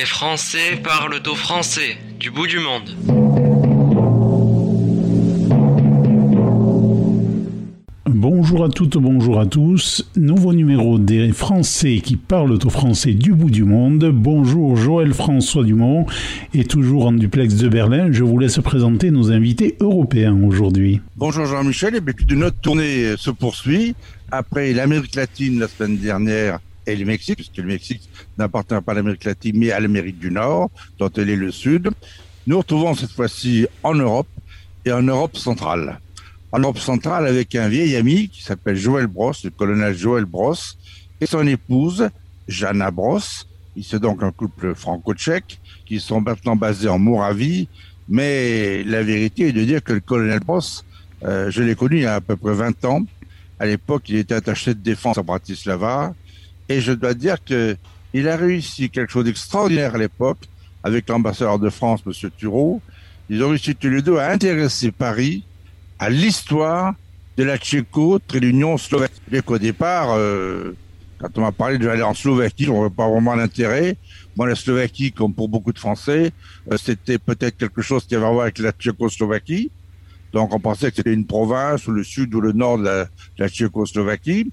Les 0.00 0.06
Français 0.06 0.80
parlent 0.82 1.20
au 1.26 1.34
français 1.34 1.98
du 2.18 2.30
bout 2.30 2.46
du 2.46 2.58
monde. 2.58 2.88
Bonjour 8.06 8.64
à 8.64 8.70
toutes, 8.70 8.96
bonjour 8.96 9.38
à 9.38 9.44
tous. 9.44 10.10
Nouveau 10.16 10.54
numéro 10.54 10.98
des 10.98 11.32
Français 11.32 12.00
qui 12.02 12.16
parlent 12.16 12.52
au 12.52 12.70
français 12.70 13.12
du 13.12 13.34
bout 13.34 13.50
du 13.50 13.64
monde. 13.64 14.10
Bonjour 14.10 14.74
Joël 14.74 15.12
François 15.12 15.64
Dumont 15.64 16.06
et 16.54 16.64
toujours 16.64 17.04
en 17.04 17.12
duplex 17.12 17.56
de 17.56 17.68
Berlin. 17.68 18.10
Je 18.10 18.24
vous 18.24 18.38
laisse 18.38 18.58
présenter 18.60 19.10
nos 19.10 19.30
invités 19.30 19.76
européens 19.80 20.42
aujourd'hui. 20.42 21.02
Bonjour 21.16 21.44
Jean-Michel. 21.44 21.96
Et 21.96 22.00
eh 22.00 22.34
notre 22.36 22.56
tournée 22.56 23.18
se 23.18 23.30
poursuit 23.30 23.94
après 24.30 24.72
l'Amérique 24.72 25.14
latine 25.14 25.58
la 25.58 25.68
semaine 25.68 25.98
dernière 25.98 26.58
et 26.92 26.96
le 26.96 27.04
Mexique, 27.04 27.36
puisque 27.36 27.56
le 27.56 27.64
Mexique 27.64 28.08
n'appartient 28.38 28.74
pas 28.84 28.92
à 28.92 28.94
l'Amérique 28.94 29.24
latine 29.24 29.56
mais 29.56 29.70
à 29.70 29.80
l'Amérique 29.80 30.18
du 30.18 30.30
Nord, 30.30 30.70
dont 30.98 31.10
elle 31.16 31.30
est 31.30 31.36
le 31.36 31.50
Sud. 31.50 31.90
Nous 32.46 32.58
retrouvons 32.58 32.94
cette 32.94 33.12
fois-ci 33.12 33.66
en 33.82 33.94
Europe 33.94 34.28
et 34.84 34.92
en 34.92 35.02
Europe 35.02 35.36
centrale 35.36 36.00
en 36.52 36.58
Europe 36.58 36.78
centrale 36.78 37.26
avec 37.26 37.54
un 37.54 37.68
vieil 37.68 37.96
ami 37.96 38.28
qui 38.28 38.42
s'appelle 38.42 38.76
Joël 38.76 39.06
Bross, 39.06 39.44
le 39.44 39.50
colonel 39.50 39.96
Joël 39.96 40.24
Bross, 40.24 40.78
et 41.20 41.26
son 41.26 41.46
épouse, 41.46 42.08
Jana 42.48 42.90
Bross. 42.90 43.46
Ils 43.76 43.84
sont 43.84 43.98
donc 43.98 44.22
un 44.22 44.32
couple 44.32 44.74
franco-tchèque 44.74 45.60
qui 45.86 46.00
sont 46.00 46.20
maintenant 46.20 46.56
basés 46.56 46.88
en 46.88 46.98
Moravie. 46.98 47.68
Mais 48.08 48.82
la 48.82 49.02
vérité 49.02 49.48
est 49.48 49.52
de 49.52 49.62
dire 49.62 49.82
que 49.82 49.92
le 49.92 50.00
colonel 50.00 50.40
Bross, 50.40 50.84
euh, 51.24 51.50
je 51.50 51.62
l'ai 51.62 51.76
connu 51.76 51.98
il 51.98 52.02
y 52.02 52.06
a 52.06 52.16
à 52.16 52.20
peu 52.20 52.36
près 52.36 52.54
20 52.54 52.84
ans. 52.84 53.02
À 53.60 53.66
l'époque, 53.66 54.08
il 54.08 54.16
était 54.16 54.34
attaché 54.34 54.74
de 54.74 54.80
défense 54.80 55.18
à 55.18 55.22
Bratislava. 55.22 56.14
Et 56.70 56.80
je 56.80 56.92
dois 56.92 57.14
dire 57.14 57.42
que 57.44 57.76
il 58.14 58.28
a 58.28 58.36
réussi 58.36 58.90
quelque 58.90 59.12
chose 59.12 59.24
d'extraordinaire 59.24 59.96
à 59.96 59.98
l'époque 59.98 60.48
avec 60.84 61.08
l'ambassadeur 61.08 61.58
de 61.58 61.68
France, 61.68 62.00
M. 62.06 62.30
Thureau. 62.38 62.80
Ils 63.28 63.42
ont 63.42 63.50
réussi 63.50 63.74
tous 63.74 63.88
les 63.88 64.02
deux 64.02 64.16
à 64.16 64.30
intéresser 64.30 64.92
Paris 64.92 65.44
à 65.98 66.10
l'histoire 66.10 66.94
de 67.36 67.42
la 67.42 67.58
Tchéco 67.58 68.20
de 68.28 68.38
l'Union 68.38 68.78
slovaque. 68.78 69.10
Qu'au 69.44 69.58
départ, 69.58 70.12
euh, 70.12 70.76
quand 71.18 71.36
on 71.38 71.40
m'a 71.40 71.52
parlé 71.52 71.76
d'aller 71.76 72.02
en 72.02 72.14
Slovaquie, 72.14 72.64
je 72.64 72.72
n'avais 72.72 72.88
pas 72.90 73.08
vraiment 73.08 73.34
l'intérêt. 73.34 73.96
Moi, 74.36 74.48
la 74.48 74.54
Slovaquie, 74.54 75.12
comme 75.12 75.34
pour 75.34 75.48
beaucoup 75.48 75.72
de 75.72 75.78
Français, 75.78 76.32
euh, 76.70 76.76
c'était 76.76 77.18
peut-être 77.18 77.56
quelque 77.56 77.82
chose 77.82 78.06
qui 78.06 78.14
avait 78.14 78.26
à 78.26 78.30
voir 78.30 78.42
avec 78.42 78.58
la 78.58 78.70
Tchécoslovaquie. 78.70 79.70
Donc, 80.32 80.54
on 80.54 80.60
pensait 80.60 80.90
que 80.90 80.96
c'était 80.96 81.12
une 81.12 81.26
province 81.26 81.86
ou 81.88 81.92
le 81.92 82.04
sud 82.04 82.32
ou 82.34 82.40
le 82.40 82.52
nord 82.52 82.78
de 82.78 82.84
de 82.84 83.06
la 83.38 83.48
Tchécoslovaquie. 83.48 84.52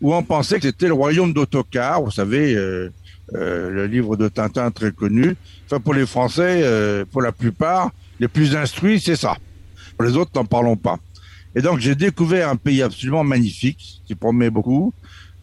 Ou 0.00 0.14
on 0.14 0.22
pensait 0.22 0.56
que 0.56 0.66
c'était 0.66 0.86
le 0.86 0.92
royaume 0.92 1.32
d'Autocar, 1.32 2.02
vous 2.02 2.10
savez, 2.10 2.54
euh, 2.54 2.92
euh, 3.34 3.70
le 3.70 3.86
livre 3.86 4.16
de 4.16 4.28
Tintin 4.28 4.70
très 4.70 4.92
connu. 4.92 5.36
Enfin, 5.66 5.80
pour 5.80 5.94
les 5.94 6.06
Français, 6.06 6.60
euh, 6.62 7.04
pour 7.04 7.22
la 7.22 7.32
plupart, 7.32 7.90
les 8.20 8.28
plus 8.28 8.54
instruits, 8.54 9.00
c'est 9.00 9.16
ça. 9.16 9.36
Pour 9.96 10.06
les 10.06 10.16
autres, 10.16 10.30
n'en 10.34 10.44
parlons 10.44 10.76
pas. 10.76 10.98
Et 11.54 11.62
donc, 11.62 11.80
j'ai 11.80 11.94
découvert 11.94 12.48
un 12.48 12.56
pays 12.56 12.82
absolument 12.82 13.24
magnifique, 13.24 14.00
qui 14.06 14.14
promet 14.14 14.50
beaucoup. 14.50 14.92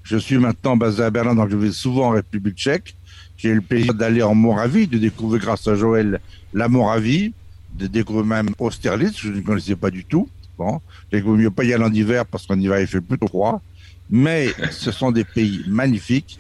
Je 0.03 0.17
suis 0.17 0.37
maintenant 0.37 0.77
basé 0.77 1.03
à 1.03 1.09
Berlin, 1.09 1.35
donc 1.35 1.49
je 1.49 1.57
vais 1.57 1.71
souvent 1.71 2.07
en 2.07 2.11
République 2.11 2.57
tchèque. 2.57 2.95
J'ai 3.37 3.49
eu 3.49 3.55
le 3.55 3.61
plaisir 3.61 3.93
d'aller 3.93 4.21
en 4.21 4.35
Moravie, 4.35 4.87
de 4.87 4.97
découvrir 4.97 5.41
grâce 5.41 5.67
à 5.67 5.75
Joël 5.75 6.21
la 6.53 6.69
Moravie, 6.69 7.33
de 7.77 7.87
découvrir 7.87 8.25
même 8.25 8.49
Austerlitz, 8.57 9.17
je 9.17 9.29
ne 9.29 9.41
connaissais 9.41 9.75
pas 9.75 9.91
du 9.91 10.05
tout. 10.05 10.29
Bon, 10.57 10.79
il 11.11 11.21
vaut 11.21 11.35
mieux 11.35 11.51
pas 11.51 11.65
y 11.65 11.73
aller 11.73 11.83
en 11.83 11.91
hiver 11.91 12.25
parce 12.25 12.47
qu'en 12.47 12.57
hiver 12.57 12.79
il 12.79 12.87
fait 12.87 13.01
plutôt 13.01 13.27
froid. 13.27 13.61
Mais 14.09 14.49
ce 14.71 14.91
sont 14.91 15.11
des 15.11 15.23
pays 15.23 15.63
magnifiques 15.67 16.39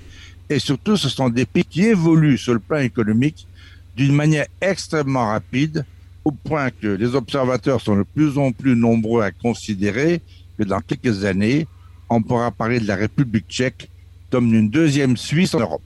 et 0.49 0.59
surtout 0.59 0.97
ce 0.97 1.09
sont 1.09 1.29
des 1.29 1.45
pays 1.45 1.65
qui 1.65 1.85
évoluent 1.85 2.37
sur 2.37 2.53
le 2.53 2.59
plan 2.59 2.79
économique 2.79 3.47
d'une 3.95 4.13
manière 4.13 4.45
extrêmement 4.61 5.27
rapide 5.27 5.85
au 6.23 6.31
point 6.31 6.69
que 6.69 6.87
les 6.87 7.15
observateurs 7.15 7.81
sont 7.81 7.97
de 7.97 8.03
plus 8.03 8.37
en 8.37 8.51
plus 8.51 8.75
nombreux 8.75 9.23
à 9.23 9.31
considérer 9.31 10.21
que 10.57 10.63
dans 10.63 10.81
quelques 10.81 11.23
années, 11.25 11.67
on 12.09 12.21
pourra 12.21 12.51
parler 12.51 12.79
de 12.79 12.87
la 12.87 12.95
République 12.95 13.45
tchèque 13.47 13.89
comme 14.31 14.49
d'une 14.49 14.69
deuxième 14.69 15.17
Suisse 15.17 15.53
en 15.53 15.59
Europe. 15.59 15.83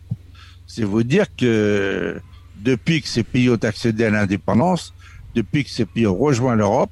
C'est 0.65 0.83
vous 0.83 1.03
dire 1.03 1.25
que 1.35 2.19
depuis 2.61 3.01
que 3.01 3.07
ces 3.07 3.23
pays 3.23 3.49
ont 3.49 3.55
accédé 3.55 4.05
à 4.05 4.09
l'indépendance, 4.09 4.93
depuis 5.35 5.63
que 5.63 5.69
ces 5.69 5.85
pays 5.85 6.07
ont 6.07 6.17
rejoint 6.17 6.55
l'Europe, 6.55 6.91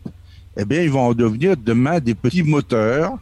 eh 0.57 0.65
bien, 0.65 0.81
ils 0.81 0.89
vont 0.89 1.07
en 1.07 1.13
devenir 1.13 1.55
demain 1.55 1.99
des 1.99 2.15
petits 2.15 2.43
moteurs. 2.43 3.17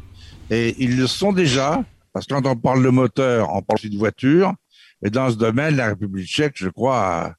Et 0.50 0.76
ils 0.78 0.98
le 0.98 1.08
sont 1.08 1.34
déjà, 1.34 1.84
parce 2.14 2.26
que 2.26 2.34
quand 2.34 2.46
on 2.46 2.56
parle 2.56 2.84
de 2.84 2.90
moteur, 2.90 3.50
on 3.54 3.62
parle 3.62 3.80
aussi 3.80 3.90
de 3.90 3.98
voiture. 3.98 4.54
Et 5.04 5.10
dans 5.10 5.30
ce 5.30 5.36
domaine, 5.36 5.76
la 5.76 5.88
République 5.88 6.28
tchèque, 6.28 6.54
je 6.56 6.70
crois, 6.70 7.36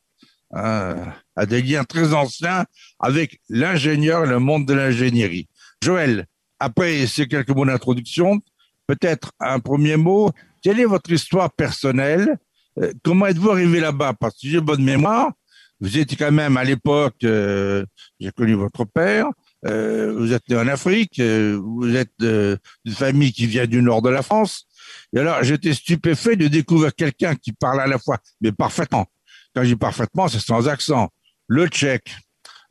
a, 0.52 1.46
des 1.46 1.62
liens 1.62 1.84
très 1.84 2.14
anciens 2.14 2.64
avec 2.98 3.40
l'ingénieur 3.48 4.24
et 4.24 4.28
le 4.28 4.38
monde 4.38 4.66
de 4.66 4.74
l'ingénierie. 4.74 5.48
Joël, 5.82 6.26
après 6.58 7.06
ces 7.06 7.26
quelques 7.26 7.50
mots 7.50 7.66
d'introduction, 7.66 8.40
peut-être 8.86 9.32
un 9.40 9.58
premier 9.60 9.96
mot. 9.96 10.30
Quelle 10.62 10.80
est 10.80 10.84
votre 10.84 11.10
histoire 11.10 11.52
personnelle? 11.52 12.38
Euh, 12.80 12.92
Comment 13.04 13.26
êtes-vous 13.26 13.50
arrivé 13.50 13.80
là-bas? 13.80 14.14
Parce 14.14 14.34
que 14.34 14.48
j'ai 14.48 14.60
bonne 14.60 14.82
mémoire. 14.82 15.32
Vous 15.80 15.98
étiez 15.98 16.16
quand 16.16 16.32
même 16.32 16.56
à 16.56 16.64
l'époque, 16.64 17.22
euh, 17.24 17.84
j'ai 18.18 18.30
connu 18.30 18.54
votre 18.54 18.84
père. 18.84 19.26
Euh, 19.66 20.14
vous 20.16 20.32
êtes 20.32 20.48
né 20.48 20.56
en 20.56 20.68
Afrique. 20.68 21.20
vous 21.20 21.96
êtes 21.96 22.12
d'une 22.18 22.94
famille 22.94 23.32
qui 23.32 23.46
vient 23.46 23.66
du 23.66 23.82
nord 23.82 24.02
de 24.02 24.10
la 24.10 24.22
France. 24.22 24.66
Et 25.14 25.18
alors, 25.18 25.42
j'étais 25.42 25.74
stupéfait 25.74 26.36
de 26.36 26.48
découvrir 26.48 26.94
quelqu'un 26.94 27.34
qui 27.34 27.52
parle 27.52 27.80
à 27.80 27.86
la 27.86 27.98
fois, 27.98 28.18
mais 28.40 28.52
parfaitement, 28.52 29.06
quand 29.54 29.62
je 29.62 29.68
dis 29.68 29.76
parfaitement, 29.76 30.28
c'est 30.28 30.40
sans 30.40 30.68
accent, 30.68 31.10
le 31.48 31.66
tchèque, 31.68 32.14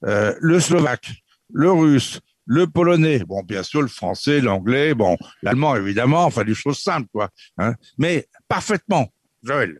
euh, 0.05 0.33
le 0.39 0.59
slovaque, 0.59 1.11
le 1.51 1.71
russe, 1.71 2.19
le 2.45 2.67
polonais, 2.67 3.19
bon, 3.19 3.41
bien 3.43 3.63
sûr, 3.63 3.81
le 3.81 3.87
français, 3.87 4.39
l'anglais, 4.39 4.93
bon, 4.93 5.17
l'allemand, 5.41 5.75
évidemment, 5.75 6.25
enfin, 6.25 6.43
des 6.43 6.53
choses 6.53 6.77
simples, 6.77 7.07
quoi. 7.11 7.29
Hein, 7.57 7.73
mais 7.97 8.27
parfaitement, 8.47 9.11
Joël. 9.43 9.79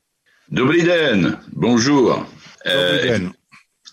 Dobriden, 0.50 1.38
bonjour. 1.53 2.28
Euh, 2.66 3.20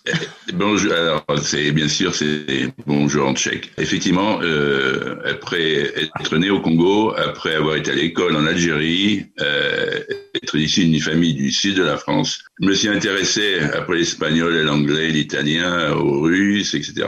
Bonjour. 0.53 0.91
Alors, 0.91 1.23
c'est 1.41 1.71
bien 1.71 1.87
sûr, 1.87 2.13
c'est 2.13 2.67
bonjour 2.85 3.27
en 3.27 3.35
tchèque. 3.35 3.71
Effectivement, 3.77 4.41
euh, 4.41 5.21
après 5.23 5.93
être 5.97 6.37
né 6.37 6.49
au 6.49 6.59
Congo, 6.59 7.13
après 7.15 7.55
avoir 7.55 7.77
été 7.77 7.91
à 7.91 7.95
l'école 7.95 8.35
en 8.35 8.45
Algérie, 8.45 9.27
euh, 9.39 10.03
être 10.35 10.57
issu 10.57 10.85
d'une 10.85 10.99
famille 10.99 11.33
du 11.33 11.51
sud 11.51 11.77
de 11.77 11.83
la 11.83 11.97
France, 11.97 12.43
je 12.59 12.67
me 12.67 12.73
suis 12.73 12.89
intéressé 12.89 13.59
après 13.59 13.97
l'espagnol 13.97 14.55
et 14.55 14.63
l'anglais, 14.63 15.07
l'italien, 15.07 15.93
au 15.93 16.21
russe, 16.21 16.73
etc. 16.73 17.07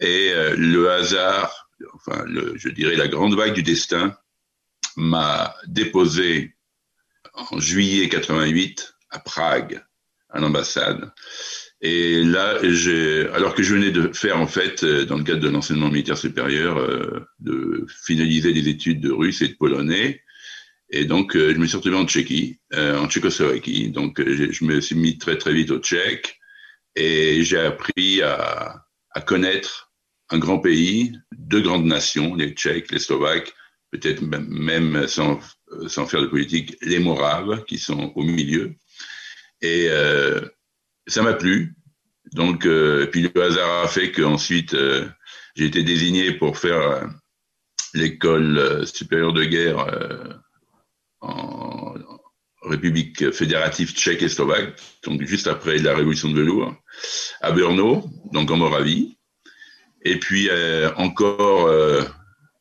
Et 0.00 0.30
euh, 0.32 0.54
le 0.56 0.90
hasard, 0.90 1.68
enfin, 1.94 2.24
le, 2.24 2.54
je 2.56 2.70
dirais 2.70 2.96
la 2.96 3.08
grande 3.08 3.36
vague 3.36 3.52
du 3.52 3.62
destin, 3.62 4.16
m'a 4.96 5.54
déposé 5.66 6.54
en 7.34 7.60
juillet 7.60 8.08
88 8.08 8.94
à 9.10 9.18
Prague, 9.18 9.84
à 10.30 10.40
l'ambassade. 10.40 11.12
Et 11.82 12.22
là, 12.24 12.58
j'ai, 12.62 13.26
alors 13.28 13.54
que 13.54 13.62
je 13.62 13.74
venais 13.74 13.90
de 13.90 14.10
faire 14.12 14.38
en 14.38 14.46
fait, 14.46 14.84
euh, 14.84 15.06
dans 15.06 15.16
le 15.16 15.24
cadre 15.24 15.40
de 15.40 15.48
l'enseignement 15.48 15.88
militaire 15.88 16.18
supérieur, 16.18 16.76
euh, 16.78 17.26
de 17.38 17.86
finaliser 18.04 18.52
des 18.52 18.68
études 18.68 19.00
de 19.00 19.10
russe 19.10 19.40
et 19.40 19.48
de 19.48 19.54
polonais, 19.54 20.22
et 20.90 21.06
donc 21.06 21.36
euh, 21.36 21.54
je 21.54 21.58
me 21.58 21.66
suis 21.66 21.76
retrouvé 21.76 21.96
en 21.96 22.06
Tchéquie, 22.06 22.58
en 22.74 23.08
Tchécoslovaquie. 23.08 23.90
Donc 23.90 24.20
je 24.20 24.64
me 24.64 24.80
suis 24.80 24.96
mis 24.96 25.16
très 25.18 25.38
très 25.38 25.54
vite 25.54 25.70
au 25.70 25.78
tchèque 25.78 26.38
et 26.96 27.42
j'ai 27.44 27.60
appris 27.60 28.20
à, 28.22 28.84
à 29.12 29.20
connaître 29.20 29.90
un 30.30 30.38
grand 30.38 30.58
pays, 30.58 31.12
deux 31.32 31.60
grandes 31.60 31.86
nations, 31.86 32.34
les 32.34 32.50
Tchèques, 32.52 32.92
les 32.92 32.98
Slovaques, 32.98 33.52
peut-être 33.90 34.22
même 34.22 35.06
sans, 35.08 35.40
sans 35.88 36.06
faire 36.06 36.22
de 36.22 36.26
politique, 36.26 36.76
les 36.82 36.98
Moraves 36.98 37.64
qui 37.64 37.78
sont 37.78 38.12
au 38.14 38.22
milieu. 38.22 38.74
Et 39.62 39.88
euh, 39.90 40.40
ça 41.10 41.22
m'a 41.22 41.34
plu. 41.34 41.74
Donc, 42.32 42.64
euh, 42.66 43.06
puis 43.06 43.22
le 43.22 43.42
hasard 43.42 43.84
a 43.84 43.88
fait 43.88 44.12
qu'ensuite, 44.12 44.74
euh, 44.74 45.06
j'ai 45.56 45.66
été 45.66 45.82
désigné 45.82 46.32
pour 46.32 46.58
faire 46.58 46.80
euh, 46.80 47.06
l'école 47.94 48.58
euh, 48.58 48.86
supérieure 48.86 49.32
de 49.32 49.44
guerre 49.44 49.86
en 51.20 51.94
République 52.62 53.32
fédérative 53.32 53.92
tchèque 53.92 54.22
et 54.22 54.28
slovaque, 54.28 54.80
donc 55.02 55.22
juste 55.24 55.48
après 55.48 55.78
la 55.78 55.94
révolution 55.94 56.30
de 56.30 56.34
velours, 56.34 56.74
à 57.40 57.52
Brno, 57.52 58.04
donc 58.32 58.50
en 58.50 58.56
Moravie. 58.56 59.18
Et 60.02 60.18
puis 60.18 60.48
encore, 60.96 61.70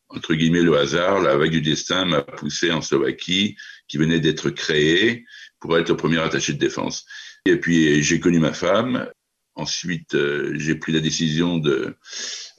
entre 0.10 0.34
guillemets, 0.34 0.62
le 0.62 0.78
hasard, 0.78 1.22
la 1.22 1.38
vague 1.38 1.52
du 1.52 1.62
destin 1.62 2.06
m'a 2.06 2.22
poussé 2.22 2.72
en 2.72 2.82
Slovaquie, 2.82 3.56
qui 3.88 3.98
venait 3.98 4.20
d'être 4.20 4.50
créée 4.50 5.26
pour 5.60 5.78
être 5.78 5.90
le 5.90 5.98
premier 5.98 6.20
attaché 6.20 6.54
de 6.54 6.60
défense. 6.60 7.06
Et 7.50 7.58
puis 7.58 8.02
j'ai 8.04 8.20
connu 8.20 8.40
ma 8.40 8.54
femme. 8.54 9.10
Ensuite, 9.56 10.16
euh, 10.16 10.54
j'ai 10.56 10.76
pris 10.76 10.94
la 10.94 11.02
décision 11.02 11.58
de, 11.58 11.98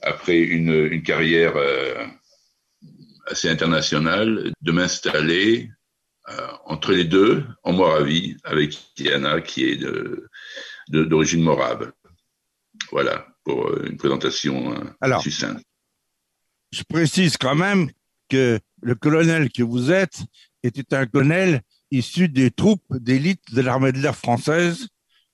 après 0.01 0.37
une, 0.37 0.73
une 0.91 1.01
carrière 1.01 1.55
euh, 1.55 2.05
assez 3.27 3.49
internationale, 3.49 4.51
de 4.61 4.71
m'installer 4.71 5.69
entre 6.65 6.93
les 6.93 7.03
deux, 7.03 7.45
en 7.63 7.73
Moravie, 7.73 8.37
avec 8.45 8.77
Yana, 8.97 9.41
qui 9.41 9.65
est 9.65 9.83
d'origine 10.87 11.41
morave. 11.41 11.91
Voilà, 12.91 13.27
pour 13.43 13.75
une 13.83 13.97
présentation 13.97 14.73
Alors, 15.01 15.21
succincte. 15.21 15.65
Je 16.71 16.83
précise 16.83 17.35
quand 17.35 17.55
même 17.55 17.91
que 18.29 18.59
le 18.81 18.95
colonel 18.95 19.51
que 19.51 19.63
vous 19.63 19.91
êtes 19.91 20.21
était 20.63 20.95
un 20.95 21.05
colonel 21.05 21.61
issu 21.91 22.29
des 22.29 22.51
troupes 22.51 22.97
d'élite 22.97 23.53
de 23.53 23.61
l'armée 23.61 23.91
de 23.91 23.99
l'air 23.99 24.15
française, 24.15 24.87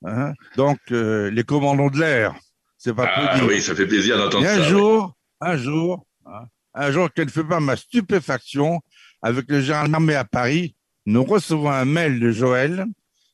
hein, 0.06 0.34
donc 0.56 0.80
les 0.90 1.44
commandants 1.46 1.90
de 1.90 2.00
l'air. 2.00 2.36
C'est 2.78 2.94
pas 2.94 3.10
ah, 3.16 3.40
Oui, 3.48 3.62
ça 3.62 3.76
fait 3.76 3.88
plaisir 3.88 4.18
d'entendre 4.18 4.46
ça. 4.46 4.54
Un 4.54 4.64
jour, 4.64 5.16
un 5.42 5.58
jour, 5.58 6.06
hein, 6.26 6.46
un 6.76 6.92
jour, 6.92 7.10
quelle 7.14 7.30
fait 7.30 7.44
pas 7.44 7.60
ma 7.60 7.76
stupéfaction, 7.76 8.82
avec 9.22 9.50
le 9.50 9.62
gendarme 9.62 10.10
à 10.12 10.24
Paris, 10.26 10.76
nous 11.06 11.24
recevons 11.24 11.70
un 11.70 11.86
mail 11.86 12.20
de 12.20 12.32
Joël 12.32 12.86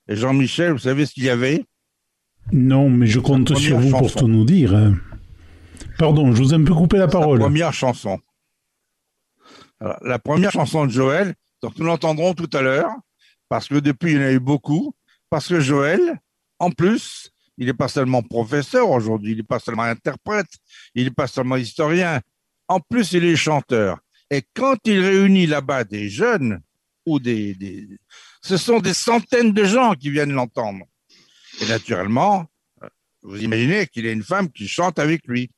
et 0.07 0.15
Jean-Michel. 0.15 0.71
Vous 0.73 0.79
savez 0.79 1.05
ce 1.05 1.13
qu'il 1.13 1.23
y 1.23 1.29
avait? 1.29 1.65
Non, 2.51 2.89
mais 2.89 3.07
je 3.07 3.19
compte 3.19 3.55
sur 3.55 3.79
vous 3.79 3.97
pour 3.97 4.13
tout 4.13 4.27
nous 4.27 4.45
dire. 4.45 4.75
Hein. 4.75 4.95
Pardon, 5.97 6.33
je 6.33 6.41
vous 6.41 6.53
ai 6.53 6.57
un 6.57 6.63
peu 6.63 6.73
coupé 6.73 6.97
la 6.97 7.07
parole. 7.07 7.39
La 7.39 7.45
première 7.45 7.73
chanson. 7.73 8.19
la 9.79 10.19
première 10.19 10.51
chanson 10.51 10.85
de 10.85 10.91
Joël, 10.91 11.35
donc 11.61 11.77
nous 11.77 11.85
l'entendrons 11.85 12.33
tout 12.33 12.49
à 12.53 12.61
l'heure, 12.61 12.89
parce 13.53 13.67
que 13.67 13.75
depuis, 13.75 14.13
il 14.13 14.17
y 14.17 14.19
en 14.19 14.23
a 14.23 14.31
eu 14.31 14.39
beaucoup, 14.39 14.95
parce 15.29 15.47
que 15.47 15.59
Joël, 15.59 16.19
en 16.57 16.71
plus, 16.71 17.29
il 17.59 17.67
n'est 17.67 17.75
pas 17.75 17.87
seulement 17.87 18.23
professeur 18.23 18.89
aujourd'hui, 18.89 19.33
il 19.33 19.37
n'est 19.37 19.43
pas 19.43 19.59
seulement 19.59 19.83
interprète, 19.83 20.47
il 20.95 21.03
n'est 21.03 21.11
pas 21.11 21.27
seulement 21.27 21.57
historien, 21.57 22.19
en 22.67 22.79
plus, 22.79 23.13
il 23.13 23.23
est 23.25 23.35
chanteur. 23.35 23.99
Et 24.31 24.41
quand 24.55 24.77
il 24.85 24.99
réunit 24.99 25.45
là-bas 25.45 25.83
des 25.83 26.09
jeunes, 26.09 26.61
ou 27.05 27.19
des, 27.19 27.53
des, 27.53 27.87
Ce 28.41 28.57
sont 28.57 28.79
des 28.79 28.95
centaines 28.95 29.53
de 29.53 29.65
gens 29.65 29.93
qui 29.93 30.09
viennent 30.09 30.33
l'entendre. 30.33 30.87
Et 31.61 31.67
naturellement, 31.67 32.47
vous 33.21 33.39
imaginez 33.39 33.85
qu'il 33.85 34.05
y 34.05 34.09
a 34.09 34.13
une 34.13 34.23
femme 34.23 34.51
qui 34.51 34.67
chante 34.67 34.97
avec 34.97 35.27
lui. 35.27 35.51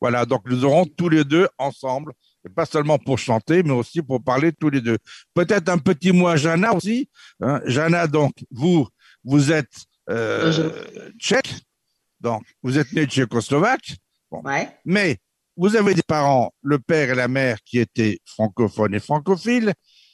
Voilà, 0.00 0.24
donc 0.24 0.40
nous 0.46 0.64
aurons 0.64 0.86
tous 0.86 1.10
les 1.10 1.24
deux 1.24 1.48
ensemble, 1.58 2.14
et 2.44 2.48
pas 2.48 2.66
seulement 2.66 2.98
pour 2.98 3.18
chanter, 3.18 3.62
mais 3.62 3.72
aussi 3.72 4.02
pour 4.02 4.22
parler 4.22 4.52
tous 4.52 4.70
les 4.70 4.80
deux. 4.80 4.98
Peut-être 5.34 5.68
un 5.68 5.78
petit 5.78 6.12
mot 6.12 6.28
à 6.28 6.36
Jana 6.36 6.74
aussi. 6.74 7.08
Hein. 7.40 7.60
Jana, 7.66 8.06
donc, 8.06 8.32
vous, 8.50 8.86
vous 9.24 9.52
êtes 9.52 9.72
euh, 10.10 11.10
tchèque, 11.18 11.54
donc 12.20 12.42
vous 12.62 12.78
êtes 12.78 12.92
né 12.92 13.06
tchécoslovaque, 13.06 13.96
bon. 14.30 14.42
mais 14.84 15.18
vous 15.56 15.76
avez 15.76 15.94
des 15.94 16.02
parents, 16.02 16.52
le 16.62 16.78
père 16.78 17.10
et 17.10 17.14
la 17.14 17.28
mère, 17.28 17.58
qui 17.64 17.78
étaient 17.78 18.18
francophones 18.24 18.94
et 18.94 19.00
francophiles, 19.00 19.72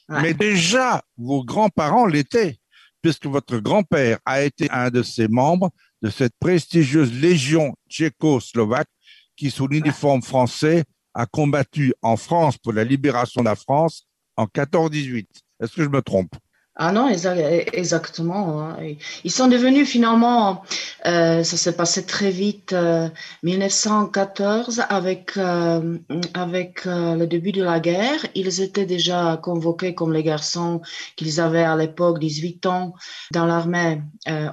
mais 0.09 0.33
déjà 0.33 1.03
vos 1.17 1.43
grands-parents 1.43 2.05
l'étaient, 2.05 2.57
puisque 3.01 3.27
votre 3.27 3.57
grand-père 3.59 4.19
a 4.25 4.41
été 4.41 4.69
un 4.71 4.89
de 4.89 5.03
ces 5.03 5.27
membres 5.27 5.71
de 6.01 6.09
cette 6.09 6.33
prestigieuse 6.39 7.13
légion 7.13 7.75
tchécoslovaque 7.89 8.89
qui, 9.35 9.51
sous 9.51 9.67
l'uniforme 9.67 10.21
français, 10.21 10.83
a 11.13 11.25
combattu 11.25 11.93
en 12.01 12.17
France 12.17 12.57
pour 12.57 12.73
la 12.73 12.83
libération 12.83 13.41
de 13.41 13.45
la 13.45 13.55
France 13.55 14.07
en 14.37 14.45
14-18. 14.45 15.25
Est-ce 15.59 15.75
que 15.75 15.83
je 15.83 15.89
me 15.89 16.01
trompe? 16.01 16.35
Ah 16.81 16.93
non, 16.93 17.09
exactement. 17.09 18.61
Hein. 18.61 18.77
Ils 19.25 19.31
sont 19.31 19.49
devenus 19.49 19.85
finalement, 19.85 20.63
euh, 21.07 21.43
ça 21.43 21.57
s'est 21.57 21.75
passé 21.75 22.05
très 22.05 22.31
vite, 22.31 22.71
euh, 22.71 23.09
1914 23.43 24.83
avec 24.87 25.35
euh, 25.35 25.97
avec 26.33 26.87
euh, 26.87 27.15
le 27.15 27.27
début 27.27 27.51
de 27.51 27.63
la 27.63 27.81
guerre. 27.81 28.25
Ils 28.33 28.61
étaient 28.61 28.85
déjà 28.85 29.37
convoqués 29.43 29.93
comme 29.93 30.13
les 30.13 30.23
garçons 30.23 30.81
qu'ils 31.17 31.41
avaient 31.41 31.65
à 31.65 31.75
l'époque 31.75 32.17
18 32.17 32.65
ans 32.67 32.93
dans 33.33 33.45
l'armée 33.45 34.01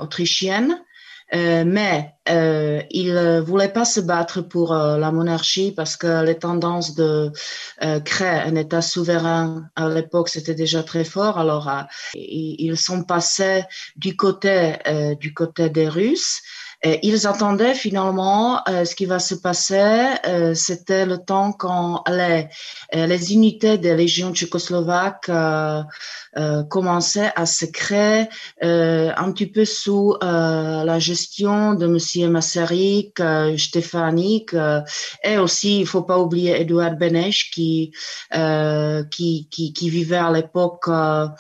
autrichienne. 0.01 0.81
Euh, 1.35 1.65
mais 1.67 2.15
euh, 2.29 2.83
il 2.91 3.13
ne 3.13 3.41
voulait 3.41 3.73
pas 3.73 3.85
se 3.85 3.99
battre 4.01 4.43
pour 4.43 4.73
euh, 4.73 4.97
la 4.97 5.11
monarchie 5.11 5.73
parce 5.73 5.97
que 5.97 6.25
les 6.25 6.39
tendances 6.39 6.95
de 6.95 7.33
euh, 7.83 8.01
créer 8.01 8.43
un 8.43 8.55
État 8.55 8.81
souverain 8.81 9.69
à 9.75 9.89
l'époque 9.89 10.29
c'était 10.29 10.55
déjà 10.55 10.85
très 10.85 11.05
fort. 11.05 11.39
Alors 11.39 11.69
ils 12.15 12.77
sont 12.77 13.03
passés 13.03 13.65
du 13.97 14.17
côté 14.17 14.75
du 15.19 15.35
côté 15.35 15.69
des 15.69 15.89
Russes 15.89 16.43
ils 17.03 17.27
attendaient 17.27 17.75
finalement 17.75 18.61
euh, 18.69 18.85
ce 18.85 18.95
qui 18.95 19.07
va 19.07 19.19
se 19.19 19.35
passer. 19.35 20.15
Euh, 20.27 20.55
c'était 20.55 21.07
le 21.07 21.19
temps 21.19 21.53
quand 21.53 22.05
les, 22.09 22.47
euh, 22.95 23.07
les 23.07 23.33
unités 23.33 23.79
des 23.79 23.97
légions 23.97 24.33
tchécoslovaques 24.33 25.31
commençaient 26.69 27.33
à 27.35 27.47
se 27.47 27.65
créer 27.65 28.27
un 28.61 29.33
petit 29.33 29.47
peu 29.47 29.65
sous 29.65 30.15
la 30.21 30.99
gestion 30.99 31.73
de 31.75 31.87
Monsieur 31.87 32.29
Masaryk, 32.29 33.23
Stefanik 33.57 34.55
et 35.25 35.39
aussi, 35.39 35.81
il 35.81 35.87
faut 35.87 36.03
pas 36.03 36.19
oublier 36.19 36.61
Edouard 36.61 36.97
Beneš 36.97 37.51
qui, 37.51 37.93
qui, 39.11 39.49
qui, 39.51 39.73
qui, 39.73 39.91
vivait 39.91 40.17
à 40.17 40.31
l'époque 40.31 40.89
en 40.89 41.33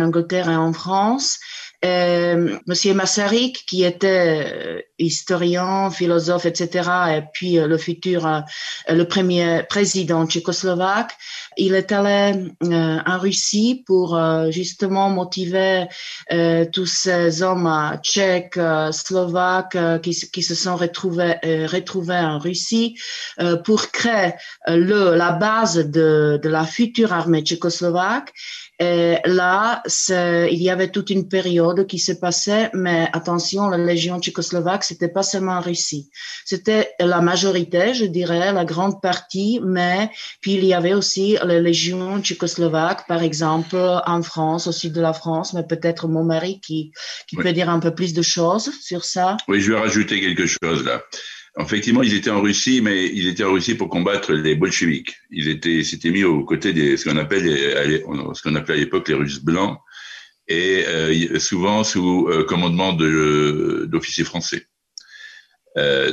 Angleterre 0.00 0.50
et 0.50 0.56
en 0.56 0.72
France. 0.72 1.40
Euh, 1.84 2.58
Monsieur 2.66 2.94
Masaryk, 2.94 3.64
qui 3.66 3.84
était 3.84 4.76
euh, 4.76 4.82
historien, 5.00 5.90
philosophe, 5.90 6.46
etc., 6.46 6.88
et 7.16 7.22
puis 7.32 7.58
euh, 7.58 7.66
le 7.66 7.78
futur, 7.78 8.26
euh, 8.26 8.40
le 8.88 9.04
premier 9.04 9.62
président 9.68 10.26
tchécoslovaque, 10.26 11.12
il 11.56 11.74
est 11.74 11.92
allé 11.92 12.52
en 12.62 13.18
Russie 13.18 13.82
pour 13.84 14.18
justement 14.50 15.10
motiver 15.10 15.86
tous 16.72 16.86
ces 16.86 17.42
hommes 17.42 17.98
tchèques, 18.02 18.58
slovaques, 18.92 19.76
qui, 20.00 20.42
se 20.42 20.54
sont 20.54 20.76
retrouvés, 20.76 21.34
en 22.14 22.38
Russie 22.38 22.96
pour 23.64 23.90
créer 23.90 24.32
la 24.66 25.32
base 25.32 25.76
de, 25.76 26.38
de 26.42 26.48
la 26.48 26.64
future 26.64 27.12
armée 27.12 27.42
tchécoslovaque 27.42 28.32
et 28.80 29.18
là, 29.26 29.82
il 30.50 30.62
y 30.62 30.70
avait 30.70 30.88
toute 30.88 31.10
une 31.10 31.28
période 31.28 31.86
qui 31.86 31.98
se 31.98 32.12
passait, 32.12 32.70
mais 32.72 33.10
attention, 33.12 33.68
la 33.68 33.76
Légion 33.76 34.18
tchécoslovaque, 34.18 34.84
c'était 34.90 35.08
pas 35.08 35.22
seulement 35.22 35.52
en 35.52 35.60
Russie. 35.60 36.10
C'était 36.44 36.90
la 36.98 37.20
majorité, 37.20 37.94
je 37.94 38.04
dirais, 38.04 38.52
la 38.52 38.64
grande 38.64 39.00
partie, 39.00 39.60
mais 39.64 40.10
puis 40.40 40.54
il 40.54 40.64
y 40.64 40.74
avait 40.74 40.94
aussi 40.94 41.36
la 41.42 41.60
Légion 41.60 42.20
tchécoslovaque, 42.20 43.06
par 43.06 43.22
exemple, 43.22 43.76
en 43.76 44.22
France, 44.22 44.66
au 44.66 44.72
sud 44.72 44.92
de 44.92 45.00
la 45.00 45.12
France, 45.12 45.54
mais 45.54 45.64
peut-être 45.66 46.08
mon 46.08 46.24
mari 46.24 46.60
qui, 46.60 46.92
qui 47.28 47.36
peut 47.36 47.52
dire 47.52 47.70
un 47.70 47.78
peu 47.78 47.94
plus 47.94 48.12
de 48.12 48.22
choses 48.22 48.70
sur 48.80 49.04
ça. 49.04 49.36
Oui, 49.48 49.60
je 49.60 49.72
vais 49.72 49.78
rajouter 49.78 50.20
quelque 50.20 50.46
chose 50.46 50.84
là. 50.84 51.02
Effectivement, 51.58 52.02
ils 52.02 52.14
étaient 52.14 52.30
en 52.30 52.40
Russie, 52.40 52.80
mais 52.80 53.06
ils 53.06 53.26
étaient 53.28 53.44
en 53.44 53.52
Russie 53.52 53.74
pour 53.74 53.88
combattre 53.88 54.32
les 54.32 54.54
bolcheviks. 54.54 55.14
Ils 55.30 55.48
étaient, 55.48 55.82
s'étaient 55.82 56.10
mis 56.10 56.24
aux 56.24 56.44
côtés 56.44 56.72
des 56.72 56.96
ce 56.96 57.08
qu'on 57.08 57.16
appelle, 57.16 57.44
ce 57.44 58.42
qu'on 58.42 58.54
appelait 58.54 58.74
à 58.74 58.78
l'époque 58.78 59.08
les 59.08 59.14
Russes 59.14 59.42
blancs, 59.42 59.78
et 60.50 60.84
euh, 60.86 61.38
souvent 61.38 61.82
sous 61.84 62.28
euh, 62.28 62.44
commandement 62.44 62.92
de 62.92 63.86
d'officiers 63.88 64.24
français. 64.24 64.66
Euh, 65.76 66.12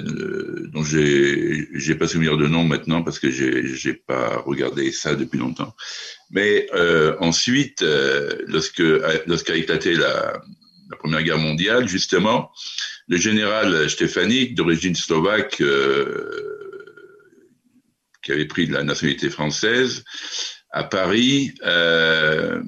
dont 0.71 0.83
j'ai 0.83 1.67
j'ai 1.73 1.95
pas 1.95 2.07
souvenir 2.07 2.37
de 2.37 2.45
nom 2.45 2.63
maintenant 2.63 3.01
parce 3.01 3.17
que 3.17 3.31
j'ai 3.31 3.65
j'ai 3.65 3.95
pas 3.95 4.37
regardé 4.45 4.91
ça 4.91 5.15
depuis 5.15 5.39
longtemps. 5.39 5.75
Mais 6.29 6.67
euh, 6.75 7.15
ensuite, 7.21 7.81
euh, 7.81 8.37
lorsque 8.45 8.83
lorsqu'a 9.25 9.55
éclaté 9.55 9.95
la, 9.95 10.39
Première 10.99 11.23
Guerre 11.23 11.37
mondiale, 11.37 11.87
justement, 11.87 12.49
le 13.07 13.17
général 13.17 13.89
Stefanik, 13.89 14.55
d'origine 14.55 14.95
slovaque, 14.95 15.59
euh, 15.59 16.47
qui 18.23 18.31
avait 18.31 18.45
pris 18.45 18.67
la 18.67 18.83
nationalité 18.83 19.29
française, 19.29 20.05
à 20.71 20.83
Paris, 20.83 21.53
euh, 21.65 22.61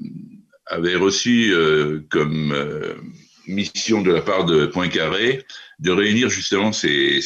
avait 0.66 0.96
reçu 0.96 1.52
euh, 1.52 2.00
comme 2.10 2.52
euh, 2.52 2.94
mission 3.46 4.02
de 4.02 4.12
la 4.12 4.20
part 4.20 4.44
de 4.44 4.66
Poincaré 4.66 5.44
de 5.80 5.90
réunir 5.90 6.30
justement 6.30 6.72
ces, 6.72 7.20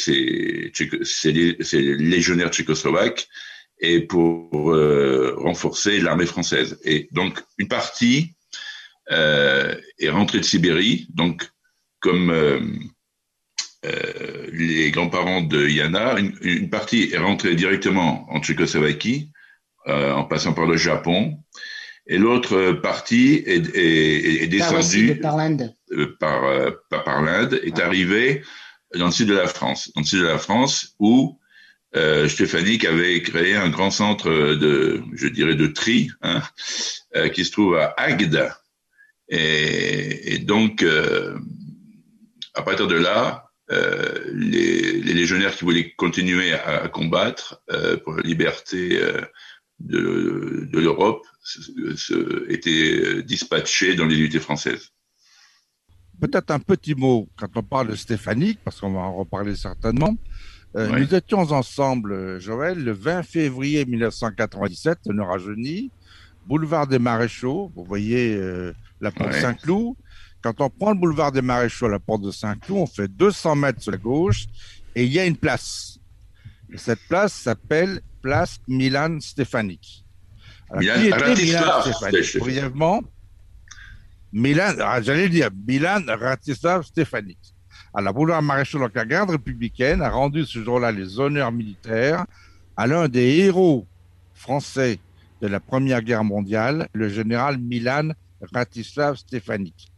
légionnaires 1.72 2.50
tchécoslovaques 2.50 3.28
et 3.80 4.00
pour 4.00 4.72
euh, 4.72 5.34
renforcer 5.38 6.00
l'armée 6.00 6.26
française. 6.26 6.80
Et 6.84 7.08
donc, 7.12 7.40
une 7.58 7.68
partie 7.68 8.34
est 9.10 10.08
rentrée 10.08 10.38
de 10.38 10.44
Sibérie, 10.44 11.08
donc 11.10 11.46
comme 12.00 12.32
euh, 13.84 14.46
les 14.52 14.90
grands-parents 14.90 15.42
de 15.42 15.68
Yana, 15.68 16.16
une, 16.18 16.70
partie 16.70 17.10
est 17.12 17.18
rentrée 17.18 17.54
directement 17.54 18.26
en 18.30 18.40
Tchécoslovaquie, 18.40 19.30
euh, 19.88 20.12
en 20.12 20.24
passant 20.24 20.54
par 20.54 20.64
le 20.64 20.76
Japon, 20.76 21.38
et 22.06 22.18
l'autre 22.18 22.72
partie 22.72 23.42
est, 23.46 23.74
est, 23.74 24.42
est 24.42 24.46
descendue 24.46 25.16
par 25.20 25.36
l'Inde, 25.36 25.74
euh, 25.92 26.16
par, 26.20 26.44
euh, 26.44 26.70
par, 26.90 27.22
l'Inde, 27.22 27.60
est 27.62 27.78
arrivée 27.78 28.42
dans 28.94 29.06
le 29.06 29.12
sud 29.12 29.28
de 29.28 29.34
la 29.34 29.46
France, 29.46 29.90
dans 29.94 30.02
le 30.02 30.06
sud 30.06 30.20
de 30.20 30.26
la 30.26 30.38
France 30.38 30.94
où 30.98 31.38
euh, 31.96 32.28
Stéphanique 32.28 32.84
avait 32.84 33.22
créé 33.22 33.54
un 33.54 33.70
grand 33.70 33.90
centre 33.90 34.28
de, 34.28 35.02
je 35.14 35.28
dirais, 35.28 35.54
de 35.54 35.68
tri, 35.68 36.10
hein, 36.22 36.42
euh, 37.16 37.28
qui 37.28 37.44
se 37.44 37.52
trouve 37.52 37.76
à 37.76 37.94
Agde. 37.96 38.52
Et, 39.28 40.34
et 40.34 40.38
donc, 40.38 40.82
euh, 40.82 41.38
à 42.54 42.62
partir 42.62 42.86
de 42.86 42.96
là, 42.96 43.50
euh, 43.70 44.18
les, 44.34 45.00
les, 45.00 45.14
légionnaires 45.14 45.56
qui 45.56 45.64
voulaient 45.64 45.92
continuer 45.92 46.52
à, 46.52 46.82
à 46.82 46.88
combattre 46.88 47.62
euh, 47.70 47.96
pour 47.96 48.14
la 48.14 48.22
liberté 48.22 48.98
euh, 49.00 49.22
de, 49.80 50.68
de 50.72 50.78
l'Europe 50.78 51.26
étaient 52.48 53.22
dispatchés 53.22 53.94
dans 53.96 54.06
les 54.06 54.16
unités 54.16 54.40
françaises. 54.40 54.90
Peut-être 56.20 56.50
un 56.50 56.60
petit 56.60 56.94
mot 56.94 57.28
quand 57.36 57.48
on 57.56 57.62
parle 57.62 57.88
de 57.88 57.96
Stéphanique, 57.96 58.60
parce 58.64 58.80
qu'on 58.80 58.92
va 58.92 59.00
en 59.00 59.16
reparler 59.16 59.56
certainement. 59.56 60.16
Euh, 60.76 60.90
oui. 60.92 61.02
Nous 61.02 61.14
étions 61.14 61.38
ensemble, 61.38 62.40
Joël, 62.40 62.82
le 62.82 62.92
20 62.92 63.22
février 63.22 63.84
1997, 63.84 65.06
ne 65.06 65.22
rajeunit, 65.22 65.90
boulevard 66.46 66.86
des 66.86 66.98
Maréchaux, 66.98 67.70
vous 67.74 67.84
voyez 67.84 68.34
euh, 68.34 68.72
la 69.00 69.10
porte. 69.10 69.32
Saint-Cloud. 69.34 69.94
Quand 70.42 70.60
on 70.60 70.68
prend 70.68 70.92
le 70.92 70.98
boulevard 70.98 71.32
des 71.32 71.42
Maréchaux 71.42 71.86
à 71.86 71.90
la 71.90 71.98
porte 71.98 72.22
de 72.22 72.30
Saint-Cloud, 72.30 72.78
on 72.78 72.86
fait 72.86 73.08
200 73.08 73.56
mètres 73.56 73.82
sur 73.82 73.92
la 73.92 73.98
gauche 73.98 74.46
et 74.94 75.04
il 75.04 75.12
y 75.12 75.18
a 75.18 75.24
une 75.24 75.36
place. 75.36 75.98
Et 76.72 76.76
cette 76.76 77.00
place 77.08 77.32
s'appelle 77.32 78.00
place 78.24 78.58
Milan. 78.66 79.18
Alors, 80.70 80.80
Milan, 80.80 80.96
qui 80.98 81.08
était 81.08 81.44
Milan 81.44 81.82
Brièvement, 82.40 83.02
Milan, 84.32 84.72
ah, 84.80 85.02
j'allais 85.02 85.28
dire, 85.28 85.50
Milan 85.68 86.00
Ratislav. 86.08 86.82
À 87.92 88.00
la 88.00 88.12
boulevard 88.12 88.42
Maréchal, 88.42 88.80
donc 88.80 88.94
la 88.94 89.04
garde 89.04 89.30
républicaine 89.30 90.00
a 90.00 90.08
rendu 90.08 90.44
ce 90.46 90.64
jour-là 90.64 90.90
les 90.90 91.20
honneurs 91.20 91.52
militaires 91.52 92.24
à 92.76 92.86
l'un 92.86 93.08
des 93.08 93.36
héros 93.44 93.86
français 94.32 94.98
de 95.42 95.46
la 95.46 95.60
Première 95.60 96.02
Guerre 96.02 96.24
mondiale, 96.24 96.88
le 96.94 97.08
général 97.08 97.58
Milan 97.58 98.08
Ratislav 98.52 99.16
Stéphanique. 99.16 99.92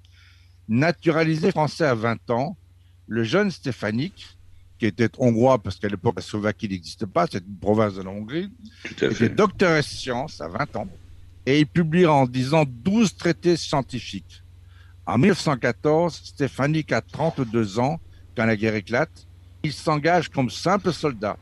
Naturalisé 0.68 1.52
français 1.52 1.87
à 1.87 1.95
20 1.95 2.30
ans, 2.30 2.56
le 3.06 3.23
jeune 3.23 3.52
Stéphanique, 3.52 4.36
qui 4.78 4.87
était 4.87 5.11
hongrois 5.18 5.59
parce 5.59 5.76
qu'à 5.76 5.88
l'époque 5.88 6.16
la 6.16 6.23
Slovaquie 6.23 6.68
n'existe 6.68 7.06
pas, 7.06 7.26
c'est 7.30 7.45
une 7.47 7.56
province 7.56 7.95
de 7.95 8.02
la 8.02 8.11
Hongrie, 8.11 8.50
était 8.90 9.28
docteur 9.28 9.78
en 9.78 9.83
sciences 9.83 10.40
à 10.40 10.49
20 10.49 10.76
ans 10.76 10.88
et 11.47 11.61
il 11.61 11.66
publiera 11.66 12.12
en 12.12 12.26
10 12.26 12.54
ans 12.54 12.64
12 12.66 13.16
traités 13.16 13.56
scientifiques. 13.56 14.42
En 15.06 15.18
1914, 15.18 16.21
Stéphanique 16.25 16.92
a 16.92 17.00
32 17.00 17.78
ans 17.78 18.00
quand 18.37 18.45
la 18.45 18.56
guerre 18.56 18.75
éclate. 18.75 19.26
Il 19.62 19.73
s'engage 19.73 20.28
comme 20.28 20.50
simple 20.50 20.92
soldat. 20.92 21.37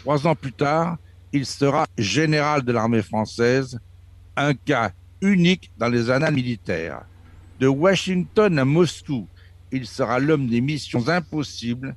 Trois 0.00 0.26
ans 0.26 0.34
plus 0.34 0.52
tard, 0.52 0.98
il 1.32 1.46
sera 1.46 1.86
général 1.96 2.62
de 2.62 2.72
l'armée 2.72 3.02
française, 3.02 3.78
un 4.36 4.54
cas 4.54 4.92
unique 5.20 5.70
dans 5.78 5.88
les 5.88 6.10
annales 6.10 6.34
militaires. 6.34 7.02
De 7.60 7.68
Washington 7.68 8.58
à 8.58 8.64
Moscou, 8.64 9.28
il 9.72 9.86
sera 9.86 10.18
l'homme 10.18 10.48
des 10.48 10.60
missions 10.60 11.08
impossibles. 11.08 11.96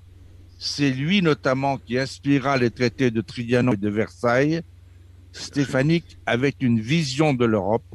C'est 0.61 0.89
lui 0.89 1.21
notamment 1.21 1.77
qui 1.77 1.97
inspirera 1.97 2.57
les 2.57 2.69
traités 2.69 3.11
de 3.11 3.21
Trianon 3.21 3.71
et 3.71 3.77
de 3.77 3.89
Versailles. 3.89 4.61
Stéphanique 5.31 6.17
avait 6.25 6.53
une 6.59 6.81
vision 6.81 7.33
de 7.33 7.45
l'Europe. 7.45 7.85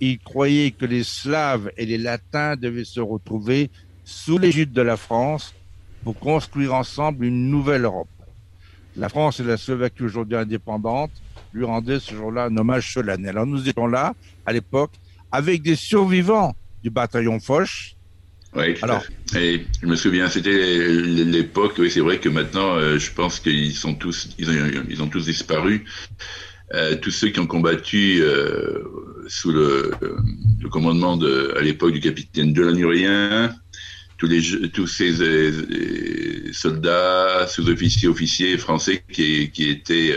Il 0.00 0.18
croyait 0.18 0.72
que 0.72 0.86
les 0.86 1.04
Slaves 1.04 1.70
et 1.76 1.86
les 1.86 1.98
Latins 1.98 2.56
devaient 2.56 2.84
se 2.84 2.98
retrouver 2.98 3.70
sous 4.04 4.38
l'égide 4.38 4.72
de 4.72 4.82
la 4.82 4.96
France 4.96 5.54
pour 6.02 6.18
construire 6.18 6.74
ensemble 6.74 7.26
une 7.26 7.48
nouvelle 7.48 7.84
Europe. 7.84 8.08
La 8.96 9.08
France 9.08 9.38
et 9.38 9.44
la 9.44 9.56
Slovaquie 9.56 10.02
aujourd'hui 10.02 10.36
indépendantes 10.36 11.12
lui 11.52 11.64
rendaient 11.64 12.00
ce 12.00 12.12
jour-là 12.12 12.46
un 12.46 12.56
hommage 12.56 12.92
solennel. 12.92 13.30
Alors 13.30 13.46
nous 13.46 13.68
étions 13.68 13.86
là, 13.86 14.14
à 14.44 14.52
l'époque, 14.52 14.92
avec 15.30 15.62
des 15.62 15.76
survivants 15.76 16.56
du 16.82 16.90
bataillon 16.90 17.38
Foch. 17.38 17.94
Oui, 18.56 18.74
Alors, 18.82 19.04
et 19.36 19.64
je 19.80 19.86
me 19.86 19.94
souviens, 19.94 20.28
c'était 20.28 20.88
l'époque, 20.88 21.74
oui, 21.78 21.90
c'est 21.90 22.00
vrai 22.00 22.18
que 22.18 22.28
maintenant, 22.28 22.74
euh, 22.74 22.98
je 22.98 23.12
pense 23.12 23.38
qu'ils 23.38 23.74
sont 23.74 23.94
tous, 23.94 24.30
ils 24.38 24.50
ont, 24.50 24.84
ils 24.88 25.02
ont 25.02 25.08
tous 25.08 25.26
disparu. 25.26 25.84
Euh, 26.72 26.96
tous 26.96 27.10
ceux 27.10 27.30
qui 27.30 27.40
ont 27.40 27.48
combattu 27.48 28.20
euh, 28.22 28.84
sous 29.26 29.50
le, 29.50 29.90
le, 30.00 30.68
commandement 30.68 31.16
de, 31.16 31.52
à 31.56 31.62
l'époque 31.62 31.92
du 31.92 32.00
capitaine 32.00 32.52
Delanurien, 32.52 33.52
tous 34.18 34.26
les 34.26 34.70
tous 34.70 34.86
ces 34.86 35.20
euh, 35.20 36.52
soldats, 36.52 37.48
sous-officiers, 37.48 38.08
officiers 38.08 38.56
français 38.56 39.02
qui, 39.10 39.50
qui 39.50 39.68
étaient 39.68 40.14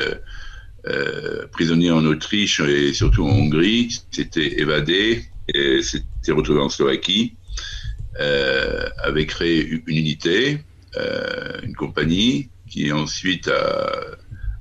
prisonniers 1.52 1.92
en 1.92 2.06
Autriche 2.06 2.60
et 2.60 2.94
surtout 2.94 3.24
en 3.24 3.32
Hongrie, 3.32 4.02
s'étaient 4.12 4.60
évadés 4.60 5.24
et 5.52 5.82
s'étaient 5.82 6.34
retrouvés 6.34 6.60
en 6.60 6.70
Slovaquie, 6.70 7.36
avaient 8.20 9.26
créé 9.26 9.68
une 9.68 9.98
unité, 9.98 10.60
une 11.64 11.76
compagnie 11.76 12.50
qui 12.70 12.92
ensuite 12.92 13.48
a 13.48 14.18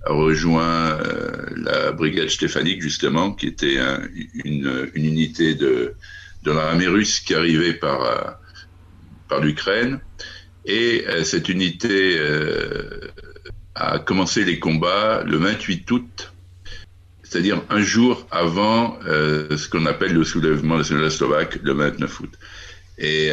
rejoint 0.07 0.99
euh, 1.01 1.47
la 1.57 1.93
brigade 1.93 2.29
stéphanique 2.29 2.83
justement, 2.83 3.33
qui 3.33 3.47
était 3.47 3.79
un, 3.79 4.01
une, 4.45 4.91
unité 4.95 5.55
de, 5.55 5.95
de 6.43 6.51
l'armée 6.51 6.87
russe 6.87 7.21
qui 7.21 7.35
arrivait 7.35 7.75
par, 7.75 8.03
euh, 8.03 8.31
par 9.29 9.41
l'Ukraine. 9.41 10.01
Et 10.65 11.05
euh, 11.09 11.25
cette 11.25 11.49
unité 11.49 12.17
euh, 12.19 13.01
a 13.75 13.99
commencé 13.99 14.45
les 14.45 14.59
combats 14.59 15.23
le 15.25 15.37
28 15.37 15.91
août, 15.91 16.33
c'est-à-dire 17.23 17.63
un 17.71 17.81
jour 17.81 18.27
avant 18.31 18.99
euh, 19.07 19.57
ce 19.57 19.69
qu'on 19.69 19.87
appelle 19.87 20.13
le 20.13 20.25
soulèvement 20.25 20.79
national 20.79 21.11
slovaque, 21.11 21.59
le 21.63 21.73
29 21.73 22.21
août. 22.21 22.33
Et 22.99 23.31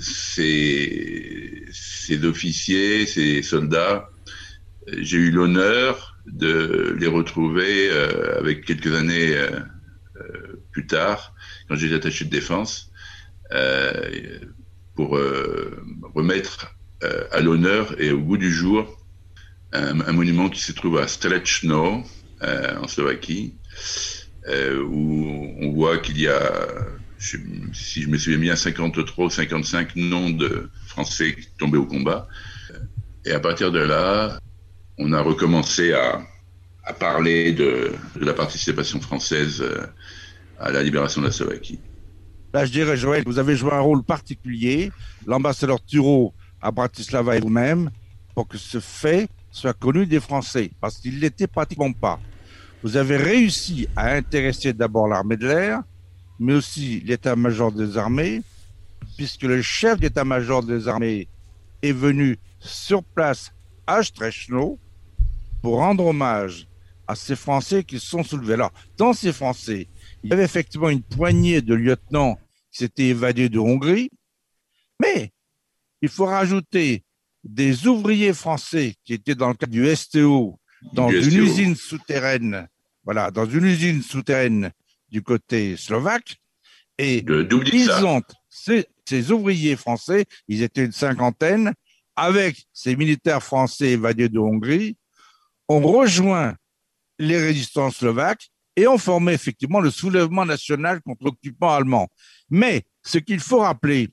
ces, 0.00 1.64
ces 1.72 2.24
officiers, 2.24 3.06
ces 3.06 3.42
soldats, 3.42 4.10
j'ai 4.88 5.18
eu 5.18 5.30
l'honneur 5.30 6.16
de 6.26 6.96
les 6.98 7.06
retrouver 7.06 7.90
euh, 7.90 8.38
avec 8.38 8.64
quelques 8.64 8.94
années 8.94 9.34
euh, 9.34 9.60
euh, 10.16 10.62
plus 10.70 10.86
tard, 10.86 11.34
quand 11.68 11.76
j'étais 11.76 11.94
attaché 11.94 12.24
de 12.24 12.30
défense, 12.30 12.90
pour 14.94 15.18
remettre 16.14 16.74
à 17.30 17.40
l'honneur 17.40 18.00
et 18.00 18.10
au 18.10 18.18
bout 18.18 18.38
du 18.38 18.50
jour 18.50 19.06
un, 19.72 20.00
un 20.00 20.12
monument 20.12 20.48
qui 20.48 20.60
se 20.60 20.72
trouve 20.72 20.96
à 20.96 21.06
Strechno, 21.06 22.02
en 22.40 22.88
Slovaquie, 22.88 23.54
où 24.48 25.54
on 25.60 25.72
voit 25.72 25.98
qu'il 25.98 26.18
y 26.18 26.28
a 26.28 26.40
si 27.22 28.02
je 28.02 28.08
me 28.08 28.18
souviens 28.18 28.38
bien, 28.38 28.56
53 28.56 29.26
ou 29.26 29.30
55 29.30 29.96
noms 29.96 30.30
de 30.30 30.70
Français 30.86 31.36
tombés 31.58 31.78
au 31.78 31.86
combat. 31.86 32.28
Et 33.24 33.32
à 33.32 33.40
partir 33.40 33.70
de 33.70 33.78
là, 33.78 34.38
on 34.98 35.12
a 35.12 35.20
recommencé 35.20 35.92
à, 35.92 36.22
parler 36.98 37.52
de, 37.52 37.92
la 38.20 38.34
participation 38.34 39.00
française 39.00 39.62
euh, 39.62 39.86
à 40.58 40.70
la 40.72 40.82
libération 40.82 41.20
de 41.22 41.26
la 41.26 41.32
Slovaquie. 41.32 41.78
Là, 42.52 42.66
je 42.66 42.72
dirais, 42.72 42.96
Joël, 42.96 43.22
vous 43.24 43.38
avez 43.38 43.56
joué 43.56 43.72
un 43.72 43.80
rôle 43.80 44.02
particulier, 44.02 44.92
l'ambassadeur 45.26 45.82
Thureau 45.82 46.34
à 46.60 46.70
Bratislava 46.70 47.36
et 47.36 47.40
vous-même, 47.40 47.90
pour 48.34 48.46
que 48.46 48.58
ce 48.58 48.78
fait 48.80 49.28
soit 49.50 49.72
connu 49.72 50.06
des 50.06 50.20
Français, 50.20 50.70
parce 50.80 50.98
qu'il 50.98 51.16
ne 51.16 51.20
l'était 51.20 51.46
pratiquement 51.46 51.92
pas. 51.92 52.20
Vous 52.82 52.96
avez 52.96 53.16
réussi 53.16 53.88
à 53.96 54.12
intéresser 54.12 54.72
d'abord 54.72 55.06
l'armée 55.06 55.36
de 55.36 55.46
l'air, 55.46 55.82
mais 56.42 56.54
aussi 56.54 57.00
l'état-major 57.04 57.70
des 57.70 57.96
armées, 57.96 58.42
puisque 59.16 59.44
le 59.44 59.62
chef 59.62 60.00
d'état-major 60.00 60.64
des 60.64 60.88
armées 60.88 61.28
est 61.82 61.92
venu 61.92 62.36
sur 62.58 63.04
place 63.04 63.52
à 63.86 64.02
Strechno 64.02 64.76
pour 65.62 65.76
rendre 65.76 66.06
hommage 66.06 66.66
à 67.06 67.14
ces 67.14 67.36
Français 67.36 67.84
qui 67.84 68.00
se 68.00 68.06
sont 68.06 68.24
soulevés. 68.24 68.54
Alors, 68.54 68.72
dans 68.96 69.12
ces 69.12 69.32
Français, 69.32 69.86
il 70.24 70.30
y 70.30 70.32
avait 70.32 70.42
effectivement 70.42 70.88
une 70.88 71.02
poignée 71.02 71.62
de 71.62 71.74
lieutenants 71.74 72.36
qui 72.72 72.78
s'étaient 72.78 73.08
évadés 73.08 73.48
de 73.48 73.60
Hongrie, 73.60 74.10
mais 75.00 75.30
il 76.00 76.08
faut 76.08 76.26
rajouter 76.26 77.04
des 77.44 77.86
ouvriers 77.86 78.32
français 78.32 78.96
qui 79.04 79.14
étaient 79.14 79.36
dans 79.36 79.48
le 79.48 79.54
cadre 79.54 79.72
du 79.72 79.94
STO, 79.94 80.58
dans 80.92 81.08
du 81.08 81.18
une 81.18 81.22
STO. 81.22 81.42
usine 81.42 81.76
souterraine, 81.76 82.68
voilà, 83.04 83.30
dans 83.30 83.46
une 83.46 83.64
usine 83.64 84.02
souterraine 84.02 84.72
du 85.12 85.22
côté 85.22 85.76
slovaque, 85.76 86.36
et 86.98 87.24
ils 87.72 87.90
ont, 88.04 88.22
ces, 88.48 88.86
ces 89.04 89.30
ouvriers 89.30 89.76
français, 89.76 90.24
ils 90.48 90.62
étaient 90.62 90.86
une 90.86 90.92
cinquantaine, 90.92 91.74
avec 92.16 92.64
ces 92.72 92.96
militaires 92.96 93.42
français 93.42 93.90
évadés 93.90 94.28
de 94.28 94.38
Hongrie, 94.38 94.96
ont 95.68 95.80
rejoint 95.80 96.56
les 97.18 97.38
résistants 97.38 97.90
slovaques 97.90 98.48
et 98.74 98.86
ont 98.88 98.98
formé 98.98 99.32
effectivement 99.32 99.80
le 99.80 99.90
soulèvement 99.90 100.46
national 100.46 101.02
contre 101.02 101.24
l'occupant 101.24 101.74
allemand. 101.74 102.08
Mais 102.48 102.84
ce 103.02 103.18
qu'il 103.18 103.40
faut 103.40 103.60
rappeler, 103.60 104.08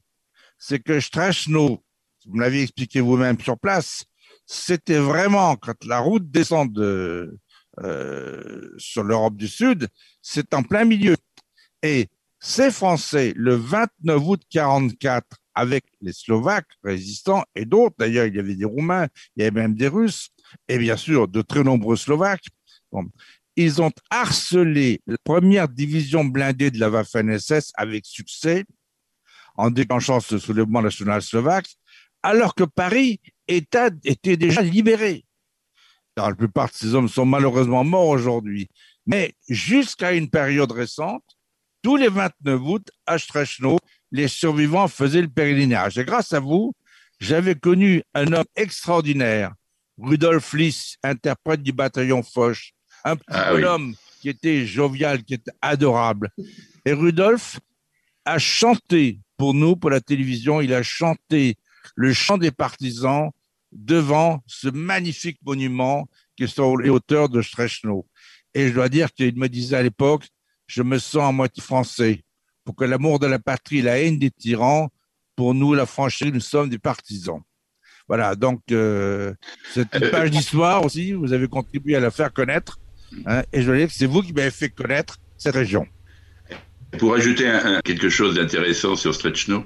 c'est 0.57 0.79
que 0.79 0.99
Strachno, 0.99 1.81
vous 2.25 2.35
me 2.35 2.41
l'avez 2.41 2.61
expliqué 2.63 2.99
vous-même 2.99 3.39
sur 3.39 3.57
place, 3.57 4.03
c'était 4.45 4.97
vraiment 4.99 5.55
quand 5.55 5.85
la 5.85 5.99
route 5.99 6.29
descend 6.29 6.71
de, 6.73 7.37
euh, 7.83 8.69
sur 8.77 9.03
l'Europe 9.03 9.35
du 9.35 9.47
Sud, 9.47 9.87
c'est 10.21 10.53
en 10.53 10.63
plein 10.63 10.85
milieu. 10.85 11.15
Et 11.83 12.07
ces 12.39 12.71
Français, 12.71 13.33
le 13.35 13.55
29 13.55 14.21
août 14.27 14.41
44, 14.49 15.25
avec 15.55 15.85
les 16.01 16.13
Slovaques 16.13 16.71
résistants 16.83 17.43
et 17.55 17.65
d'autres, 17.65 17.95
d'ailleurs, 17.99 18.25
il 18.25 18.35
y 18.35 18.39
avait 18.39 18.55
des 18.55 18.65
Roumains, 18.65 19.07
il 19.35 19.43
y 19.43 19.45
avait 19.45 19.61
même 19.61 19.75
des 19.75 19.87
Russes, 19.87 20.29
et 20.67 20.77
bien 20.77 20.95
sûr 20.95 21.27
de 21.27 21.41
très 21.41 21.63
nombreux 21.63 21.97
Slovaques, 21.97 22.45
ils 23.55 23.81
ont 23.81 23.91
harcelé 24.09 25.01
la 25.05 25.17
première 25.23 25.67
division 25.67 26.23
blindée 26.23 26.71
de 26.71 26.79
la 26.79 26.89
Waffen-SS 26.89 27.71
avec 27.75 28.05
succès 28.05 28.63
en 29.55 29.69
déclenchant 29.69 30.21
ce 30.21 30.37
soulèvement 30.37 30.81
national 30.81 31.21
slovaque, 31.21 31.67
alors 32.23 32.55
que 32.55 32.63
Paris 32.63 33.19
était, 33.49 33.89
était 34.05 34.37
déjà 34.37 34.61
libéré. 34.61 35.25
La 36.27 36.35
plupart 36.35 36.67
de 36.69 36.73
ces 36.73 36.95
hommes 36.95 37.09
sont 37.09 37.25
malheureusement 37.25 37.83
morts 37.83 38.07
aujourd'hui. 38.07 38.67
Mais 39.05 39.33
jusqu'à 39.47 40.13
une 40.13 40.29
période 40.29 40.71
récente, 40.71 41.23
tous 41.81 41.95
les 41.95 42.09
29 42.09 42.61
août, 42.61 42.91
à 43.05 43.17
Strechno, 43.17 43.77
les 44.11 44.27
survivants 44.27 44.87
faisaient 44.87 45.21
le 45.21 45.29
pèlerinage. 45.29 45.97
Et 45.97 46.03
grâce 46.03 46.33
à 46.33 46.39
vous, 46.39 46.73
j'avais 47.19 47.55
connu 47.55 48.03
un 48.13 48.31
homme 48.33 48.45
extraordinaire, 48.55 49.53
Rudolf 49.97 50.53
Liss, 50.53 50.97
interprète 51.03 51.61
du 51.61 51.71
bataillon 51.71 52.23
Foch, 52.23 52.73
un 53.03 53.15
petit 53.15 53.25
ah 53.29 53.53
homme 53.53 53.95
qui 54.21 54.29
était 54.29 54.65
jovial, 54.65 55.23
qui 55.23 55.35
était 55.35 55.51
adorable. 55.61 56.29
Et 56.85 56.93
Rudolf 56.93 57.59
a 58.25 58.39
chanté 58.39 59.19
pour 59.37 59.53
nous, 59.53 59.75
pour 59.75 59.89
la 59.89 60.01
télévision, 60.01 60.61
il 60.61 60.73
a 60.73 60.83
chanté 60.83 61.55
le 61.95 62.13
chant 62.13 62.37
des 62.37 62.51
partisans 62.51 63.31
devant 63.71 64.43
ce 64.47 64.67
magnifique 64.67 65.39
monument 65.43 66.07
qui 66.35 66.43
est 66.43 66.47
sur 66.47 66.77
les 66.77 66.89
hauteurs 66.89 67.29
de 67.29 67.41
Strechno. 67.41 68.07
Et 68.53 68.69
je 68.69 68.73
dois 68.73 68.89
dire 68.89 69.13
qu'il 69.13 69.37
me 69.37 69.47
disait 69.47 69.77
à 69.77 69.83
l'époque, 69.83 70.25
je 70.67 70.81
me 70.81 70.97
sens 70.97 71.29
à 71.29 71.31
moitié 71.31 71.61
français. 71.61 72.23
Pour 72.63 72.75
que 72.75 72.85
l'amour 72.85 73.19
de 73.19 73.27
la 73.27 73.39
patrie, 73.39 73.81
la 73.81 73.99
haine 73.99 74.19
des 74.19 74.31
tyrans, 74.31 74.89
pour 75.35 75.53
nous, 75.53 75.73
la 75.73 75.85
franchise, 75.85 76.31
nous 76.33 76.39
sommes 76.39 76.69
des 76.69 76.79
partisans. 76.79 77.41
Voilà, 78.07 78.35
donc 78.35 78.61
euh, 78.71 79.33
cette 79.73 79.95
euh, 79.95 80.11
page 80.11 80.31
d'histoire 80.31 80.83
aussi, 80.83 81.13
vous 81.13 81.31
avez 81.31 81.47
contribué 81.47 81.95
à 81.95 81.99
la 81.99 82.11
faire 82.11 82.33
connaître. 82.33 82.79
Hein, 83.25 83.43
et 83.53 83.61
je 83.61 83.71
veux 83.71 83.77
dire 83.77 83.87
que 83.87 83.93
c'est 83.93 84.07
vous 84.07 84.21
qui 84.21 84.33
m'avez 84.33 84.51
fait 84.51 84.69
connaître 84.69 85.17
cette 85.37 85.55
région. 85.55 85.85
Pour 86.97 87.13
ajouter 87.13 87.51
quelque 87.85 88.09
chose 88.09 88.35
d'intéressant 88.35 88.95
sur 88.95 89.13
Strechno, 89.13 89.63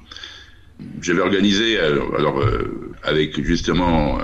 j'avais 1.02 1.22
organisé, 1.22 1.80
alors, 1.80 2.40
euh, 2.40 2.92
avec 3.04 3.42
justement 3.44 4.20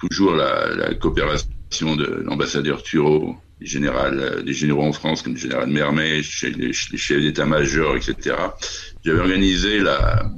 toujours 0.00 0.34
la, 0.34 0.74
la, 0.74 0.94
coopération 0.94 1.96
de 1.96 2.22
l'ambassadeur 2.24 2.82
Thureau, 2.82 3.36
les, 3.60 3.66
général, 3.66 4.42
les 4.44 4.54
généraux 4.54 4.84
en 4.84 4.92
France, 4.92 5.22
comme 5.22 5.34
le 5.34 5.38
général 5.38 5.68
Mermet, 5.68 6.22
les, 6.42 6.52
les 6.52 6.72
chefs 6.72 7.20
d'état-major, 7.20 7.96
etc. 7.96 8.36
J'avais 9.04 9.20
organisé 9.20 9.78
la, 9.78 10.30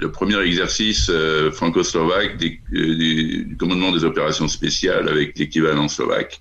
le 0.00 0.10
premier 0.10 0.40
exercice 0.40 1.08
euh, 1.10 1.50
franco-slovaque 1.50 2.42
euh, 2.42 2.96
du 2.96 3.56
commandement 3.58 3.92
des 3.92 4.04
opérations 4.04 4.48
spéciales 4.48 5.08
avec 5.08 5.38
l'équivalent 5.38 5.88
slovaque, 5.88 6.40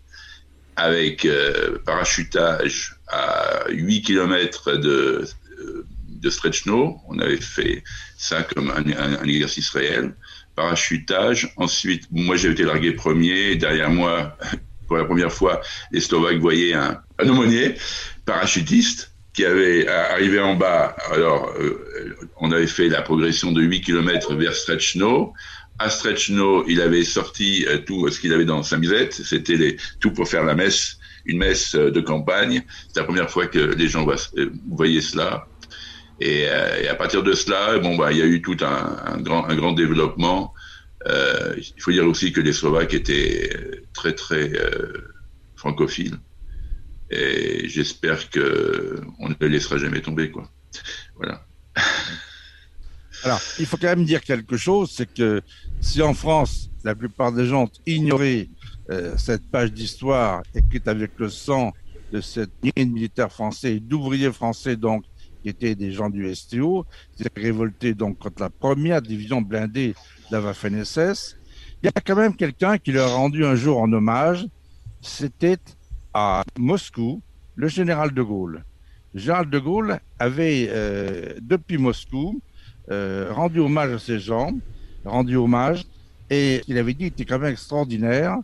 avec 0.75 1.25
euh, 1.25 1.77
parachutage 1.85 2.95
à 3.07 3.69
8 3.69 4.01
km 4.01 4.77
de, 4.77 5.25
de 6.19 6.29
Strechno. 6.29 6.97
On 7.07 7.19
avait 7.19 7.41
fait 7.41 7.83
ça 8.17 8.43
comme 8.43 8.71
un, 8.71 8.85
un, 9.21 9.23
exercice 9.23 9.69
réel. 9.69 10.15
Parachutage. 10.55 11.53
Ensuite, 11.57 12.07
moi 12.11 12.35
j'ai 12.35 12.49
été 12.51 12.63
largué 12.63 12.93
premier. 12.93 13.55
Derrière 13.55 13.89
moi, 13.89 14.37
pour 14.87 14.97
la 14.97 15.05
première 15.05 15.31
fois, 15.31 15.61
les 15.91 16.01
Slovaques 16.01 16.39
voyaient 16.39 16.73
un, 16.73 17.01
un 17.19 17.29
aumônier 17.29 17.75
parachutiste 18.25 19.11
qui 19.33 19.45
avait 19.45 19.87
arrivé 19.87 20.39
en 20.39 20.55
bas. 20.55 20.95
Alors, 21.11 21.53
euh, 21.59 22.15
on 22.41 22.51
avait 22.51 22.67
fait 22.67 22.89
la 22.89 23.01
progression 23.01 23.51
de 23.51 23.61
8 23.61 23.81
km 23.81 24.35
vers 24.35 24.53
Strechno. 24.53 25.33
À 25.77 25.89
Strechno, 25.89 26.65
il 26.67 26.81
avait 26.81 27.05
sorti 27.05 27.65
euh, 27.67 27.77
tout 27.77 28.09
ce 28.09 28.19
qu'il 28.19 28.33
avait 28.33 28.45
dans 28.45 28.63
sa 28.63 28.77
misette. 28.77 29.13
C'était 29.13 29.77
tout 30.01 30.11
pour 30.11 30.27
faire 30.27 30.43
la 30.43 30.55
messe, 30.55 30.97
une 31.25 31.37
messe 31.37 31.75
euh, 31.75 31.89
de 31.89 32.01
campagne. 32.01 32.63
C'est 32.89 32.99
la 32.99 33.05
première 33.05 33.29
fois 33.29 33.47
que 33.47 33.59
les 33.59 33.87
gens 33.87 34.05
voyaient 34.69 35.01
cela. 35.01 35.47
Et, 36.21 36.47
à 36.47 36.95
partir 36.95 37.23
de 37.23 37.33
cela, 37.33 37.79
bon, 37.79 37.95
bah, 37.95 38.11
il 38.11 38.17
y 38.17 38.21
a 38.21 38.25
eu 38.25 38.41
tout 38.41 38.57
un, 38.61 39.21
grand, 39.21 39.73
développement. 39.73 40.53
il 41.05 41.81
faut 41.81 41.91
dire 41.91 42.05
aussi 42.05 42.31
que 42.31 42.41
les 42.41 42.53
Slovaques 42.53 42.93
étaient 42.93 43.49
très, 43.93 44.13
très 44.13 44.51
francophiles. 45.55 46.17
Et 47.11 47.67
j'espère 47.67 48.29
que 48.29 49.01
on 49.19 49.29
ne 49.29 49.35
le 49.39 49.47
laissera 49.47 49.77
jamais 49.77 50.01
tomber, 50.01 50.29
quoi. 50.29 50.49
Voilà. 51.15 51.45
Alors, 53.23 53.41
il 53.59 53.65
faut 53.65 53.77
quand 53.77 53.87
même 53.87 54.05
dire 54.05 54.21
quelque 54.21 54.57
chose, 54.57 54.91
c'est 54.95 55.11
que 55.11 55.41
si 55.81 56.01
en 56.01 56.13
France, 56.13 56.69
la 56.83 56.95
plupart 56.95 57.31
des 57.31 57.45
gens 57.45 57.69
ignoraient 57.85 58.47
euh, 58.89 59.15
cette 59.17 59.49
page 59.51 59.73
d'histoire 59.73 60.41
écrite 60.55 60.87
avec 60.87 61.11
le 61.17 61.29
sang 61.29 61.73
de 62.13 62.21
cette 62.21 62.51
ligne 62.63 62.91
militaire 62.91 63.31
français, 63.31 63.79
d'ouvriers 63.79 64.31
français 64.31 64.75
donc, 64.75 65.03
qui 65.41 65.49
étaient 65.49 65.75
des 65.75 65.91
gens 65.91 66.09
du 66.09 66.33
STO, 66.35 66.85
qui 67.15 67.23
étaient 67.23 67.41
révoltés 67.41 67.93
donc 67.93 68.19
contre 68.19 68.41
la 68.41 68.49
première 68.49 69.01
division 69.01 69.41
blindée 69.41 69.95
de 70.31 70.37
la 70.37 70.41
il 71.81 71.85
y 71.85 71.87
a 71.87 72.01
quand 72.05 72.15
même 72.15 72.35
quelqu'un 72.35 72.77
qui 72.77 72.91
leur 72.91 73.09
a 73.09 73.15
rendu 73.15 73.45
un 73.45 73.55
jour 73.55 73.79
en 73.79 73.91
hommage, 73.93 74.45
c'était 75.01 75.57
à 76.13 76.43
Moscou 76.57 77.21
le 77.55 77.69
général 77.69 78.13
de 78.13 78.21
Gaulle. 78.21 78.65
Le 79.13 79.19
général 79.19 79.49
de 79.49 79.59
Gaulle 79.59 79.99
avait, 80.19 80.67
euh, 80.69 81.35
depuis 81.41 81.77
Moscou, 81.77 82.41
euh, 82.91 83.31
rendu 83.31 83.59
hommage 83.59 83.93
à 83.93 83.99
ces 83.99 84.19
gens, 84.19 84.51
rendu 85.05 85.37
hommage, 85.37 85.85
et 86.29 86.61
il 86.67 86.77
avait 86.77 86.93
dit 86.93 86.97
qu'il 86.97 87.07
était 87.07 87.25
quand 87.25 87.39
même 87.39 87.53
extraordinaire. 87.53 88.37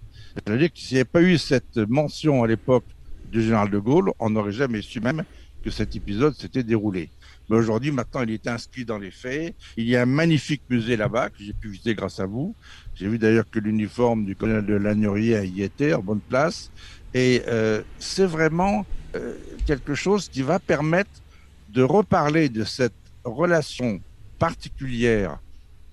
Je 0.47 0.53
veux 0.53 0.57
dire 0.57 0.71
que 0.71 0.79
s'il 0.79 0.95
n'y 0.95 1.01
avait 1.01 1.05
pas 1.05 1.21
eu 1.21 1.37
cette 1.37 1.77
mention 1.77 2.43
à 2.43 2.47
l'époque 2.47 2.85
du 3.31 3.41
général 3.41 3.69
de 3.69 3.79
Gaulle, 3.79 4.11
on 4.19 4.29
n'aurait 4.29 4.53
jamais 4.53 4.81
su 4.81 5.01
même 5.01 5.23
que 5.65 5.71
cet 5.71 5.95
épisode 5.95 6.35
s'était 6.35 6.61
déroulé. 6.61 7.09
Mais 7.49 7.57
aujourd'hui, 7.57 7.91
maintenant, 7.91 8.21
il 8.21 8.29
est 8.29 8.47
inscrit 8.47 8.85
dans 8.85 8.99
les 8.99 9.09
faits. 9.09 9.55
Il 9.77 9.85
y 9.85 9.95
a 9.95 10.03
un 10.03 10.05
magnifique 10.05 10.61
musée 10.69 10.95
là-bas 10.95 11.31
que 11.31 11.37
j'ai 11.39 11.53
pu 11.53 11.69
visiter 11.69 11.95
grâce 11.95 12.19
à 12.19 12.27
vous. 12.27 12.53
J'ai 12.93 13.07
vu 13.07 13.17
d'ailleurs 13.17 13.49
que 13.49 13.57
l'uniforme 13.57 14.25
du 14.25 14.35
colonel 14.35 14.65
de 14.65 14.75
Lanourier 14.75 15.43
y 15.45 15.63
était 15.63 15.95
en 15.95 16.03
bonne 16.03 16.19
place. 16.19 16.71
Et 17.15 17.41
euh, 17.47 17.81
c'est 17.97 18.27
vraiment 18.27 18.85
euh, 19.15 19.33
quelque 19.65 19.95
chose 19.95 20.29
qui 20.29 20.43
va 20.43 20.59
permettre 20.59 21.09
de 21.69 21.81
reparler 21.81 22.47
de 22.47 22.63
cette 22.63 22.93
relation 23.23 23.99
particulière 24.37 25.39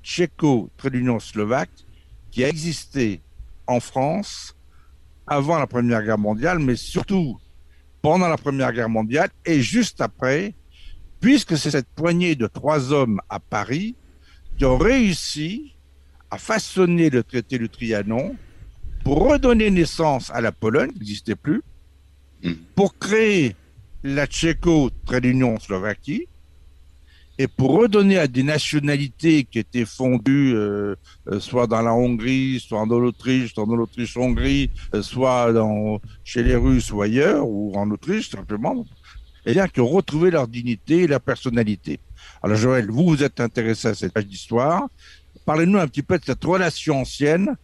tchéco-trait 0.05 0.91
d'union 0.91 1.19
slovaque 1.19 1.71
qui 2.31 2.45
a 2.45 2.49
existé 2.49 3.21
en 3.67 3.81
France 3.81 4.55
avant 5.27 5.59
la 5.59 5.67
Première 5.67 6.03
Guerre 6.03 6.19
mondiale, 6.19 6.59
mais 6.59 6.77
surtout 6.77 7.39
pendant 8.03 8.29
la 8.29 8.37
Première 8.37 8.73
Guerre 8.73 8.89
mondiale 8.89 9.31
et 9.47 9.63
juste 9.63 10.01
après, 10.01 10.55
puisque 11.21 11.57
c'est 11.57 11.71
cette 11.71 11.89
poignée 11.95 12.35
de 12.35 12.49
trois 12.49 12.93
hommes 12.93 13.21
à 13.31 13.39
Paris 13.39 13.95
qui 14.59 14.65
ont 14.65 14.77
réussi 14.77 15.75
à 16.31 16.37
façonner 16.37 17.09
le 17.11 17.23
traité 17.23 17.59
du 17.59 17.69
Trianon 17.69 18.37
pour 19.05 19.31
redonner 19.31 19.71
naissance 19.71 20.31
à 20.31 20.41
la 20.41 20.53
Pologne, 20.53 20.91
qui 20.93 20.99
n'existait 20.99 21.37
plus, 21.37 21.63
hmm. 22.43 22.53
pour 22.75 22.99
créer 22.99 23.57
la 24.03 24.27
Tchéco, 24.27 24.91
très 25.07 25.21
l'Union 25.21 25.59
Slovaquie, 25.59 26.27
et 27.39 27.47
pour 27.47 27.79
redonner 27.79 28.19
à 28.19 28.27
des 28.27 28.43
nationalités 28.43 29.45
qui 29.45 29.59
étaient 29.59 29.85
fondues 29.85 30.55
euh, 30.55 30.95
euh, 31.29 31.41
soit 31.41 31.67
dans 31.67 31.81
la 31.81 31.95
Hongrie, 31.95 32.61
soit 32.61 32.85
dans 32.87 32.99
l'Autriche, 32.99 33.55
soit 33.55 33.67
dans 33.67 33.77
l'Autriche-Hongrie, 33.77 34.71
euh, 34.95 35.03
soit 35.03 35.53
chez 36.25 36.43
les 36.43 36.57
Russes 36.57 36.93
ou 36.93 37.01
ailleurs, 37.01 37.47
ou 37.47 37.73
en 37.75 37.91
Autriche 37.91 38.31
simplement, 38.31 38.85
et 39.47 39.53
bien 39.53 39.67
que 39.67 39.81
retrouver 39.81 40.31
leur 40.31 40.47
dignité 40.47 40.99
et 40.99 41.07
leur 41.07 41.21
personnalité. 41.21 42.01
Alors 42.43 42.57
Joël, 42.57 42.91
vous 42.91 43.05
vous 43.05 43.23
êtes 43.23 43.41
intéressé 43.41 43.89
à 43.89 43.95
cette 43.95 44.13
page 44.13 44.27
d'histoire. 44.27 44.89
Parlez-nous 45.47 45.79
un 45.79 45.89
petit 45.89 46.03
peu 46.03 46.19
de 46.19 46.25
cette 46.25 46.45
relation 46.45 47.01
ancienne 47.01 47.57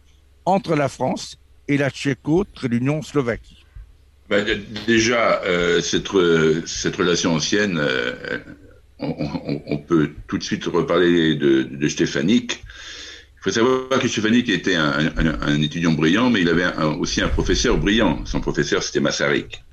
entre 0.45 0.75
la 0.75 0.89
France 0.89 1.37
et 1.67 1.77
la 1.77 1.89
Tchéco, 1.91 2.45
l'Union 2.63 3.01
Slovaquie 3.01 3.63
ben, 4.29 4.45
Déjà, 4.87 5.41
cette, 5.81 6.09
cette, 6.65 6.95
relation 6.95 7.35
ancienne, 7.35 7.79
on, 8.99 9.61
on, 9.65 9.77
peut 9.77 10.11
tout 10.27 10.37
de 10.37 10.43
suite 10.43 10.65
reparler 10.65 11.35
de, 11.35 11.63
de. 11.63 11.87
Il 11.87 13.43
faut 13.43 13.51
savoir 13.51 13.99
que 14.01 14.07
Stéphanique 14.07 14.49
était 14.49 14.75
un, 14.75 15.11
un, 15.15 15.41
un, 15.41 15.61
étudiant 15.61 15.93
brillant, 15.93 16.29
mais 16.29 16.41
il 16.41 16.49
avait 16.49 16.67
aussi 16.99 17.21
un 17.21 17.29
professeur 17.29 17.77
brillant. 17.77 18.25
Son 18.25 18.41
professeur, 18.41 18.83
c'était 18.83 18.99
Massarik. 18.99 19.63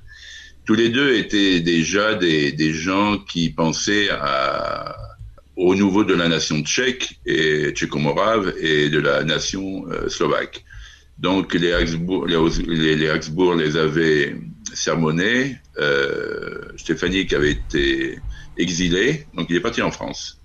Tous 0.65 0.75
les 0.75 0.89
deux 0.89 1.15
étaient 1.15 1.59
déjà 1.59 2.15
des, 2.15 2.51
des 2.53 2.73
gens 2.73 3.17
qui 3.17 3.49
pensaient 3.49 4.09
à, 4.09 4.95
au 5.57 5.75
niveau 5.75 6.03
de 6.03 6.13
la 6.13 6.29
nation 6.29 6.61
tchèque 6.63 7.19
et 7.25 7.71
tchéco-morave 7.71 8.53
et 8.59 8.89
de 8.89 8.99
la 8.99 9.23
nation 9.23 9.85
slovaque. 10.07 10.63
Donc 11.17 11.53
les 11.53 11.73
Habsbourg 11.73 12.25
les, 12.25 12.95
les, 12.95 12.95
les 12.95 13.77
avaient 13.77 14.35
sermonnés. 14.73 15.57
Qui 16.77 17.35
avait 17.35 17.51
été 17.51 18.19
exilé, 18.57 19.27
donc 19.33 19.47
il 19.49 19.55
est 19.55 19.61
parti 19.61 19.81
en 19.81 19.91
France. 19.91 20.41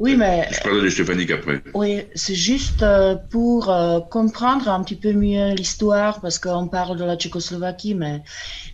Oui, 0.00 0.14
mais. 0.16 0.48
Je 0.52 0.60
parle 0.60 0.82
de 0.82 0.88
Stéphanie 0.88 1.30
après. 1.32 1.60
Oui, 1.74 2.02
c'est 2.14 2.36
juste 2.36 2.84
euh, 2.84 3.16
pour 3.30 3.68
euh, 3.68 3.98
comprendre 3.98 4.68
un 4.68 4.82
petit 4.84 4.94
peu 4.94 5.12
mieux 5.12 5.54
l'histoire, 5.54 6.20
parce 6.20 6.38
qu'on 6.38 6.68
parle 6.68 6.96
de 6.96 7.04
la 7.04 7.16
Tchécoslovaquie, 7.16 7.96
mais 7.96 8.22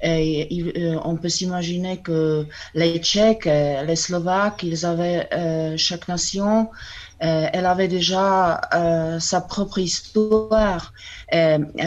euh, 0.05 1.01
on 1.03 1.17
peut 1.17 1.31
s'imaginer 1.31 2.03
que 2.03 2.47
les 2.75 2.99
Tchèques, 2.99 3.47
les 3.47 3.97
Slovaques, 3.97 4.63
ils 4.65 4.85
avaient 4.85 5.29
chaque 5.79 6.09
nation, 6.09 6.71
elle 7.21 7.65
avait 7.65 7.89
déjà 7.89 8.61
sa 9.19 9.41
propre 9.41 9.79
histoire. 9.79 10.93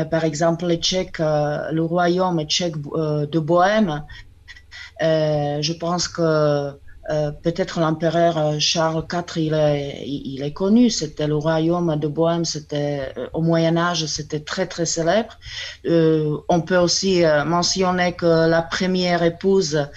par 0.10 0.24
exemple, 0.24 0.66
les 0.66 0.78
Tchèques, 0.78 1.20
le 1.20 1.82
royaume 1.82 2.44
tchèque 2.46 2.78
de 2.82 3.40
Bohème, 3.40 4.04
je 5.02 5.74
pense 5.74 6.08
que 6.08 6.80
euh, 7.10 7.32
peut-être 7.32 7.80
l'empereur 7.80 8.38
euh, 8.38 8.56
Charles 8.60 9.06
IV, 9.10 9.38
il 9.38 9.54
est, 9.54 10.04
il 10.06 10.44
est 10.44 10.52
connu. 10.52 10.90
C'était 10.90 11.28
le 11.28 11.38
royaume 11.38 11.96
de 11.96 12.08
Bohème. 12.08 12.44
C'était 12.44 13.14
euh, 13.18 13.28
au 13.34 13.42
Moyen 13.42 13.78
Âge, 13.78 14.06
c'était 14.08 14.42
très 14.42 14.68
très 14.68 14.86
célèbre. 14.86 15.38
on 15.86 16.62
peut 16.62 16.78
aussi 16.78 17.24
mentionner 17.46 18.14
que 18.14 18.50
la 18.50 18.62
première 18.62 19.24
épouse 19.24 19.88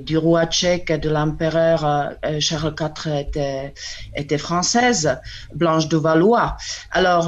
du 0.00 0.16
roi 0.18 0.46
tchèque 0.46 0.90
et 0.90 0.98
de 0.98 1.08
l'empereur 1.08 2.12
Charles 2.40 2.74
IV 2.78 3.12
était, 3.14 3.74
était 4.14 4.38
française, 4.38 5.18
Blanche 5.54 5.88
de 5.88 5.96
Valois. 5.96 6.56
Alors 6.90 7.26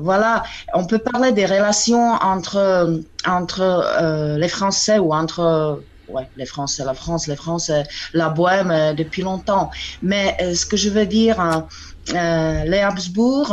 voilà, 0.00 0.42
on 0.74 0.84
peut 0.86 0.98
parler 0.98 1.32
des 1.32 1.46
relations 1.46 2.12
entre 2.34 3.00
entre 3.26 4.36
les 4.38 4.48
Français 4.48 4.98
ou 4.98 5.12
entre 5.14 5.80
ouais, 6.08 6.28
les 6.36 6.46
Français, 6.46 6.84
la 6.84 6.94
France, 6.94 7.26
les 7.26 7.36
Français, 7.36 7.84
la 8.12 8.28
Bohème 8.28 8.70
euh, 8.70 8.94
depuis 8.94 9.22
longtemps. 9.22 9.70
Mais 10.02 10.36
euh, 10.40 10.54
ce 10.54 10.66
que 10.66 10.76
je 10.76 10.88
veux 10.88 11.06
dire, 11.06 11.40
hein, 11.40 11.68
euh, 12.14 12.64
les 12.64 12.80
Habsbourg 12.80 13.48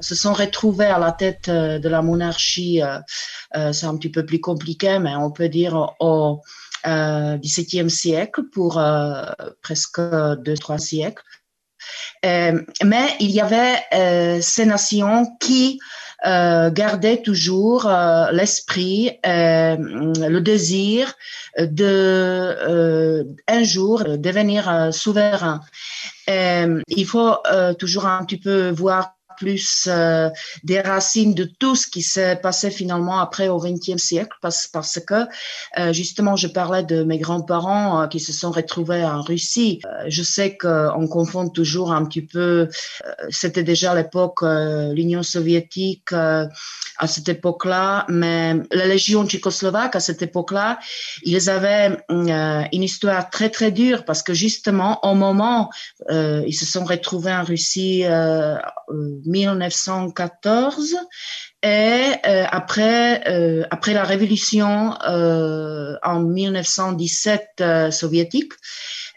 se 0.00 0.14
sont 0.14 0.32
retrouvés 0.32 0.86
à 0.86 0.98
la 0.98 1.12
tête 1.12 1.50
de 1.50 1.88
la 1.88 2.00
monarchie. 2.00 2.80
c'est 3.72 3.86
un 3.86 3.96
petit 3.96 4.08
peu 4.08 4.24
plus 4.24 4.40
compliqué, 4.40 4.98
mais 4.98 5.14
on 5.14 5.30
peut 5.30 5.50
dire 5.50 5.94
au 6.00 6.40
XVIIe 6.86 7.90
siècle 7.90 8.44
pour 8.44 8.82
presque 9.60 10.00
deux 10.38 10.56
trois 10.56 10.78
siècles. 10.78 11.22
mais 12.24 13.06
il 13.20 13.30
y 13.30 13.42
avait 13.42 14.40
ces 14.40 14.64
nations 14.64 15.36
qui 15.38 15.78
euh, 16.24 16.70
garder 16.70 17.20
toujours 17.20 17.86
euh, 17.86 18.30
l'esprit, 18.30 19.18
euh, 19.26 19.76
le 19.76 20.38
désir 20.38 21.14
de 21.58 23.26
un 23.48 23.62
jour 23.64 24.04
devenir 24.18 24.90
souverain. 24.92 25.60
il 26.28 27.06
faut 27.06 27.36
toujours 27.78 28.06
un 28.06 28.24
petit 28.24 28.38
peu 28.38 28.70
voir 28.70 29.14
plus 29.42 29.88
euh, 29.88 30.30
des 30.62 30.80
racines 30.80 31.34
de 31.34 31.42
tout 31.42 31.74
ce 31.74 31.88
qui 31.88 32.00
s'est 32.00 32.36
passé 32.36 32.70
finalement 32.70 33.18
après 33.18 33.48
au 33.48 33.58
XXe 33.58 34.00
siècle, 34.00 34.36
parce, 34.40 34.68
parce 34.68 35.00
que 35.00 35.26
euh, 35.78 35.92
justement, 35.92 36.36
je 36.36 36.46
parlais 36.46 36.84
de 36.84 37.02
mes 37.02 37.18
grands-parents 37.18 38.02
euh, 38.02 38.06
qui 38.06 38.20
se 38.20 38.32
sont 38.32 38.52
retrouvés 38.52 39.02
en 39.02 39.20
Russie. 39.20 39.80
je 40.06 40.22
sais 40.22 40.56
qu'on 40.56 41.08
confond 41.08 41.48
toujours 41.48 41.92
un 41.92 42.04
petit 42.04 42.22
peu, 42.22 42.68
c'était 43.30 43.64
déjà 43.64 43.96
l'époque 43.96 44.42
l'Union 44.42 45.24
soviétique 45.24 46.12
à 46.12 47.06
cette 47.06 47.28
époque-là, 47.28 48.06
mais 48.08 48.54
la 48.70 48.86
Légion 48.86 49.26
tchécoslovaque 49.26 49.96
à 49.96 50.00
cette 50.00 50.22
époque-là, 50.22 50.78
ils 51.24 51.50
avaient 51.50 51.96
une 52.08 52.82
histoire 52.90 53.28
très 53.30 53.50
très 53.50 53.72
dure 53.72 54.04
parce 54.04 54.22
que 54.22 54.34
justement, 54.34 55.04
au 55.04 55.14
moment, 55.14 55.70
ils 56.10 56.58
se 56.62 56.66
sont 56.66 56.84
retrouvés 56.84 57.32
en 57.32 57.44
Russie 57.44 58.04
1914 59.32 60.96
et 61.62 62.12
euh, 62.26 62.44
après 62.50 63.22
euh, 63.28 63.64
après 63.70 63.94
la 63.94 64.04
révolution 64.04 64.94
euh, 65.08 65.94
en 66.02 66.20
1917 66.20 67.90
soviétique 67.90 68.52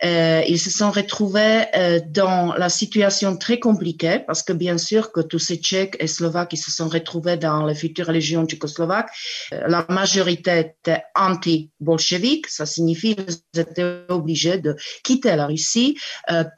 euh, 0.04 0.42
ils 0.48 0.60
se 0.60 0.70
sont 0.70 0.92
retrouvés 0.92 1.64
euh, 1.76 2.00
dans 2.10 2.54
la 2.54 2.70
situation 2.70 3.38
très 3.38 3.60
compliquée 3.60 4.20
parce 4.26 4.44
que 4.44 4.54
bien 4.54 4.78
sûr 4.78 5.12
que 5.12 5.22
tous 5.22 5.40
ces 5.40 5.58
Tchèques 5.58 5.96
et 6.00 6.08
Slovaques 6.08 6.50
qui 6.50 6.58
se 6.58 6.72
sont 6.72 6.88
retrouvés 6.88 7.38
dans 7.38 7.66
les 7.66 7.76
futures 7.76 8.08
régions 8.08 8.46
tchécoslovaques, 8.46 9.10
euh, 9.54 9.68
la 9.68 9.86
majorité 9.90 10.60
était 10.60 11.04
anti-bolchevique. 11.16 12.48
Ça 12.48 12.66
signifie 12.66 13.16
qu'ils 13.16 13.62
étaient 13.62 14.02
obligés 14.10 14.58
de 14.58 14.76
quitter 15.04 15.36
la 15.36 15.48
Russie 15.48 15.98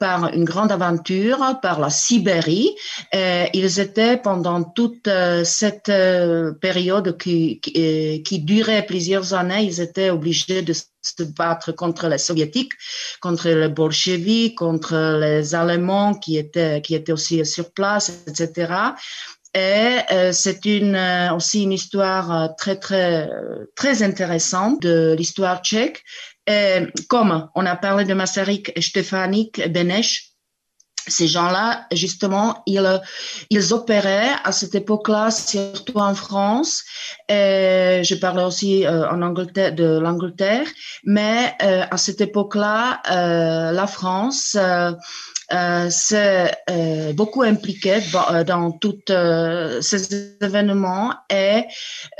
par 0.00 0.32
une 0.34 0.44
grande 0.44 0.72
aventure, 0.72 1.58
par 1.62 1.80
la 1.80 1.90
Sibérie. 1.90 2.70
Et 3.12 3.46
ils 3.54 3.80
étaient 3.80 4.16
pendant 4.16 4.62
toute 4.64 5.08
cette 5.44 5.92
période 6.60 7.16
qui, 7.18 7.60
qui, 7.60 8.22
qui 8.22 8.38
durait 8.40 8.84
plusieurs 8.86 9.34
années, 9.34 9.64
ils 9.64 9.80
étaient 9.80 10.10
obligés 10.10 10.62
de 10.62 10.72
se 11.16 11.22
battre 11.22 11.72
contre 11.72 12.08
les 12.08 12.18
soviétiques, 12.18 12.72
contre 13.20 13.48
les 13.48 13.68
bolcheviks, 13.68 14.56
contre 14.56 15.18
les 15.20 15.54
Allemands 15.54 16.14
qui 16.14 16.36
étaient, 16.38 16.80
qui 16.82 16.94
étaient 16.94 17.12
aussi 17.12 17.44
sur 17.44 17.72
place, 17.72 18.24
etc. 18.26 18.94
Et 19.54 19.98
euh, 20.12 20.32
c'est 20.32 20.64
une, 20.66 20.94
euh, 20.94 21.34
aussi 21.34 21.62
une 21.62 21.72
histoire 21.72 22.32
euh, 22.32 22.48
très, 22.56 22.76
très, 22.76 23.28
très 23.74 24.02
intéressante 24.02 24.82
de 24.82 25.14
l'histoire 25.16 25.62
tchèque. 25.62 26.04
Et 26.46 26.86
comme 27.08 27.48
on 27.54 27.66
a 27.66 27.76
parlé 27.76 28.04
de 28.04 28.14
Masaryk 28.14 28.72
et 28.74 28.82
Stefanik 28.82 29.68
Beneš, 29.70 30.32
ces 31.10 31.28
gens-là, 31.28 31.86
justement, 31.92 32.62
ils, 32.66 33.00
ils 33.50 33.74
opéraient 33.74 34.30
à 34.44 34.52
cette 34.52 34.74
époque-là, 34.74 35.30
surtout 35.30 35.98
en 35.98 36.14
France. 36.14 36.84
Et 37.28 38.02
je 38.04 38.14
parlais 38.14 38.44
aussi 38.44 38.86
euh, 38.86 39.08
en 39.10 39.22
Angleterre, 39.22 39.74
de 39.74 39.98
l'Angleterre, 39.98 40.66
mais 41.04 41.54
euh, 41.62 41.84
à 41.90 41.96
cette 41.96 42.20
époque-là, 42.20 43.00
euh, 43.10 43.72
la 43.72 43.86
France 43.86 44.56
euh, 45.52 45.88
s'est 45.88 46.52
euh, 46.68 47.12
beaucoup 47.14 47.42
impliqué 47.42 48.00
euh, 48.30 48.44
dans 48.44 48.70
tous 48.70 49.00
euh, 49.10 49.80
ces 49.80 50.36
événements 50.42 51.14
et 51.30 51.64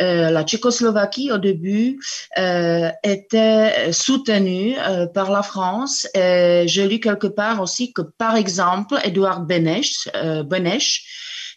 la 0.01 0.45
Tchécoslovaquie 0.45 1.31
au 1.33 1.38
début 1.38 2.01
était 2.37 3.93
soutenue 3.93 4.77
par 5.14 5.31
la 5.31 5.43
France. 5.43 6.07
Et 6.14 6.64
j'ai 6.67 6.87
lu 6.88 7.01
quelque 7.01 7.27
part 7.27 7.61
aussi 7.61 7.93
que, 7.93 8.03
par 8.03 8.37
exemple, 8.37 8.99
Edouard 9.05 9.43
Beneš 9.43 10.09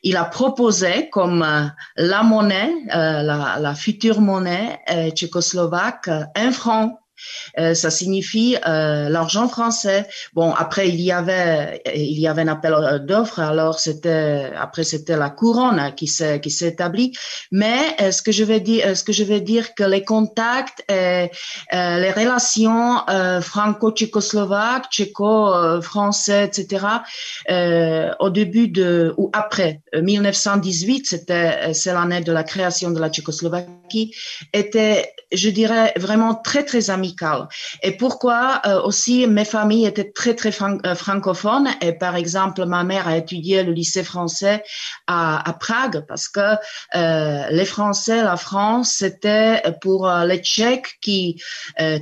il 0.03 0.17
a 0.17 0.25
proposé 0.25 1.09
comme 1.11 1.45
la 1.95 2.23
monnaie, 2.23 2.73
la, 2.87 3.57
la, 3.59 3.75
future 3.75 4.19
monnaie 4.19 4.79
tchécoslovaque, 5.13 6.09
un 6.35 6.51
franc 6.51 7.00
euh, 7.59 7.73
ça 7.73 7.89
signifie 7.89 8.57
euh, 8.67 9.09
l'argent 9.09 9.47
français. 9.47 10.07
Bon, 10.33 10.53
après 10.53 10.89
il 10.89 11.01
y 11.01 11.11
avait 11.11 11.81
il 11.93 12.19
y 12.19 12.27
avait 12.27 12.43
un 12.43 12.47
appel 12.49 13.03
d'offres. 13.05 13.39
Alors 13.39 13.79
c'était 13.79 14.51
après 14.57 14.83
c'était 14.83 15.17
la 15.17 15.29
couronne 15.29 15.93
qui 15.95 16.07
s'est 16.07 16.39
qui 16.39 16.49
s'est 16.49 16.69
établie. 16.69 17.13
Mais 17.51 17.95
euh, 18.01 18.11
ce 18.11 18.21
que 18.21 18.31
je 18.31 18.43
vais 18.43 18.59
dire, 18.59 18.95
ce 18.95 19.03
que 19.03 19.13
je 19.13 19.23
vais 19.23 19.41
dire 19.41 19.75
que 19.75 19.83
les 19.83 20.03
contacts 20.03 20.83
et 20.89 21.29
les 21.71 22.11
relations 22.11 23.03
franco-tchécoslovaques, 23.41 24.89
tchéco-français, 24.91 26.45
etc. 26.45 26.85
au 28.19 28.29
début 28.29 28.67
de 28.67 29.13
ou 29.17 29.29
après 29.33 29.81
1918, 29.93 31.07
c'était 31.07 31.73
c'est 31.73 31.93
l'année 31.93 32.21
de 32.21 32.31
la 32.31 32.43
création 32.43 32.91
de 32.91 32.99
la 32.99 33.09
Tchécoslovaquie, 33.09 34.15
était 34.53 35.13
je 35.31 35.49
dirais 35.49 35.93
vraiment 35.97 36.35
très 36.35 36.63
très 36.63 36.89
Et 37.83 37.97
pourquoi 37.97 38.61
euh, 38.65 38.81
aussi 38.81 39.27
mes 39.27 39.45
familles 39.45 39.85
étaient 39.85 40.11
très 40.11 40.35
très 40.35 40.51
euh, 40.61 40.95
francophones 40.95 41.69
et 41.81 41.93
par 41.93 42.15
exemple 42.15 42.65
ma 42.65 42.83
mère 42.83 43.07
a 43.07 43.17
étudié 43.17 43.63
le 43.63 43.71
lycée 43.71 44.03
français 44.03 44.63
à, 45.07 45.55
Prague 45.59 46.05
parce 46.07 46.29
que 46.29 46.55
euh, 46.95 47.43
les 47.51 47.65
Français, 47.65 48.23
la 48.23 48.37
France, 48.37 48.91
c'était 48.99 49.61
pour 49.81 50.09
les 50.09 50.39
Tchèques 50.39 50.97
qui 51.01 51.41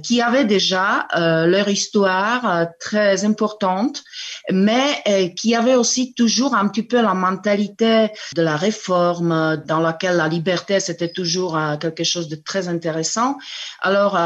qui 0.04 0.22
avaient 0.22 0.46
déjà 0.46 1.08
leur 1.14 1.68
histoire 1.68 2.68
très 2.80 3.26
importante, 3.26 4.04
mais 4.52 5.34
qui 5.36 5.56
avaient 5.56 5.76
aussi 5.76 6.14
toujours 6.14 6.56
un 6.56 6.68
petit 6.68 6.84
peu 6.84 7.02
la 7.02 7.14
mentalité 7.14 8.12
de 8.36 8.42
la 8.42 8.56
réforme 8.56 9.58
dans 9.66 9.80
laquelle 9.80 10.18
la 10.18 10.28
liberté 10.28 10.80
c'était 10.80 11.12
toujours 11.12 11.60
quelque 11.82 12.04
chose 12.04 12.30
de 12.30 12.36
très 12.36 12.68
intéressant. 12.68 13.38
Alors, 13.82 14.18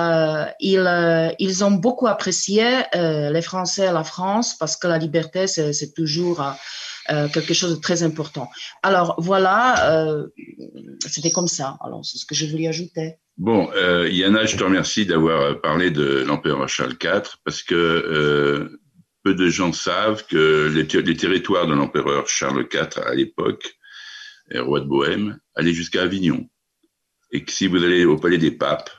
ils, 0.74 1.36
ils 1.40 1.64
ont 1.64 1.72
beaucoup 1.72 2.08
apprécié 2.08 2.84
les 2.94 3.42
Français 3.42 3.88
à 3.88 3.94
la 3.94 4.04
France 4.04 4.56
parce 4.58 4.76
que 4.76 4.88
la 4.88 4.98
liberté, 4.98 5.48
c'est 5.48 5.94
toujours 5.94 6.44
quelque 7.08 7.54
chose 7.54 7.76
de 7.76 7.82
très 7.82 8.04
important. 8.04 8.50
Alors, 8.82 9.16
voilà, 9.18 10.26
c'était 11.08 11.32
comme 11.32 11.48
ça. 11.48 11.78
Alors, 11.82 12.06
c'est 12.06 12.18
ce 12.18 12.26
que 12.26 12.36
je 12.36 12.46
voulais 12.46 12.68
ajouter. 12.68 13.18
Bon, 13.38 13.72
euh, 13.74 14.08
Yana, 14.10 14.46
je 14.46 14.56
te 14.56 14.64
remercie 14.64 15.06
d'avoir 15.06 15.60
parlé 15.60 15.90
de 15.90 16.24
l'empereur 16.28 16.70
Charles 16.70 16.96
IV 17.02 17.38
parce 17.44 17.64
que 17.64 17.74
euh, 17.74 18.80
peu 19.24 19.34
de 19.34 19.50
gens 19.50 19.74
savent 19.74 20.26
que 20.28 20.72
les, 20.74 20.86
territoires 20.86 21.66
de 21.66 21.74
l'empereur 21.74 22.28
Charles 22.28 22.68
IV 22.72 23.02
à 23.04 23.16
l'époque, 23.16 23.76
roi 24.54 24.82
de 24.82 24.86
Bohême, 24.86 25.40
allaient 25.56 25.74
jusqu'à 25.74 26.04
Avignon. 26.04 26.48
Et 27.32 27.44
que 27.44 27.52
si 27.52 27.66
vous 27.66 27.84
allez 27.84 28.06
au 28.06 28.18
Palais 28.18 28.38
des 28.38 28.52
Papes, 28.52 28.92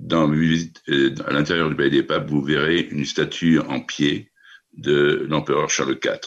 dans, 0.00 0.30
euh, 0.32 1.14
à 1.26 1.32
l'intérieur 1.32 1.68
du 1.68 1.76
Palais 1.76 1.90
des 1.90 2.02
Papes, 2.02 2.28
vous 2.28 2.42
verrez 2.42 2.88
une 2.90 3.04
statue 3.04 3.58
en 3.60 3.80
pied 3.80 4.30
de 4.76 5.26
l'empereur 5.28 5.70
Charles 5.70 5.98
IV. 6.02 6.20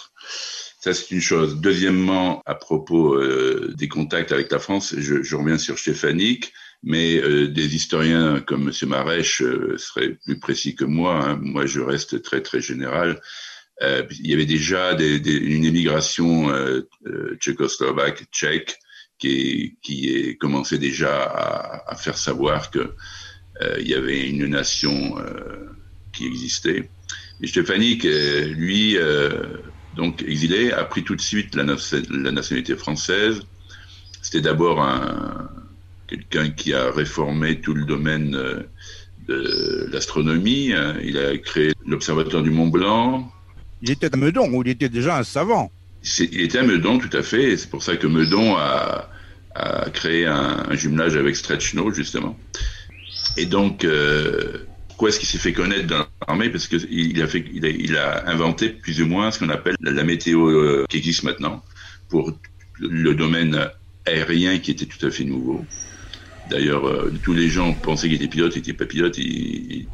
Ça, 0.80 0.94
c'est 0.94 1.12
une 1.12 1.22
chose. 1.22 1.62
Deuxièmement, 1.62 2.42
à 2.46 2.56
propos 2.56 3.16
euh, 3.16 3.74
des 3.78 3.88
contacts 3.88 4.32
avec 4.32 4.52
la 4.52 4.60
France, 4.60 4.96
je, 4.98 5.24
je 5.24 5.36
reviens 5.36 5.58
sur 5.58 5.80
Stéphanique 5.80 6.54
mais 6.84 7.18
euh, 7.18 7.48
des 7.48 7.76
historiens 7.76 8.42
comme 8.42 8.68
M. 8.70 8.90
Marèche 8.90 9.42
euh, 9.42 9.78
seraient 9.78 10.18
plus 10.26 10.40
précis 10.40 10.76
que 10.76 10.84
moi. 10.84 11.24
Hein. 11.24 11.40
Moi, 11.42 11.66
je 11.66 11.80
reste 11.80 12.22
très 12.22 12.42
très 12.42 12.62
général. 12.62 13.22
Euh, 13.82 14.04
il 14.20 14.28
y 14.28 14.34
avait 14.34 14.46
déjà 14.46 14.94
des, 14.94 15.20
des, 15.20 15.34
une 15.34 15.66
émigration 15.66 16.50
euh, 16.50 16.88
tchécoslovaque, 17.40 18.26
tchèque, 18.32 18.78
qui, 19.18 19.78
qui 19.82 20.10
est, 20.10 20.36
commençait 20.36 20.78
déjà 20.78 21.24
à, 21.24 21.92
à, 21.92 21.96
faire 21.96 22.18
savoir 22.18 22.70
que 22.70 22.94
il 23.62 23.88
y 23.88 23.94
avait 23.94 24.28
une 24.30 24.48
nation 24.48 25.16
qui 26.12 26.26
existait. 26.26 26.90
Et 27.42 27.48
Stéphanie, 27.48 28.00
lui, 28.56 28.98
donc 29.96 30.24
exilé, 30.24 30.72
a 30.72 30.84
pris 30.84 31.04
tout 31.04 31.16
de 31.16 31.22
suite 31.22 31.56
la, 31.56 31.64
la 31.64 32.32
nationalité 32.32 32.76
française. 32.76 33.42
C'était 34.22 34.42
d'abord 34.42 34.82
un, 34.82 35.50
quelqu'un 36.08 36.50
qui 36.50 36.74
a 36.74 36.92
réformé 36.92 37.60
tout 37.60 37.74
le 37.74 37.86
domaine 37.86 38.36
euh, 38.36 38.64
de 39.28 39.90
l'astronomie. 39.92 40.74
Hein. 40.74 40.96
Il 41.04 41.18
a 41.18 41.38
créé 41.38 41.74
l'Observatoire 41.86 42.44
du 42.44 42.52
Mont 42.52 42.68
Blanc. 42.68 43.32
Il 43.82 43.92
était 43.92 44.14
à 44.14 44.18
Meudon, 44.18 44.50
où 44.54 44.64
il 44.64 44.70
était 44.70 44.90
déjà 44.90 45.18
un 45.18 45.24
savant. 45.24 45.72
Il 46.20 46.42
était 46.42 46.60
à 46.60 46.64
Meudon, 46.64 47.00
tout 47.00 47.16
à 47.16 47.24
fait. 47.24 47.58
C'est 47.58 47.70
pour 47.70 47.84
ça 47.84 47.96
que 47.98 48.08
Meudon 48.08 48.56
a, 48.58 49.10
a 49.56 49.90
créé 49.90 50.26
un, 50.26 50.66
un, 50.70 50.76
jumelage 50.76 51.16
avec 51.16 51.36
Stretchno, 51.36 51.92
justement. 51.92 52.38
Et 53.38 53.46
donc, 53.46 53.84
euh, 53.84 54.66
pourquoi 54.88 55.10
est-ce 55.10 55.20
qu'il 55.20 55.28
s'est 55.28 55.38
fait 55.38 55.54
connaître 55.54 55.88
dans 55.88 56.06
l'armée? 56.28 56.50
Parce 56.50 56.68
qu'il 56.68 57.22
a, 57.22 57.28
il 57.36 57.66
a, 57.66 57.70
il 57.70 57.98
a 57.98 58.30
inventé 58.30 58.70
plus 58.70 59.02
ou 59.02 59.08
moins 59.08 59.32
ce 59.32 59.40
qu'on 59.40 59.50
appelle 59.50 59.76
la, 59.82 60.04
météo 60.04 60.48
euh, 60.50 60.86
qui 60.90 60.98
existe 60.98 61.24
maintenant 61.24 61.64
pour 62.10 62.32
le 62.80 63.14
domaine 63.14 63.70
aérien 64.06 64.60
qui 64.60 64.72
était 64.72 64.86
tout 64.86 65.04
à 65.06 65.12
fait 65.12 65.24
nouveau. 65.24 65.66
D'ailleurs, 66.50 66.86
euh, 66.86 67.14
tous 67.24 67.34
les 67.34 67.50
gens 67.50 67.74
pensaient 67.74 68.08
qu'il 68.08 68.18
était 68.18 68.28
pilote, 68.28 68.56
il 68.56 68.60
n'était 68.60 68.74
pas 68.74 68.86
pilote, 68.86 69.18
il, 69.18 69.88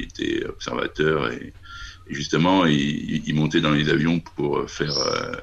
était 0.00 0.44
observateur 0.46 1.30
et, 1.32 1.52
justement, 2.08 2.66
il, 2.66 3.34
montait 3.34 3.60
dans 3.60 3.72
les 3.72 3.88
avions 3.88 4.20
pour 4.20 4.70
faire, 4.70 4.96
euh, 4.96 5.34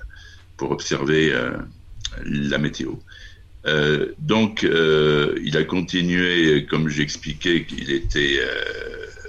pour 0.57 0.71
observer 0.71 1.33
euh, 1.33 1.51
la 2.25 2.57
météo. 2.57 2.93
Donc, 4.19 4.63
il 4.63 5.57
a 5.57 5.63
continué, 5.63 6.65
comme 6.65 6.89
j'expliquais, 6.89 7.65
qu'il 7.65 7.91
était, 7.91 8.39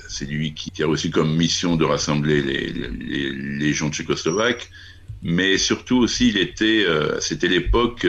c'est 0.09 0.27
lui 0.27 0.53
qui, 0.55 0.83
a 0.83 0.87
reçu 0.87 1.11
comme 1.11 1.35
mission 1.37 1.77
de 1.77 1.85
rassembler 1.85 2.43
les, 2.43 2.73
les, 2.73 3.31
les 3.33 3.73
gens 3.73 3.91
tchécoslovaques, 3.91 4.71
mais 5.23 5.57
surtout 5.59 5.97
aussi, 5.99 6.29
il 6.29 6.37
était, 6.37 6.85
c'était 7.21 7.49
l'époque 7.49 8.07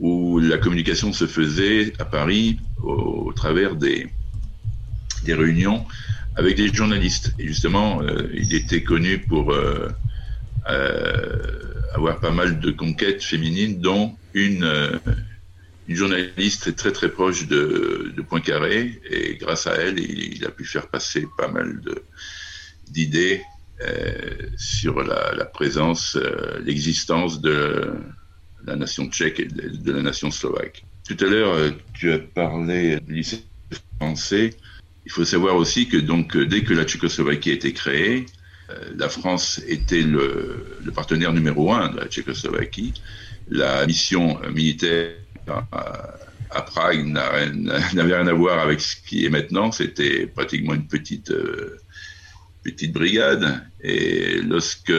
où 0.00 0.40
la 0.40 0.58
communication 0.58 1.12
se 1.12 1.26
faisait 1.26 1.92
à 1.98 2.04
Paris 2.04 2.58
au, 2.82 3.32
travers 3.34 3.76
des, 3.76 4.08
des 5.24 5.34
réunions 5.34 5.84
avec 6.36 6.56
des 6.56 6.72
journalistes. 6.72 7.34
Et 7.38 7.46
justement, 7.46 8.02
euh, 8.02 8.28
il 8.34 8.54
était 8.54 8.82
connu 8.82 9.18
pour 9.18 9.52
euh, 9.52 9.88
euh, 10.68 11.69
avoir 11.92 12.20
pas 12.20 12.30
mal 12.30 12.60
de 12.60 12.70
conquêtes 12.70 13.22
féminines, 13.22 13.80
dont 13.80 14.16
une, 14.34 15.00
une 15.88 15.96
journaliste 15.96 16.76
très 16.76 16.92
très 16.92 17.10
proche 17.10 17.46
de, 17.46 18.12
de 18.16 18.22
Poincaré. 18.22 19.00
Et 19.10 19.36
grâce 19.36 19.66
à 19.66 19.74
elle, 19.74 19.98
il, 19.98 20.44
a 20.44 20.50
pu 20.50 20.64
faire 20.64 20.88
passer 20.88 21.26
pas 21.36 21.48
mal 21.48 21.80
d'idées 22.88 23.42
sur 24.56 25.02
la, 25.02 25.34
la 25.34 25.44
présence, 25.46 26.18
l'existence 26.64 27.40
de 27.40 27.92
la 28.64 28.76
nation 28.76 29.08
tchèque 29.10 29.40
et 29.40 29.46
de 29.46 29.92
la 29.92 30.02
nation 30.02 30.30
slovaque. 30.30 30.84
Tout 31.08 31.24
à 31.24 31.28
l'heure, 31.28 31.54
euh, 31.54 31.70
tu 31.94 32.12
as 32.12 32.18
parlé 32.18 33.00
du 33.00 33.14
lycée 33.14 33.42
français. 33.96 34.50
Il 35.06 35.12
faut 35.12 35.24
savoir 35.24 35.56
aussi 35.56 35.88
que 35.88 35.96
donc 35.96 36.36
euh, 36.36 36.46
dès 36.46 36.62
que 36.62 36.74
la 36.74 36.84
Tchécoslovaquie 36.84 37.50
a 37.50 37.54
été 37.54 37.72
créée, 37.72 38.26
euh, 38.26 38.39
la 38.96 39.08
France 39.08 39.60
était 39.66 40.02
le, 40.02 40.78
partenaire 40.94 41.32
numéro 41.32 41.72
un 41.72 41.88
de 41.88 41.98
la 41.98 42.06
Tchécoslovaquie. 42.06 42.94
La 43.48 43.86
mission 43.86 44.40
militaire 44.52 45.14
à, 45.48 46.62
Prague 46.62 47.06
n'avait 47.06 48.14
rien 48.14 48.26
à 48.26 48.32
voir 48.32 48.58
avec 48.58 48.80
ce 48.80 48.96
qui 48.96 49.24
est 49.24 49.30
maintenant. 49.30 49.72
C'était 49.72 50.26
pratiquement 50.26 50.74
une 50.74 50.86
petite 50.86 51.32
petite 52.62 52.92
brigade. 52.92 53.62
Et 53.82 54.40
lorsque 54.42 54.92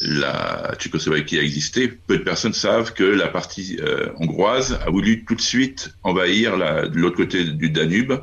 la 0.00 0.74
Tchécoslovaquie 0.78 1.38
a 1.38 1.42
existé, 1.42 1.88
peu 1.88 2.18
de 2.18 2.22
personnes 2.22 2.54
savent 2.54 2.92
que 2.94 3.04
la 3.04 3.28
partie 3.28 3.78
euh, 3.80 4.08
hongroise 4.16 4.78
a 4.84 4.90
voulu 4.90 5.24
tout 5.24 5.34
de 5.34 5.40
suite 5.40 5.94
envahir 6.02 6.56
de 6.56 6.98
l'autre 6.98 7.16
côté 7.16 7.44
du 7.44 7.70
Danube. 7.70 8.14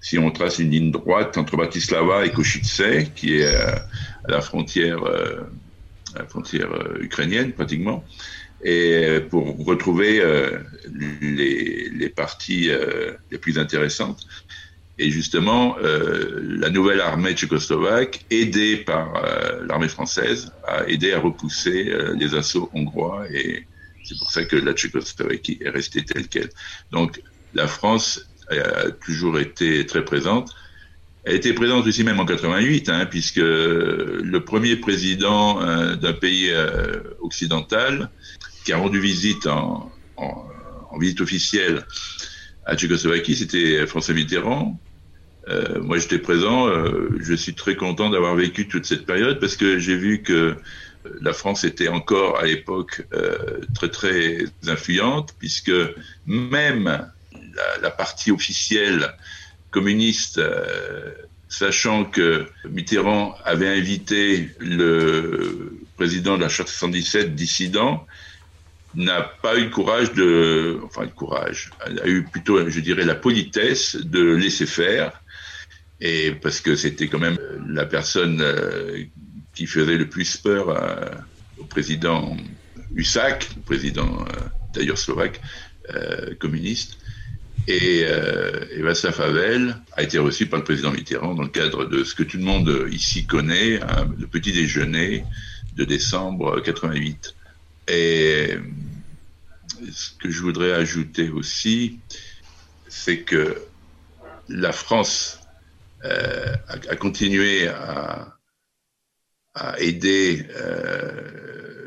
Si 0.00 0.18
on 0.18 0.30
trace 0.30 0.58
une 0.58 0.70
ligne 0.70 0.90
droite 0.90 1.36
entre 1.36 1.56
Bratislava 1.56 2.24
et 2.24 2.32
Košice, 2.32 2.82
qui 3.14 3.38
est 3.38 3.44
euh, 3.44 3.74
à 4.24 4.30
la 4.30 4.40
frontière, 4.40 5.04
euh, 5.04 5.42
à 6.14 6.20
la 6.20 6.26
frontière 6.26 6.72
euh, 6.72 6.98
ukrainienne 7.00 7.52
pratiquement, 7.52 8.04
et 8.62 9.20
pour 9.30 9.64
retrouver 9.64 10.20
euh, 10.20 10.58
les, 11.20 11.88
les, 11.88 12.08
parties 12.10 12.70
les 13.30 13.38
plus 13.38 13.58
intéressantes. 13.58 14.26
Et 15.02 15.10
justement, 15.10 15.78
euh, 15.82 16.42
la 16.60 16.68
nouvelle 16.68 17.00
armée 17.00 17.32
tchécoslovaque, 17.32 18.26
aidée 18.28 18.76
par 18.76 19.16
euh, 19.16 19.64
l'armée 19.66 19.88
française, 19.88 20.52
a 20.68 20.86
aidé 20.88 21.14
à 21.14 21.20
repousser 21.20 21.88
euh, 21.88 22.14
les 22.18 22.34
assauts 22.34 22.68
hongrois 22.74 23.24
et 23.32 23.66
c'est 24.04 24.18
pour 24.18 24.30
ça 24.30 24.44
que 24.44 24.56
la 24.56 24.74
Tchécoslovaquie 24.74 25.58
est 25.62 25.70
restée 25.70 26.04
telle 26.04 26.28
qu'elle. 26.28 26.50
Donc 26.90 27.22
la 27.54 27.66
France 27.66 28.29
a 28.58 28.90
toujours 28.90 29.38
été 29.38 29.86
très 29.86 30.04
présente. 30.04 30.54
Elle 31.24 31.36
était 31.36 31.52
présente 31.52 31.86
aussi 31.86 32.02
même 32.02 32.18
en 32.18 32.24
88, 32.24 32.88
hein, 32.88 33.06
puisque 33.06 33.36
le 33.36 34.38
premier 34.38 34.76
président 34.76 35.62
euh, 35.62 35.94
d'un 35.94 36.14
pays 36.14 36.50
euh, 36.50 37.02
occidental 37.20 38.10
qui 38.64 38.72
a 38.72 38.78
rendu 38.78 39.00
visite 39.00 39.46
en, 39.46 39.92
visite 40.98 41.20
officielle 41.20 41.86
à 42.66 42.76
Tchécoslovaquie, 42.76 43.36
c'était 43.36 43.86
François 43.86 44.14
Mitterrand. 44.14 44.78
Euh, 45.48 45.80
moi, 45.80 45.98
j'étais 45.98 46.18
présent. 46.18 46.68
Je 47.18 47.34
suis 47.34 47.54
très 47.54 47.74
content 47.74 48.10
d'avoir 48.10 48.34
vécu 48.34 48.68
toute 48.68 48.84
cette 48.84 49.06
période 49.06 49.40
parce 49.40 49.56
que 49.56 49.78
j'ai 49.78 49.96
vu 49.96 50.22
que 50.22 50.56
la 51.22 51.32
France 51.32 51.64
était 51.64 51.88
encore 51.88 52.38
à 52.38 52.44
l'époque 52.44 53.06
très 53.74 53.88
très 53.88 54.38
influente 54.66 55.34
puisque 55.38 55.72
même 56.26 57.10
la, 57.80 57.90
partie 57.90 58.30
officielle 58.30 59.14
communiste, 59.70 60.38
euh, 60.38 61.12
sachant 61.48 62.04
que 62.04 62.46
Mitterrand 62.68 63.34
avait 63.44 63.68
invité 63.68 64.50
le 64.58 65.78
président 65.96 66.36
de 66.36 66.42
la 66.42 66.48
Charte 66.48 66.68
77 66.68 67.34
dissident, 67.34 68.06
n'a 68.94 69.22
pas 69.22 69.56
eu 69.56 69.64
le 69.64 69.70
courage 69.70 70.12
de, 70.14 70.80
enfin 70.84 71.02
le 71.02 71.10
courage, 71.10 71.70
a 71.80 72.08
eu 72.08 72.24
plutôt, 72.24 72.68
je 72.68 72.80
dirais, 72.80 73.04
la 73.04 73.14
politesse 73.14 73.96
de 73.96 74.20
laisser 74.20 74.66
faire 74.66 75.20
et 76.00 76.32
parce 76.32 76.60
que 76.60 76.76
c'était 76.76 77.08
quand 77.08 77.18
même 77.18 77.38
la 77.68 77.84
personne 77.84 78.40
euh, 78.40 79.04
qui 79.54 79.66
faisait 79.66 79.96
le 79.96 80.08
plus 80.08 80.36
peur 80.38 80.70
à, 80.70 81.10
au 81.58 81.64
président 81.64 82.36
Husak, 82.94 83.50
le 83.56 83.62
président 83.62 84.22
euh, 84.22 84.40
d'ailleurs 84.74 84.98
slovaque, 84.98 85.40
euh, 85.94 86.34
communiste. 86.36 86.98
Et, 87.66 88.04
euh, 88.04 88.64
et 88.72 88.82
Václav 88.82 89.20
Havel 89.20 89.76
a 89.92 90.02
été 90.02 90.18
reçu 90.18 90.46
par 90.46 90.58
le 90.58 90.64
président 90.64 90.90
Mitterrand 90.90 91.34
dans 91.34 91.42
le 91.42 91.48
cadre 91.48 91.84
de 91.84 92.04
ce 92.04 92.14
que 92.14 92.22
tout 92.22 92.38
le 92.38 92.42
monde 92.42 92.88
ici 92.90 93.26
connaît, 93.26 93.80
hein, 93.82 94.08
le 94.18 94.26
petit 94.26 94.52
déjeuner 94.52 95.24
de 95.76 95.84
décembre 95.84 96.60
88. 96.60 97.36
Et 97.88 98.56
ce 99.92 100.10
que 100.18 100.30
je 100.30 100.40
voudrais 100.40 100.72
ajouter 100.72 101.30
aussi, 101.30 101.98
c'est 102.88 103.20
que 103.20 103.62
la 104.48 104.72
France 104.72 105.40
a, 106.02 106.08
a, 106.68 106.96
continué 106.96 107.68
à, 107.68 108.36
à 109.54 109.78
aider 109.80 110.46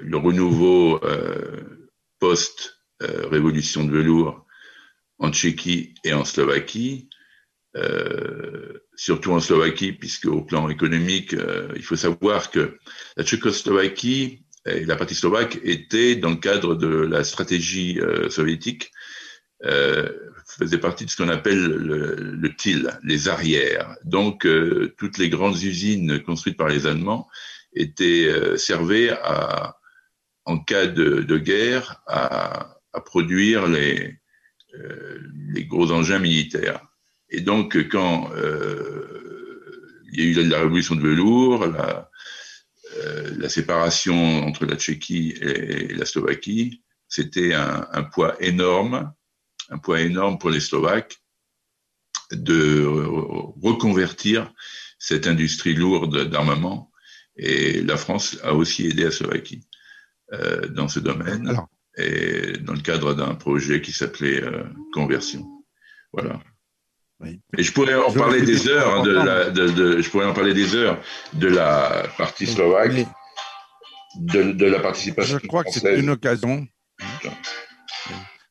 le 0.01 0.17
renouveau 0.17 1.01
post-révolution 2.19 3.83
de 3.83 3.91
velours 3.91 4.42
en 5.19 5.31
Tchéquie 5.31 5.93
et 6.03 6.13
en 6.13 6.25
Slovaquie, 6.25 7.09
euh, 7.75 8.79
surtout 8.95 9.31
en 9.31 9.39
Slovaquie, 9.39 9.93
puisque 9.93 10.25
au 10.25 10.41
plan 10.41 10.69
économique, 10.69 11.33
euh, 11.33 11.69
il 11.75 11.83
faut 11.83 11.95
savoir 11.95 12.51
que 12.51 12.77
la 13.17 13.23
Tchécoslovaquie 13.23 14.43
et 14.65 14.85
la 14.85 14.95
partie 14.95 15.15
slovaque 15.15 15.59
étaient 15.63 16.15
dans 16.15 16.29
le 16.29 16.37
cadre 16.37 16.75
de 16.75 16.87
la 16.87 17.23
stratégie 17.23 17.99
euh, 17.99 18.29
soviétique, 18.29 18.91
euh, 19.65 20.09
faisaient 20.45 20.77
partie 20.77 21.05
de 21.05 21.09
ce 21.09 21.17
qu'on 21.17 21.29
appelle 21.29 21.63
le, 21.63 22.15
le, 22.15 22.55
TIL, 22.55 22.97
les 23.03 23.27
arrières. 23.27 23.95
Donc, 24.03 24.45
euh, 24.45 24.93
toutes 24.97 25.17
les 25.17 25.29
grandes 25.29 25.61
usines 25.61 26.21
construites 26.21 26.57
par 26.57 26.67
les 26.67 26.85
Allemands 26.85 27.27
étaient 27.75 28.29
servaient 28.55 29.09
à, 29.09 29.77
en 30.45 30.59
cas 30.59 30.85
de, 30.85 31.21
de 31.21 31.37
guerre 31.39 32.03
à, 32.05 32.77
à 32.93 33.01
produire 33.01 33.67
les, 33.67 34.19
les 35.53 35.65
gros 35.65 35.91
engins 35.91 36.19
militaires. 36.19 36.81
Et 37.29 37.41
donc, 37.41 37.89
quand 37.89 38.31
euh, 38.35 40.01
il 40.11 40.19
y 40.19 40.21
a 40.21 40.43
eu 40.43 40.47
la, 40.47 40.59
révolution 40.59 40.95
de 40.95 41.01
velours, 41.01 41.65
la, 41.65 42.09
euh, 42.97 43.35
la, 43.37 43.49
séparation 43.49 44.45
entre 44.45 44.65
la 44.65 44.75
Tchéquie 44.75 45.33
et, 45.41 45.93
la 45.93 46.05
Slovaquie, 46.05 46.83
c'était 47.07 47.53
un, 47.53 47.87
un, 47.91 48.03
poids 48.03 48.35
énorme, 48.41 49.11
un 49.69 49.77
poids 49.79 50.01
énorme 50.01 50.37
pour 50.37 50.51
les 50.51 50.59
Slovaques 50.59 51.23
de 52.31 52.85
reconvertir 53.61 54.53
cette 54.99 55.27
industrie 55.27 55.73
lourde 55.73 56.29
d'armement. 56.29 56.91
Et 57.35 57.81
la 57.81 57.97
France 57.97 58.37
a 58.43 58.53
aussi 58.53 58.87
aidé 58.87 59.05
la 59.05 59.11
Slovaquie 59.11 59.67
euh, 60.33 60.67
dans 60.67 60.87
ce 60.87 60.99
domaine. 60.99 61.57
Et 61.97 62.57
dans 62.59 62.73
le 62.73 62.81
cadre 62.81 63.13
d'un 63.13 63.35
projet 63.35 63.81
qui 63.81 63.91
s'appelait 63.91 64.43
euh, 64.43 64.63
Conversion. 64.93 65.45
Voilà. 66.11 66.39
Et 67.57 67.63
je 67.63 67.71
pourrais 67.71 67.95
en 67.95 68.11
parler 68.11 68.41
des 68.41 68.67
heures 68.67 68.95
hein, 68.95 69.03
de 69.03 69.11
la, 69.11 69.49
de, 69.49 69.69
de, 69.69 70.01
je 70.01 70.09
pourrais 70.09 70.25
en 70.25 70.33
parler 70.33 70.53
des 70.53 70.75
heures 70.75 71.01
de 71.33 71.47
la 71.47 72.03
partie 72.17 72.45
slovaque, 72.45 73.07
de, 74.19 74.51
de 74.51 74.65
la 74.65 74.79
participation. 74.79 75.39
Je 75.41 75.47
crois 75.47 75.63
que 75.63 75.71
c'est 75.71 75.99
une 75.99 76.09
occasion. 76.09 76.67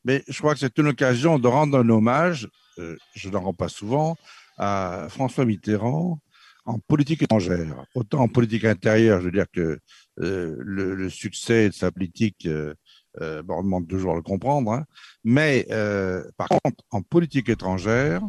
Mais 0.05 0.23
je 0.27 0.37
crois 0.39 0.53
que 0.53 0.59
c'est 0.59 0.77
une 0.77 0.87
occasion 0.87 1.39
de 1.39 1.47
rendre 1.47 1.77
un 1.77 1.89
hommage, 1.89 2.49
euh, 2.79 2.97
je 3.15 3.29
n'en 3.29 3.41
rends 3.41 3.53
pas 3.53 3.69
souvent, 3.69 4.17
à 4.57 5.07
François 5.09 5.45
Mitterrand 5.45 6.19
en 6.65 6.79
politique 6.79 7.21
étrangère. 7.21 7.85
Autant 7.95 8.21
en 8.21 8.27
politique 8.27 8.65
intérieure, 8.65 9.19
je 9.19 9.25
veux 9.25 9.31
dire 9.31 9.47
que 9.53 9.79
euh, 10.19 10.55
le, 10.59 10.95
le, 10.95 11.09
succès 11.09 11.69
de 11.69 11.73
sa 11.73 11.91
politique, 11.91 12.45
euh, 12.45 12.73
euh, 13.21 13.43
on 13.47 13.63
demande 13.63 13.87
toujours 13.87 14.13
à 14.13 14.15
le 14.15 14.21
comprendre, 14.21 14.71
hein. 14.71 14.85
mais 15.23 15.67
euh, 15.71 16.23
par 16.37 16.47
contre, 16.49 16.83
en 16.91 17.01
politique 17.01 17.49
étrangère, 17.49 18.21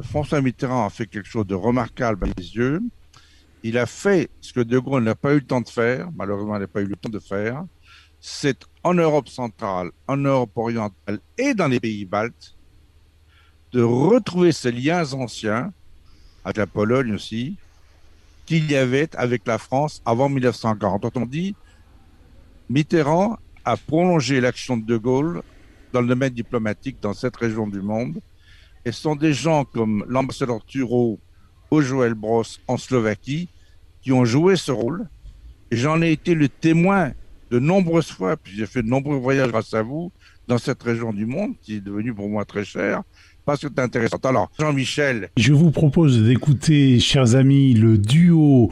François 0.00 0.40
Mitterrand 0.40 0.86
a 0.86 0.90
fait 0.90 1.06
quelque 1.06 1.28
chose 1.28 1.46
de 1.46 1.54
remarquable 1.54 2.24
à 2.24 2.26
mes 2.28 2.46
yeux. 2.46 2.80
Il 3.64 3.78
a 3.78 3.86
fait 3.86 4.30
ce 4.40 4.52
que 4.52 4.60
De 4.60 4.78
Gaulle 4.78 5.04
n'a 5.04 5.14
pas 5.14 5.32
eu 5.32 5.36
le 5.36 5.46
temps 5.46 5.60
de 5.60 5.68
faire, 5.68 6.08
malheureusement, 6.16 6.56
il 6.56 6.60
n'a 6.60 6.66
pas 6.66 6.82
eu 6.82 6.86
le 6.86 6.96
temps 6.96 7.10
de 7.10 7.18
faire. 7.18 7.64
C'est 8.20 8.64
en 8.84 8.94
Europe 8.94 9.28
centrale, 9.28 9.90
en 10.06 10.16
Europe 10.16 10.56
orientale 10.56 11.18
et 11.36 11.54
dans 11.54 11.68
les 11.68 11.80
pays 11.80 12.04
baltes 12.04 12.56
de 13.72 13.82
retrouver 13.82 14.52
ces 14.52 14.70
liens 14.70 15.12
anciens, 15.12 15.72
avec 16.44 16.58
la 16.58 16.66
Pologne 16.66 17.14
aussi, 17.14 17.56
qu'il 18.46 18.70
y 18.70 18.76
avait 18.76 19.14
avec 19.16 19.46
la 19.46 19.58
France 19.58 20.02
avant 20.04 20.28
1940. 20.28 21.04
Autrement 21.04 21.26
dit, 21.26 21.54
Mitterrand 22.68 23.38
a 23.64 23.76
prolongé 23.76 24.40
l'action 24.40 24.76
de 24.76 24.84
De 24.84 24.96
Gaulle 24.96 25.42
dans 25.92 26.00
le 26.00 26.08
domaine 26.08 26.32
diplomatique 26.32 26.96
dans 27.00 27.14
cette 27.14 27.36
région 27.36 27.66
du 27.66 27.80
monde 27.80 28.20
et 28.84 28.92
ce 28.92 29.00
sont 29.00 29.16
des 29.16 29.32
gens 29.32 29.64
comme 29.64 30.04
l'ambassadeur 30.08 30.64
Turo 30.64 31.20
au 31.70 31.80
Joël 31.80 32.14
Bros 32.14 32.42
en 32.66 32.76
Slovaquie 32.76 33.48
qui 34.02 34.12
ont 34.12 34.24
joué 34.24 34.56
ce 34.56 34.72
rôle. 34.72 35.06
Et 35.70 35.76
j'en 35.76 36.02
ai 36.02 36.10
été 36.10 36.34
le 36.34 36.48
témoin 36.48 37.12
de 37.50 37.58
nombreuses 37.58 38.10
fois, 38.10 38.36
puis 38.36 38.52
j'ai 38.56 38.66
fait 38.66 38.82
de 38.82 38.88
nombreux 38.88 39.16
voyages 39.16 39.50
grâce 39.50 39.72
à 39.74 39.82
vous 39.82 40.10
dans 40.48 40.58
cette 40.58 40.82
région 40.82 41.12
du 41.12 41.26
monde 41.26 41.54
qui 41.62 41.76
est 41.76 41.80
devenue 41.80 42.12
pour 42.12 42.28
moi 42.28 42.44
très 42.44 42.64
chère 42.64 43.02
parce 43.44 43.60
que 43.60 43.68
c'est 43.68 43.80
intéressant. 43.80 44.18
Alors, 44.24 44.50
Jean-Michel. 44.58 45.30
Je 45.36 45.52
vous 45.52 45.70
propose 45.70 46.22
d'écouter, 46.22 47.00
chers 47.00 47.34
amis, 47.34 47.74
le 47.74 47.98
duo 47.98 48.70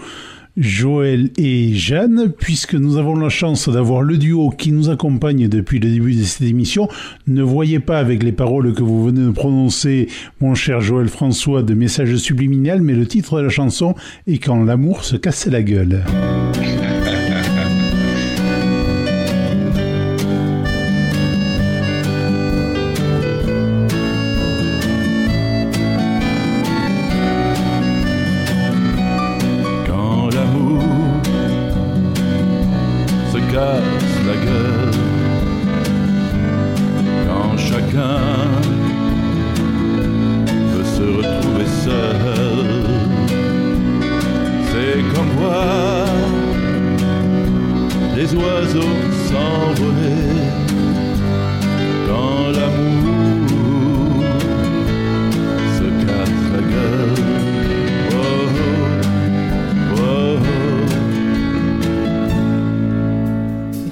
Joël 0.57 1.31
et 1.37 1.75
Jeanne, 1.75 2.33
puisque 2.39 2.75
nous 2.75 2.97
avons 2.97 3.15
la 3.17 3.29
chance 3.29 3.69
d'avoir 3.69 4.03
le 4.03 4.19
duo 4.19 4.51
qui 4.51 4.73
nous 4.73 4.91
accompagne 4.91 5.49
depuis 5.49 5.79
le 5.79 5.91
début 5.91 6.15
de 6.15 6.23
cette 6.25 6.49
émission. 6.49 6.89
Ne 7.27 7.43
voyez 7.43 7.81
pas 7.81 7.99
avec 7.99 8.23
les 8.23 8.33
paroles 8.33 8.75
que 8.75 8.83
vous 8.83 9.05
venez 9.05 9.25
de 9.25 9.31
prononcer, 9.31 10.09
mon 10.41 10.55
cher 10.55 10.81
Joël 10.81 11.09
François, 11.09 11.63
de 11.63 11.75
message 11.75 12.17
subliminal, 12.17 12.83
mais 12.83 12.95
le 12.95 13.07
titre 13.07 13.39
de 13.39 13.45
la 13.45 13.49
chanson 13.49 13.95
est 14.27 14.39
Quand 14.39 14.65
l'amour 14.65 15.05
se 15.05 15.17
casse 15.17 15.47
la 15.47 15.63
gueule. 15.63 16.05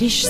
iş 0.09 0.25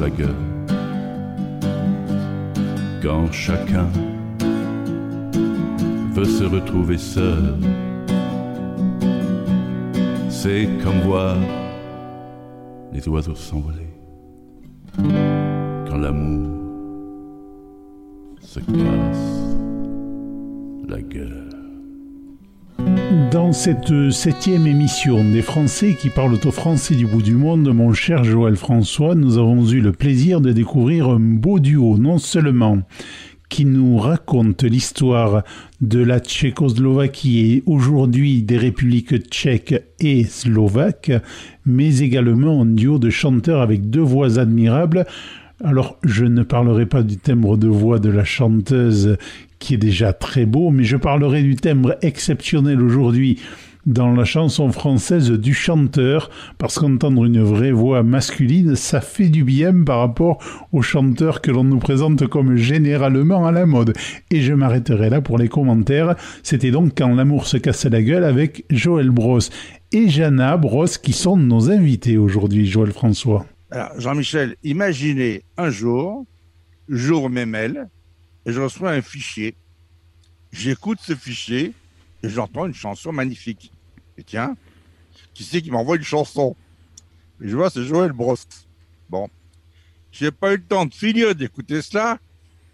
la 0.00 0.10
gueule. 0.10 0.34
Quand 3.02 3.30
chacun 3.30 3.88
veut 6.14 6.24
se 6.24 6.44
retrouver 6.44 6.98
seul. 6.98 7.54
C'est 10.28 10.68
comme 10.82 11.00
voir 11.00 11.36
les 12.92 13.06
oiseaux 13.08 13.34
s'envoler 13.34 13.89
Dans 23.30 23.52
cette 23.52 24.10
septième 24.10 24.66
émission 24.66 25.22
des 25.22 25.42
Français 25.42 25.94
qui 25.94 26.10
parlent 26.10 26.38
au 26.44 26.50
français 26.50 26.96
du 26.96 27.06
bout 27.06 27.22
du 27.22 27.34
monde, 27.34 27.72
mon 27.72 27.92
cher 27.92 28.24
Joël 28.24 28.56
François, 28.56 29.14
nous 29.14 29.38
avons 29.38 29.64
eu 29.68 29.80
le 29.80 29.92
plaisir 29.92 30.40
de 30.40 30.50
découvrir 30.50 31.08
un 31.08 31.20
beau 31.20 31.60
duo, 31.60 31.96
non 31.96 32.18
seulement 32.18 32.82
qui 33.48 33.66
nous 33.66 33.98
raconte 33.98 34.64
l'histoire 34.64 35.44
de 35.80 36.00
la 36.00 36.18
Tchécoslovaquie 36.18 37.52
et 37.52 37.62
aujourd'hui 37.66 38.42
des 38.42 38.56
républiques 38.56 39.28
tchèques 39.28 39.80
et 40.00 40.24
slovaques, 40.24 41.12
mais 41.64 41.98
également 41.98 42.62
un 42.62 42.66
duo 42.66 42.98
de 42.98 43.10
chanteurs 43.10 43.60
avec 43.60 43.90
deux 43.90 44.00
voix 44.00 44.40
admirables. 44.40 45.06
Alors, 45.62 45.98
je 46.02 46.24
ne 46.24 46.42
parlerai 46.42 46.86
pas 46.86 47.02
du 47.02 47.18
timbre 47.18 47.56
de 47.56 47.68
voix 47.68 47.98
de 47.98 48.08
la 48.08 48.24
chanteuse 48.24 49.18
qui 49.60 49.74
est 49.74 49.78
déjà 49.78 50.12
très 50.12 50.46
beau, 50.46 50.70
mais 50.70 50.82
je 50.82 50.96
parlerai 50.96 51.44
du 51.44 51.54
timbre 51.54 51.96
exceptionnel 52.02 52.82
aujourd'hui 52.82 53.38
dans 53.86 54.12
la 54.12 54.24
chanson 54.24 54.70
française 54.72 55.30
du 55.30 55.54
chanteur, 55.54 56.30
parce 56.58 56.78
qu'entendre 56.78 57.24
une 57.24 57.42
vraie 57.42 57.72
voix 57.72 58.02
masculine, 58.02 58.76
ça 58.76 59.00
fait 59.00 59.28
du 59.28 59.44
bien 59.44 59.84
par 59.84 60.00
rapport 60.00 60.38
aux 60.72 60.82
chanteurs 60.82 61.40
que 61.40 61.50
l'on 61.50 61.64
nous 61.64 61.78
présente 61.78 62.26
comme 62.26 62.56
généralement 62.56 63.46
à 63.46 63.52
la 63.52 63.66
mode. 63.66 63.94
Et 64.30 64.40
je 64.40 64.52
m'arrêterai 64.52 65.10
là 65.10 65.20
pour 65.20 65.38
les 65.38 65.48
commentaires. 65.48 66.16
C'était 66.42 66.70
donc 66.70 66.92
quand 66.96 67.14
l'amour 67.14 67.46
se 67.46 67.56
casse 67.56 67.86
la 67.86 68.02
gueule 68.02 68.24
avec 68.24 68.64
Joël 68.70 69.10
Bros 69.10 69.40
et 69.92 70.08
Jana 70.08 70.56
Bros 70.56 70.86
qui 70.86 71.12
sont 71.12 71.36
nos 71.36 71.70
invités 71.70 72.18
aujourd'hui, 72.18 72.66
Joël 72.66 72.92
François. 72.92 73.46
Alors, 73.70 73.92
Jean-Michel, 73.98 74.56
imaginez 74.62 75.42
un 75.56 75.70
jour, 75.70 76.26
jour 76.88 77.30
mémel, 77.30 77.88
et 78.50 78.52
je 78.52 78.60
reçois 78.60 78.90
un 78.90 79.00
fichier. 79.00 79.54
J'écoute 80.50 80.98
ce 81.00 81.14
fichier 81.14 81.72
et 82.24 82.28
j'entends 82.28 82.66
une 82.66 82.74
chanson 82.74 83.12
magnifique. 83.12 83.72
Et 84.18 84.24
tiens, 84.24 84.56
qui 85.34 85.44
c'est 85.44 85.62
qui 85.62 85.70
m'envoie 85.70 85.96
une 85.96 86.02
chanson? 86.02 86.56
Et 87.40 87.48
je 87.48 87.56
vois, 87.56 87.70
c'est 87.70 87.84
Joël 87.84 88.12
Brosse. 88.12 88.66
Bon. 89.08 89.28
J'ai 90.10 90.32
pas 90.32 90.52
eu 90.52 90.56
le 90.56 90.64
temps 90.64 90.84
de 90.84 90.92
finir 90.92 91.32
d'écouter 91.36 91.80
cela. 91.80 92.18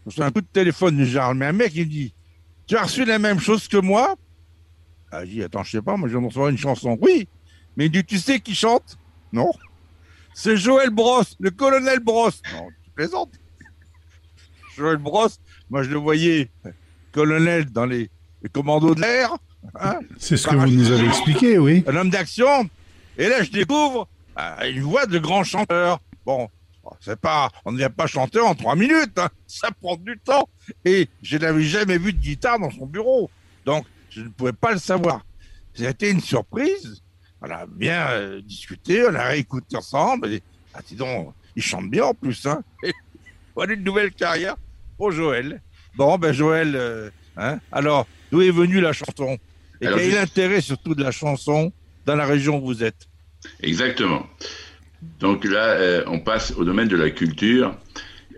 Je 0.06 0.10
reçois 0.10 0.24
un 0.24 0.30
coup 0.30 0.40
de 0.40 0.46
téléphone 0.46 0.96
du 0.96 1.04
genre, 1.04 1.34
mais 1.34 1.44
un 1.44 1.52
mec, 1.52 1.72
il 1.74 1.84
me 1.84 1.90
dit 1.90 2.14
Tu 2.66 2.74
as 2.74 2.84
reçu 2.84 3.04
la 3.04 3.18
même 3.18 3.38
chose 3.38 3.68
que 3.68 3.76
moi? 3.76 4.16
Ah, 5.12 5.26
Je 5.26 5.30
dis 5.30 5.42
Attends, 5.42 5.62
je 5.62 5.72
sais 5.72 5.82
pas, 5.82 5.98
moi 5.98 6.08
je 6.08 6.14
viens 6.14 6.22
de 6.22 6.26
recevoir 6.26 6.48
une 6.48 6.56
chanson. 6.56 6.96
Oui, 7.02 7.28
mais 7.76 7.86
il 7.86 7.92
dit 7.92 8.02
Tu 8.02 8.18
sais 8.18 8.40
qui 8.40 8.54
chante? 8.54 8.96
Non. 9.30 9.52
C'est 10.32 10.56
Joël 10.56 10.88
Brosse, 10.88 11.36
le 11.38 11.50
colonel 11.50 12.00
Brosse. 12.00 12.40
Non, 12.54 12.68
tu 12.82 12.90
plaisantes. 12.92 13.38
Joël 14.76 14.98
Brosse, 14.98 15.40
moi 15.70 15.82
je 15.82 15.90
le 15.90 15.96
voyais 15.96 16.50
colonel 17.12 17.66
dans 17.70 17.86
les, 17.86 18.10
les 18.42 18.48
commandos 18.48 18.94
de 18.94 19.00
l'air. 19.00 19.36
Hein 19.80 20.00
C'est 20.18 20.36
ce 20.36 20.46
que 20.46 20.54
vous 20.54 20.66
nous 20.68 20.90
avez 20.92 21.06
expliqué, 21.08 21.58
oui. 21.58 21.82
Un 21.86 21.96
homme 21.96 22.10
d'action. 22.10 22.68
Et 23.18 23.28
là, 23.28 23.42
je 23.42 23.50
découvre 23.50 24.06
euh, 24.38 24.70
une 24.70 24.82
voix 24.82 25.06
de 25.06 25.18
grand 25.18 25.42
chanteur. 25.42 26.00
Bon, 26.24 26.48
c'est 27.00 27.18
pas, 27.18 27.50
on 27.64 27.72
ne 27.72 27.78
vient 27.78 27.90
pas 27.90 28.06
chanter 28.06 28.38
en 28.40 28.54
trois 28.54 28.76
minutes. 28.76 29.18
hein. 29.18 29.28
Ça 29.46 29.70
prend 29.72 29.96
du 29.96 30.18
temps. 30.22 30.48
Et 30.84 31.08
je 31.22 31.36
n'avais 31.38 31.62
jamais 31.64 31.98
vu 31.98 32.12
de 32.12 32.18
guitare 32.18 32.58
dans 32.58 32.70
son 32.70 32.86
bureau. 32.86 33.30
Donc, 33.64 33.86
je 34.10 34.20
ne 34.20 34.28
pouvais 34.28 34.52
pas 34.52 34.72
le 34.72 34.78
savoir. 34.78 35.24
C'était 35.74 36.10
une 36.10 36.20
surprise. 36.20 37.02
On 37.42 37.50
a 37.50 37.66
bien 37.66 38.06
euh, 38.10 38.40
discuté, 38.42 39.04
on 39.08 39.14
a 39.14 39.24
réécouté 39.24 39.76
ensemble. 39.76 40.28
Et, 40.32 40.42
ah, 40.74 40.80
dis 40.86 40.94
donc, 40.94 41.32
il 41.56 41.62
chante 41.62 41.88
bien 41.90 42.04
en 42.04 42.14
plus. 42.14 42.46
Hein. 42.46 42.62
Voilà 43.54 43.72
une 43.72 43.84
nouvelle 43.84 44.12
carrière 44.12 44.54
pour 44.96 45.12
Joël. 45.12 45.62
Bon, 45.94 46.18
ben 46.18 46.32
Joël, 46.32 46.74
euh, 46.76 47.10
hein, 47.36 47.58
alors, 47.72 48.06
d'où 48.30 48.42
est 48.42 48.50
venue 48.50 48.80
la 48.80 48.92
chanson? 48.92 49.38
Et 49.80 49.86
Alors, 49.86 49.98
quel 49.98 50.08
est 50.08 50.10
je- 50.10 50.16
l'intérêt 50.16 50.60
surtout 50.60 50.94
de 50.94 51.02
la 51.02 51.10
chanson 51.12 51.72
dans 52.04 52.16
la 52.16 52.26
région 52.26 52.58
où 52.58 52.66
vous 52.66 52.82
êtes? 52.84 53.06
Exactement. 53.60 54.26
Donc 55.02 55.44
là, 55.44 55.68
euh, 55.74 56.04
on 56.06 56.20
passe 56.20 56.52
au 56.56 56.64
domaine 56.64 56.88
de 56.88 56.96
la 56.96 57.10
culture. 57.10 57.76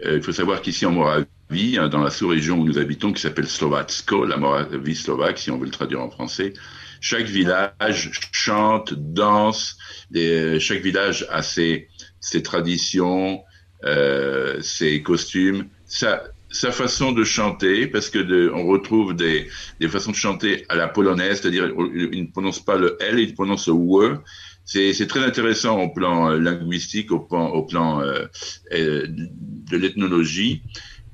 Euh, 0.04 0.16
il 0.16 0.22
faut 0.22 0.32
savoir 0.32 0.60
qu'ici 0.62 0.86
en 0.86 0.92
Moravie, 0.92 1.78
hein, 1.78 1.88
dans 1.88 2.02
la 2.02 2.10
sous-région 2.10 2.58
où 2.58 2.64
nous 2.64 2.78
habitons, 2.78 3.12
qui 3.12 3.22
s'appelle 3.22 3.48
Slovatsko, 3.48 4.24
la 4.26 4.36
Moravie 4.36 4.94
slovaque, 4.96 5.38
si 5.38 5.50
on 5.50 5.58
veut 5.58 5.66
le 5.66 5.70
traduire 5.70 6.00
en 6.02 6.10
français, 6.10 6.52
chaque 7.00 7.26
village 7.26 8.10
chante, 8.32 8.92
danse. 8.94 9.76
Les- 10.10 10.60
chaque 10.60 10.80
village 10.80 11.26
a 11.30 11.42
ses, 11.42 11.88
ses 12.20 12.42
traditions, 12.42 13.42
euh, 13.84 14.60
ses 14.60 15.02
costumes, 15.02 15.68
sa, 15.86 16.24
sa 16.50 16.72
façon 16.72 17.12
de 17.12 17.24
chanter, 17.24 17.86
parce 17.86 18.08
que 18.10 18.18
de, 18.18 18.50
on 18.54 18.66
retrouve 18.66 19.14
des, 19.14 19.48
des 19.80 19.88
façons 19.88 20.12
de 20.12 20.16
chanter 20.16 20.64
à 20.68 20.76
la 20.76 20.88
polonaise, 20.88 21.40
c'est-à-dire 21.40 21.70
ils 21.94 22.22
ne 22.22 22.30
prononcent 22.30 22.64
pas 22.64 22.76
le 22.76 22.96
L, 23.00 23.18
ils 23.18 23.34
prononcent 23.34 23.68
le 23.68 23.74
W. 23.74 24.18
C'est 24.64 25.06
très 25.06 25.24
intéressant 25.24 25.80
au 25.80 25.88
plan 25.88 26.30
euh, 26.30 26.38
linguistique, 26.38 27.10
au 27.10 27.20
plan, 27.20 27.48
au 27.48 27.64
plan 27.64 28.00
euh, 28.00 28.26
euh, 28.72 29.06
de 29.08 29.76
l'ethnologie. 29.76 30.62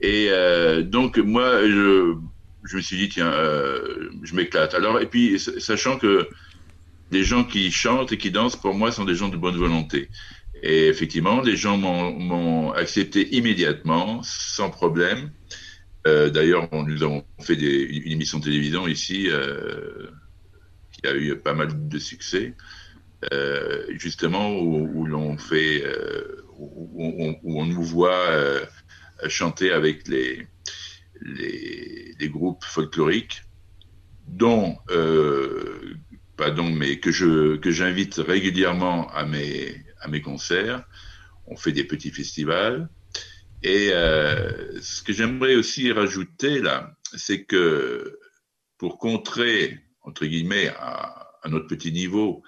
Et 0.00 0.28
euh, 0.30 0.82
donc 0.82 1.18
moi, 1.18 1.62
je, 1.62 2.14
je 2.64 2.76
me 2.76 2.80
suis 2.80 2.96
dit 2.96 3.08
tiens, 3.08 3.32
je 4.22 4.34
m'éclate. 4.34 4.74
Alors 4.74 5.00
et 5.00 5.06
puis 5.06 5.38
sachant 5.38 5.98
que 5.98 6.28
les 7.10 7.22
gens 7.22 7.44
qui 7.44 7.70
chantent 7.70 8.12
et 8.12 8.18
qui 8.18 8.30
dansent, 8.30 8.56
pour 8.56 8.74
moi, 8.74 8.90
sont 8.90 9.04
des 9.04 9.14
gens 9.14 9.28
de 9.28 9.36
bonne 9.36 9.56
volonté. 9.56 10.08
Et 10.66 10.86
effectivement, 10.86 11.42
les 11.42 11.56
gens 11.56 11.76
m'ont 11.76 12.72
accepté 12.72 13.36
immédiatement, 13.36 14.22
sans 14.22 14.70
problème. 14.70 15.30
Euh, 16.06 16.30
D'ailleurs, 16.30 16.70
nous 16.72 17.02
avons 17.02 17.22
fait 17.42 17.52
une 17.52 18.12
émission 18.12 18.38
de 18.38 18.44
télévision 18.44 18.88
ici 18.88 19.28
euh, 19.28 20.06
qui 20.90 21.06
a 21.06 21.14
eu 21.14 21.36
pas 21.36 21.52
mal 21.52 21.88
de 21.88 21.98
succès 21.98 22.54
euh, 23.34 23.84
justement 23.90 24.58
où, 24.58 25.04
l'on 25.04 25.36
fait, 25.36 25.84
où, 26.56 27.30
on 27.44 27.66
nous 27.66 27.82
voit 27.82 28.26
chanter 29.28 29.70
avec 29.70 30.08
les, 30.08 30.46
groupes 32.22 32.64
folkloriques, 32.64 33.42
dont, 34.28 34.78
euh, 34.90 35.94
pardon, 36.38 36.70
mais 36.70 37.00
que 37.00 37.12
je 37.12 37.56
que 37.56 37.70
j'invite 37.70 38.14
régulièrement 38.14 39.10
à 39.10 39.26
mes 39.26 39.83
à 40.04 40.08
mes 40.08 40.20
concerts. 40.20 40.84
On 41.46 41.56
fait 41.56 41.72
des 41.72 41.84
petits 41.84 42.10
festivals. 42.10 42.88
Et 43.62 43.90
euh, 43.92 44.80
ce 44.82 45.02
que 45.02 45.12
j'aimerais 45.12 45.56
aussi 45.56 45.90
rajouter 45.90 46.60
là, 46.60 46.94
c'est 47.16 47.44
que 47.44 48.18
pour 48.76 48.98
contrer 48.98 49.80
entre 50.02 50.26
guillemets 50.26 50.68
à, 50.76 51.20
notre 51.46 51.66
petit 51.66 51.92
niveau 51.92 52.42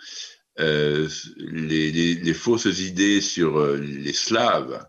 euh, 0.59 1.09
les, 1.36 2.34
fausses 2.34 2.80
idées 2.80 3.20
sur 3.20 3.59
euh, 3.59 3.76
les 3.76 4.12
Slaves, 4.12 4.86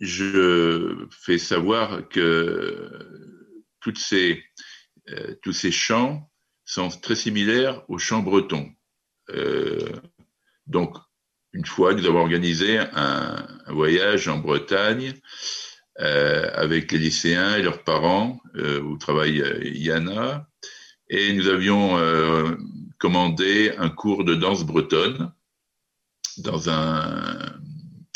je 0.00 1.06
fais 1.10 1.38
savoir 1.38 2.08
que 2.08 2.90
toutes 3.80 3.98
ces, 3.98 4.42
tous 5.42 5.52
ces 5.52 5.70
chants 5.70 6.28
sont 6.64 6.88
très 6.88 7.14
similaires 7.14 7.84
aux 7.88 7.98
chants 7.98 8.22
bretons. 8.22 8.74
Euh, 9.30 9.78
donc, 10.66 10.96
une 11.52 11.64
fois, 11.64 11.94
nous 11.94 12.06
avons 12.06 12.20
organisé 12.20 12.78
un, 12.78 13.46
un 13.66 13.72
voyage 13.72 14.28
en 14.28 14.38
Bretagne 14.38 15.14
avec 15.96 16.90
les 16.90 16.98
lycéens 16.98 17.56
et 17.56 17.62
leurs 17.62 17.84
parents 17.84 18.40
où 18.56 18.96
travaille 18.98 19.44
Yana. 19.62 20.48
Et 21.08 21.32
nous 21.32 21.46
avions 21.46 21.96
commandé 22.98 23.72
un 23.78 23.90
cours 23.90 24.24
de 24.24 24.34
danse 24.34 24.64
bretonne 24.64 25.32
dans 26.38 26.68
un, 26.70 27.38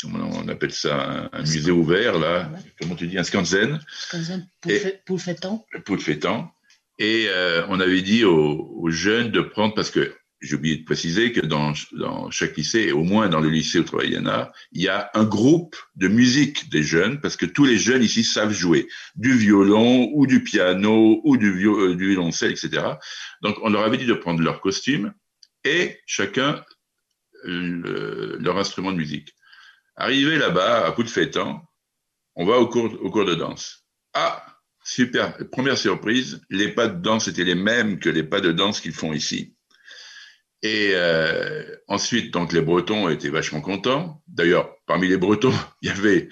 comment 0.01 0.29
on 0.33 0.47
appelle 0.47 0.71
ça, 0.71 1.29
un, 1.31 1.41
musée 1.41 1.71
ouvert, 1.71 2.19
là, 2.19 2.49
comment 2.79 2.95
tu 2.95 3.07
dis, 3.07 3.17
un 3.17 3.23
skanzen. 3.23 3.79
Skanzen, 3.89 4.47
pour 5.85 5.95
le 5.95 6.01
fétan. 6.01 6.51
Et 6.97 7.27
euh, 7.29 7.65
on 7.69 7.79
avait 7.79 8.01
dit 8.01 8.25
aux, 8.25 8.89
jeunes 8.89 9.31
de 9.31 9.41
prendre, 9.41 9.73
parce 9.73 9.91
que 9.91 10.13
j'ai 10.41 10.55
oublié 10.55 10.77
de 10.77 10.85
préciser 10.85 11.31
que 11.31 11.41
dans, 11.41 11.73
dans, 11.91 12.31
chaque 12.31 12.55
lycée, 12.55 12.79
et 12.87 12.91
au 12.91 13.03
moins 13.03 13.27
dans 13.27 13.41
le 13.41 13.49
lycée 13.49 13.79
où 13.79 13.83
travaille 13.83 14.11
Yana, 14.11 14.51
il 14.71 14.81
y 14.81 14.87
a 14.87 15.09
un 15.13 15.25
groupe 15.25 15.75
de 15.95 16.07
musique 16.07 16.69
des 16.69 16.83
jeunes, 16.83 17.19
parce 17.19 17.35
que 17.35 17.45
tous 17.45 17.65
les 17.65 17.77
jeunes 17.77 18.03
ici 18.03 18.23
savent 18.23 18.53
jouer 18.53 18.87
du 19.15 19.33
violon 19.37 20.09
ou 20.13 20.27
du 20.27 20.43
piano 20.43 21.21
ou 21.23 21.37
du, 21.37 21.67
euh, 21.67 21.95
violoncelle, 21.95 22.51
etc. 22.51 22.83
Donc 23.41 23.57
on 23.61 23.69
leur 23.69 23.83
avait 23.83 23.97
dit 23.97 24.05
de 24.05 24.13
prendre 24.13 24.41
leur 24.41 24.61
costume 24.61 25.13
et 25.63 25.99
chacun 26.05 26.63
leur 27.43 28.57
instrument 28.57 28.91
de 28.91 28.97
musique. 28.97 29.33
Arrivé 29.95 30.37
là-bas, 30.37 30.85
à 30.85 30.91
de 30.91 31.09
fêtant, 31.09 31.63
on 32.35 32.45
va 32.45 32.57
au 32.57 32.67
cours, 32.67 32.97
au 33.01 33.09
cours 33.09 33.25
de 33.25 33.35
danse. 33.35 33.85
Ah, 34.13 34.45
super, 34.83 35.37
première 35.51 35.77
surprise, 35.77 36.41
les 36.49 36.69
pas 36.69 36.87
de 36.87 37.01
danse 37.01 37.27
étaient 37.27 37.43
les 37.43 37.55
mêmes 37.55 37.99
que 37.99 38.09
les 38.09 38.23
pas 38.23 38.41
de 38.41 38.51
danse 38.51 38.81
qu'ils 38.81 38.93
font 38.93 39.13
ici. 39.13 39.55
Et 40.61 40.91
euh, 40.93 41.63
ensuite, 41.87 42.33
donc 42.33 42.51
les 42.51 42.61
Bretons 42.61 43.09
étaient 43.09 43.29
vachement 43.29 43.61
contents. 43.61 44.21
D'ailleurs, 44.27 44.75
parmi 44.85 45.07
les 45.07 45.17
Bretons, 45.17 45.53
il 45.81 45.89
y 45.89 45.91
avait 45.91 46.29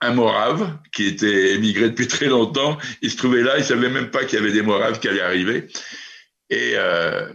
un 0.00 0.14
Morave 0.14 0.78
qui 0.92 1.06
était 1.06 1.54
émigré 1.54 1.90
depuis 1.90 2.08
très 2.08 2.26
longtemps. 2.26 2.78
Il 3.02 3.10
se 3.10 3.16
trouvait 3.16 3.42
là, 3.42 3.58
il 3.58 3.64
savait 3.64 3.90
même 3.90 4.10
pas 4.10 4.24
qu'il 4.24 4.38
y 4.38 4.42
avait 4.42 4.52
des 4.52 4.62
Moraves 4.62 4.98
qui 4.98 5.08
allaient 5.08 5.20
arriver. 5.20 5.68
Et, 6.50 6.72
euh, 6.76 7.32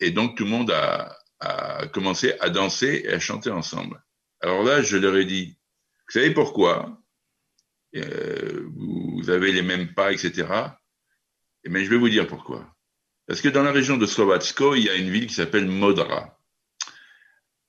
et 0.00 0.10
donc 0.10 0.36
tout 0.36 0.44
le 0.44 0.50
monde 0.50 0.70
a, 0.70 1.16
à 1.40 1.86
commencer 1.88 2.34
à 2.40 2.48
danser 2.50 3.02
et 3.04 3.12
à 3.12 3.20
chanter 3.20 3.50
ensemble. 3.50 4.02
Alors 4.40 4.62
là, 4.62 4.82
je 4.82 4.96
leur 4.96 5.16
ai 5.16 5.24
dit, 5.24 5.58
vous 6.08 6.12
savez 6.12 6.30
pourquoi? 6.32 7.00
Euh, 7.94 8.66
Vous 8.74 9.30
avez 9.30 9.52
les 9.52 9.62
mêmes 9.62 9.94
pas, 9.94 10.12
etc. 10.12 10.46
Mais 11.66 11.84
je 11.84 11.90
vais 11.90 11.96
vous 11.96 12.08
dire 12.08 12.26
pourquoi. 12.26 12.75
Parce 13.26 13.40
que 13.40 13.48
dans 13.48 13.62
la 13.62 13.72
région 13.72 13.96
de 13.96 14.06
Slovatsko, 14.06 14.74
il 14.74 14.84
y 14.84 14.90
a 14.90 14.94
une 14.94 15.10
ville 15.10 15.26
qui 15.26 15.34
s'appelle 15.34 15.66
Modra. 15.66 16.38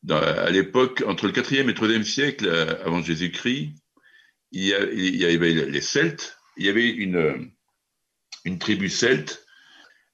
à 0.09 0.49
l'époque, 0.49 1.03
entre 1.07 1.25
le 1.25 1.33
4e 1.33 1.69
et 1.69 1.73
3e 1.73 2.03
siècle 2.03 2.47
euh, 2.47 2.85
avant 2.85 3.01
Jésus-Christ, 3.01 3.73
il, 4.51 4.65
y 4.65 5.25
avait 5.25 5.53
les 5.53 5.81
Celtes, 5.81 6.37
il 6.55 6.65
y 6.65 6.69
avait 6.69 6.89
une, 6.89 7.51
une 8.45 8.59
tribu 8.59 8.89
celte 8.89 9.47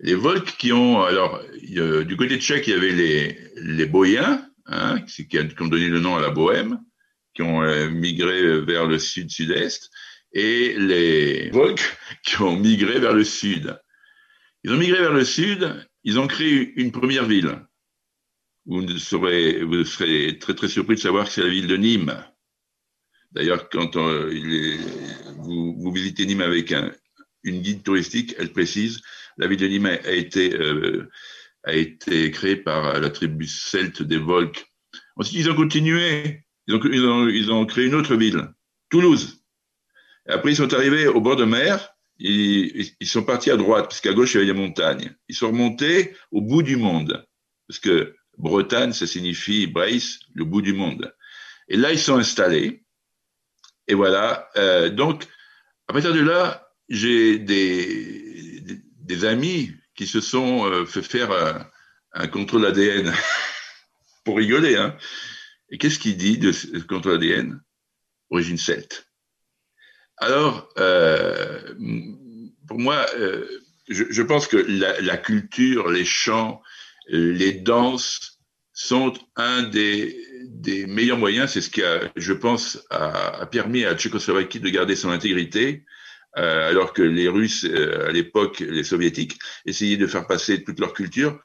les 0.03 0.15
Volks 0.15 0.57
qui 0.57 0.73
ont, 0.73 1.01
alors, 1.01 1.41
du 1.61 2.17
côté 2.17 2.37
tchèque, 2.37 2.67
il 2.67 2.71
y 2.71 2.77
avait 2.77 2.91
les, 2.91 3.37
les 3.55 4.17
hein, 4.65 5.01
qui, 5.07 5.39
ont 5.59 5.67
donné 5.67 5.87
le 5.87 5.99
nom 5.99 6.17
à 6.17 6.21
la 6.21 6.29
Bohème, 6.29 6.79
qui 7.33 7.41
ont 7.41 7.63
euh, 7.63 7.89
migré 7.89 8.61
vers 8.61 8.85
le 8.85 8.99
sud-sud-est, 8.99 9.89
et 10.33 10.75
les 10.77 11.49
Volks 11.51 11.97
qui 12.23 12.41
ont 12.41 12.57
migré 12.57 12.99
vers 12.99 13.13
le 13.13 13.23
sud. 13.23 13.79
Ils 14.63 14.71
ont 14.71 14.77
migré 14.77 14.99
vers 14.99 15.13
le 15.13 15.25
sud, 15.25 15.87
ils 16.03 16.19
ont 16.19 16.27
créé 16.27 16.73
une 16.75 16.91
première 16.91 17.25
ville. 17.25 17.59
Vous 18.65 18.87
serez, 18.97 19.63
vous 19.63 19.83
serez 19.83 20.39
très 20.39 20.53
très 20.53 20.69
surpris 20.69 20.95
de 20.95 21.01
savoir 21.01 21.25
que 21.25 21.31
c'est 21.31 21.43
la 21.43 21.49
ville 21.49 21.67
de 21.67 21.75
Nîmes. 21.75 22.15
D'ailleurs, 23.31 23.69
quand 23.69 23.97
vous, 23.97 25.75
vous, 25.77 25.91
visitez 25.91 26.25
Nîmes 26.25 26.41
avec 26.41 26.71
un, 26.71 26.91
une 27.43 27.61
guide 27.61 27.83
touristique, 27.83 28.35
elle 28.37 28.53
précise 28.53 29.01
la 29.37 29.47
ville 29.47 29.59
de 29.59 29.67
Nîmes 29.67 29.85
a 29.85 30.11
été, 30.11 30.53
euh, 30.55 31.09
a 31.63 31.73
été 31.73 32.31
créée 32.31 32.55
par 32.55 32.99
la 32.99 33.09
tribu 33.09 33.47
celte 33.47 34.03
des 34.03 34.17
Volques. 34.17 34.65
Ensuite, 35.15 35.39
ils 35.39 35.49
ont 35.49 35.55
continué. 35.55 36.45
Ils 36.67 36.75
ont, 36.75 36.81
ils 36.83 37.05
ont, 37.05 37.27
ils 37.27 37.51
ont 37.51 37.65
créé 37.65 37.85
une 37.85 37.95
autre 37.95 38.15
ville, 38.15 38.47
Toulouse. 38.89 39.43
Après, 40.27 40.51
ils 40.51 40.55
sont 40.55 40.73
arrivés 40.73 41.07
au 41.07 41.19
bord 41.19 41.35
de 41.35 41.43
mer. 41.43 41.92
Ils, 42.19 42.91
ils 42.99 43.07
sont 43.07 43.23
partis 43.23 43.51
à 43.51 43.57
droite, 43.57 43.85
parce 43.85 44.01
qu'à 44.01 44.13
gauche, 44.13 44.33
il 44.33 44.37
y 44.37 44.43
avait 44.43 44.53
des 44.53 44.59
montagnes. 44.59 45.15
Ils 45.27 45.35
sont 45.35 45.47
remontés 45.47 46.15
au 46.31 46.41
bout 46.41 46.63
du 46.63 46.77
monde. 46.77 47.25
Parce 47.67 47.79
que 47.79 48.15
Bretagne, 48.37 48.93
ça 48.93 49.07
signifie 49.07 49.67
Brace, 49.67 50.19
le 50.33 50.45
bout 50.45 50.61
du 50.61 50.73
monde. 50.73 51.13
Et 51.67 51.77
là, 51.77 51.91
ils 51.91 51.99
sont 51.99 52.17
installés. 52.17 52.83
Et 53.87 53.93
voilà. 53.93 54.49
Euh, 54.57 54.89
donc, 54.89 55.25
à 55.87 55.93
partir 55.93 56.13
de 56.13 56.21
là, 56.21 56.69
j'ai 56.89 57.39
des, 57.39 58.61
des 58.99 59.25
amis 59.25 59.71
qui 59.95 60.07
se 60.07 60.21
sont 60.21 60.65
euh, 60.65 60.85
fait 60.85 61.03
faire 61.03 61.31
un, 62.13 62.27
contrôle 62.27 62.65
ADN 62.65 63.13
pour 64.23 64.37
rigoler. 64.37 64.75
Hein. 64.75 64.97
Et 65.69 65.77
qu'est-ce 65.77 65.99
qu'il 65.99 66.17
dit 66.17 66.37
de 66.37 66.51
ce 66.51 66.77
contrôle 66.79 67.15
ADN 67.15 67.61
Origine 68.29 68.57
celte. 68.57 69.07
Alors, 70.17 70.69
euh, 70.77 71.73
pour 72.67 72.79
moi, 72.79 73.05
euh, 73.17 73.45
je, 73.89 74.21
pense 74.21 74.47
que 74.47 74.57
la, 74.57 75.17
culture, 75.17 75.89
les 75.89 76.05
chants, 76.05 76.61
les 77.07 77.53
danses 77.53 78.39
sont 78.71 79.13
un 79.35 79.63
des, 79.63 80.17
des 80.45 80.87
meilleurs 80.87 81.17
moyens. 81.17 81.51
C'est 81.51 81.61
ce 81.61 81.69
qui 81.69 81.83
a, 81.83 82.11
je 82.15 82.33
pense, 82.33 82.79
a, 82.89 83.41
a 83.41 83.45
permis 83.45 83.85
à 83.85 83.95
Tchécoslovaquie 83.95 84.59
de 84.59 84.69
garder 84.69 84.95
son 84.95 85.09
intégrité 85.09 85.85
euh, 86.37 86.69
alors 86.69 86.93
que 86.93 87.03
les 87.03 87.27
Russes, 87.27 87.65
euh, 87.65 88.09
à 88.09 88.11
l'époque, 88.11 88.59
les 88.59 88.83
Soviétiques, 88.83 89.37
essayaient 89.65 89.97
de 89.97 90.07
faire 90.07 90.25
passer 90.25 90.63
toute 90.63 90.79
leur 90.79 90.93
culture, 90.93 91.39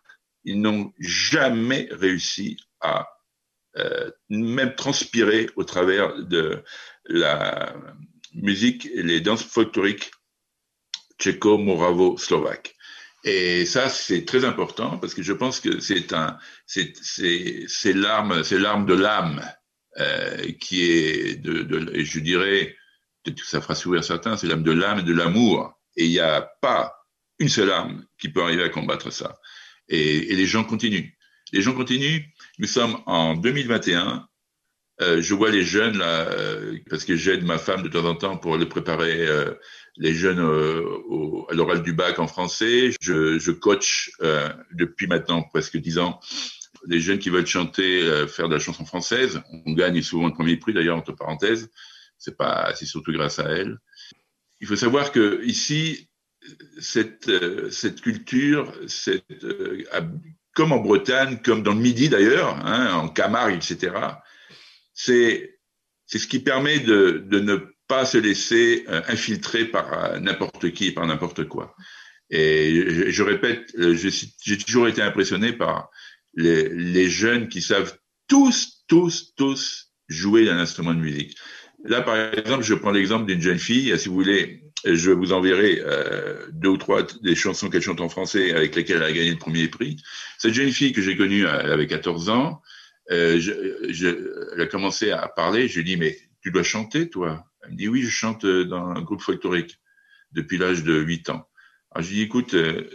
ils 0.44 0.60
n'ont 0.60 0.92
jamais 0.98 1.88
réussi 1.90 2.56
à 2.80 3.06
euh, 3.76 4.10
même 4.30 4.74
transpirer 4.74 5.50
au 5.56 5.64
travers 5.64 6.24
de 6.24 6.62
la 7.04 7.74
musique 8.34 8.86
et 8.86 9.02
les 9.02 9.20
danses 9.20 9.44
folkloriques 9.44 10.10
tchéco-moravo-slovaques. 11.18 12.74
Et 13.24 13.66
ça, 13.66 13.88
c'est 13.88 14.24
très 14.24 14.44
important 14.44 14.98
parce 14.98 15.14
que 15.14 15.22
je 15.22 15.32
pense 15.32 15.60
que 15.60 15.80
c'est 15.80 16.12
un, 16.12 16.38
c'est, 16.66 16.92
c'est, 17.02 17.92
l'arme, 17.92 18.44
c'est 18.44 18.58
l'arme 18.58 18.86
de 18.86 18.94
l'âme 18.94 19.42
euh, 19.98 20.52
qui 20.60 20.84
est 20.84 21.36
de, 21.36 22.02
je 22.04 22.20
dirais, 22.20 22.76
peut-être 23.22 23.40
que 23.40 23.46
ça 23.46 23.60
fera 23.60 23.74
sourire 23.74 24.04
certains, 24.04 24.36
c'est 24.36 24.46
l'âme 24.46 24.62
de 24.62 24.72
l'âme 24.72 25.00
et 25.00 25.02
de 25.02 25.12
l'amour. 25.12 25.74
Et 25.96 26.04
il 26.04 26.10
n'y 26.10 26.20
a 26.20 26.42
pas 26.62 26.94
une 27.40 27.48
seule 27.48 27.72
âme 27.72 28.06
qui 28.18 28.28
peut 28.28 28.42
arriver 28.42 28.62
à 28.62 28.68
combattre 28.68 29.10
ça. 29.10 29.34
Et, 29.88 30.32
et 30.32 30.36
les 30.36 30.46
gens 30.46 30.64
continuent. 30.64 31.10
Les 31.52 31.62
gens 31.62 31.74
continuent. 31.74 32.24
Nous 32.58 32.68
sommes 32.68 33.02
en 33.06 33.34
2021. 33.34 34.28
Euh, 35.00 35.22
je 35.22 35.34
vois 35.34 35.50
les 35.50 35.62
jeunes 35.62 35.98
là, 35.98 36.28
euh, 36.28 36.76
parce 36.90 37.04
que 37.04 37.14
j'aide 37.14 37.44
ma 37.44 37.58
femme 37.58 37.82
de 37.82 37.88
temps 37.88 38.04
en 38.04 38.14
temps 38.16 38.36
pour 38.36 38.56
les 38.56 38.66
préparer 38.66 39.26
euh, 39.26 39.54
les 39.96 40.12
jeunes 40.12 40.40
euh, 40.40 40.82
au, 41.08 41.46
à 41.50 41.54
l'oral 41.54 41.82
du 41.82 41.92
bac 41.92 42.18
en 42.18 42.26
français. 42.26 42.90
Je, 43.00 43.38
je 43.38 43.52
coach 43.52 44.10
euh, 44.22 44.48
depuis 44.72 45.06
maintenant 45.06 45.42
presque 45.42 45.76
dix 45.76 45.98
ans 45.98 46.20
les 46.86 47.00
jeunes 47.00 47.18
qui 47.18 47.28
veulent 47.28 47.46
chanter, 47.46 48.02
faire 48.28 48.48
de 48.48 48.54
la 48.54 48.60
chanson 48.60 48.84
française. 48.84 49.42
On 49.66 49.72
gagne 49.72 50.00
souvent 50.00 50.28
le 50.28 50.32
premier 50.32 50.56
prix 50.56 50.72
d'ailleurs 50.72 50.96
entre 50.96 51.12
parenthèses 51.12 51.70
c'est 52.18 52.36
pas, 52.36 52.72
c'est 52.74 52.86
surtout 52.86 53.12
grâce 53.12 53.38
à 53.38 53.48
elle. 53.48 53.78
Il 54.60 54.66
faut 54.66 54.76
savoir 54.76 55.12
que 55.12 55.44
ici, 55.44 56.08
cette, 56.80 57.30
cette 57.70 58.00
culture, 58.00 58.72
cette, 58.86 59.46
comme 60.54 60.72
en 60.72 60.80
Bretagne, 60.80 61.38
comme 61.44 61.62
dans 61.62 61.74
le 61.74 61.80
Midi 61.80 62.08
d'ailleurs, 62.08 62.56
hein, 62.66 62.92
en 62.94 63.08
Camargue, 63.08 63.54
etc., 63.54 63.92
c'est, 64.98 65.60
ce 66.06 66.26
qui 66.26 66.40
permet 66.40 66.80
de, 66.80 67.24
de 67.24 67.38
ne 67.38 67.56
pas 67.86 68.04
se 68.04 68.18
laisser 68.18 68.84
euh, 68.88 69.00
infiltrer 69.06 69.64
par 69.64 70.20
n'importe 70.20 70.72
qui 70.72 70.88
et 70.88 70.92
par 70.92 71.06
n'importe 71.06 71.44
quoi. 71.44 71.76
Et 72.30 73.10
je, 73.10 73.22
répète, 73.22 73.72
j'ai 73.78 74.58
toujours 74.58 74.88
été 74.88 75.00
impressionné 75.00 75.52
par 75.52 75.88
les, 76.34 76.68
les 76.68 77.08
jeunes 77.08 77.48
qui 77.48 77.62
savent 77.62 77.96
tous, 78.26 78.84
tous, 78.88 79.34
tous 79.36 79.92
jouer 80.08 80.44
d'un 80.44 80.58
instrument 80.58 80.92
de 80.92 81.00
musique. 81.00 81.38
Là, 81.84 82.02
par 82.02 82.16
exemple, 82.34 82.64
je 82.64 82.74
prends 82.74 82.90
l'exemple 82.90 83.24
d'une 83.24 83.40
jeune 83.40 83.58
fille. 83.58 83.96
Si 83.98 84.08
vous 84.08 84.14
voulez, 84.14 84.64
je 84.84 85.12
vous 85.12 85.32
enverrai 85.32 85.80
euh, 85.80 86.48
deux 86.52 86.70
ou 86.70 86.76
trois 86.76 87.04
des 87.22 87.36
chansons 87.36 87.70
qu'elle 87.70 87.82
chante 87.82 88.00
en 88.00 88.08
français 88.08 88.52
avec 88.52 88.74
lesquelles 88.74 88.96
elle 88.96 89.04
a 89.04 89.12
gagné 89.12 89.30
le 89.30 89.38
premier 89.38 89.68
prix. 89.68 89.96
Cette 90.38 90.54
jeune 90.54 90.72
fille 90.72 90.92
que 90.92 91.00
j'ai 91.00 91.16
connue, 91.16 91.44
elle 91.46 91.70
avait 91.72 91.86
14 91.86 92.30
ans. 92.30 92.60
Euh, 93.10 93.40
je, 93.40 93.52
je, 93.88 94.52
elle 94.54 94.60
a 94.60 94.66
commencé 94.66 95.10
à 95.10 95.28
parler. 95.28 95.68
Je 95.68 95.74
lui 95.74 95.80
ai 95.80 95.84
dit, 95.84 95.96
mais 95.96 96.18
tu 96.40 96.50
dois 96.50 96.62
chanter, 96.62 97.08
toi 97.08 97.46
Elle 97.62 97.72
me 97.72 97.76
dit, 97.76 97.88
oui, 97.88 98.02
je 98.02 98.10
chante 98.10 98.44
dans 98.44 98.86
un 98.88 99.02
groupe 99.02 99.22
folklorique 99.22 99.78
depuis 100.32 100.58
l'âge 100.58 100.84
de 100.84 100.98
8 100.98 101.30
ans. 101.30 101.48
Alors, 101.90 102.04
je 102.04 102.10
lui 102.10 102.16
ai 102.16 102.20
dit, 102.20 102.26
écoute, 102.26 102.54
euh, 102.54 102.88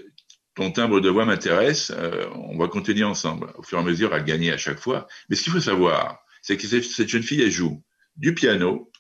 ton 0.55 0.71
timbre 0.71 0.99
de 0.99 1.09
voix 1.09 1.25
m'intéresse, 1.25 1.91
euh, 1.95 2.27
on 2.35 2.57
va 2.57 2.67
continuer 2.67 3.03
ensemble. 3.03 3.51
Au 3.55 3.63
fur 3.63 3.77
et 3.79 3.81
à 3.81 3.83
mesure, 3.83 4.13
elle 4.13 4.23
gagnait 4.23 4.51
à 4.51 4.57
chaque 4.57 4.79
fois. 4.79 5.07
Mais 5.29 5.35
ce 5.35 5.43
qu'il 5.43 5.53
faut 5.53 5.59
savoir, 5.59 6.19
c'est 6.41 6.57
que 6.57 6.67
cette 6.67 7.09
jeune 7.09 7.23
fille, 7.23 7.41
elle 7.41 7.51
joue 7.51 7.83
du 8.17 8.35
piano, 8.35 8.91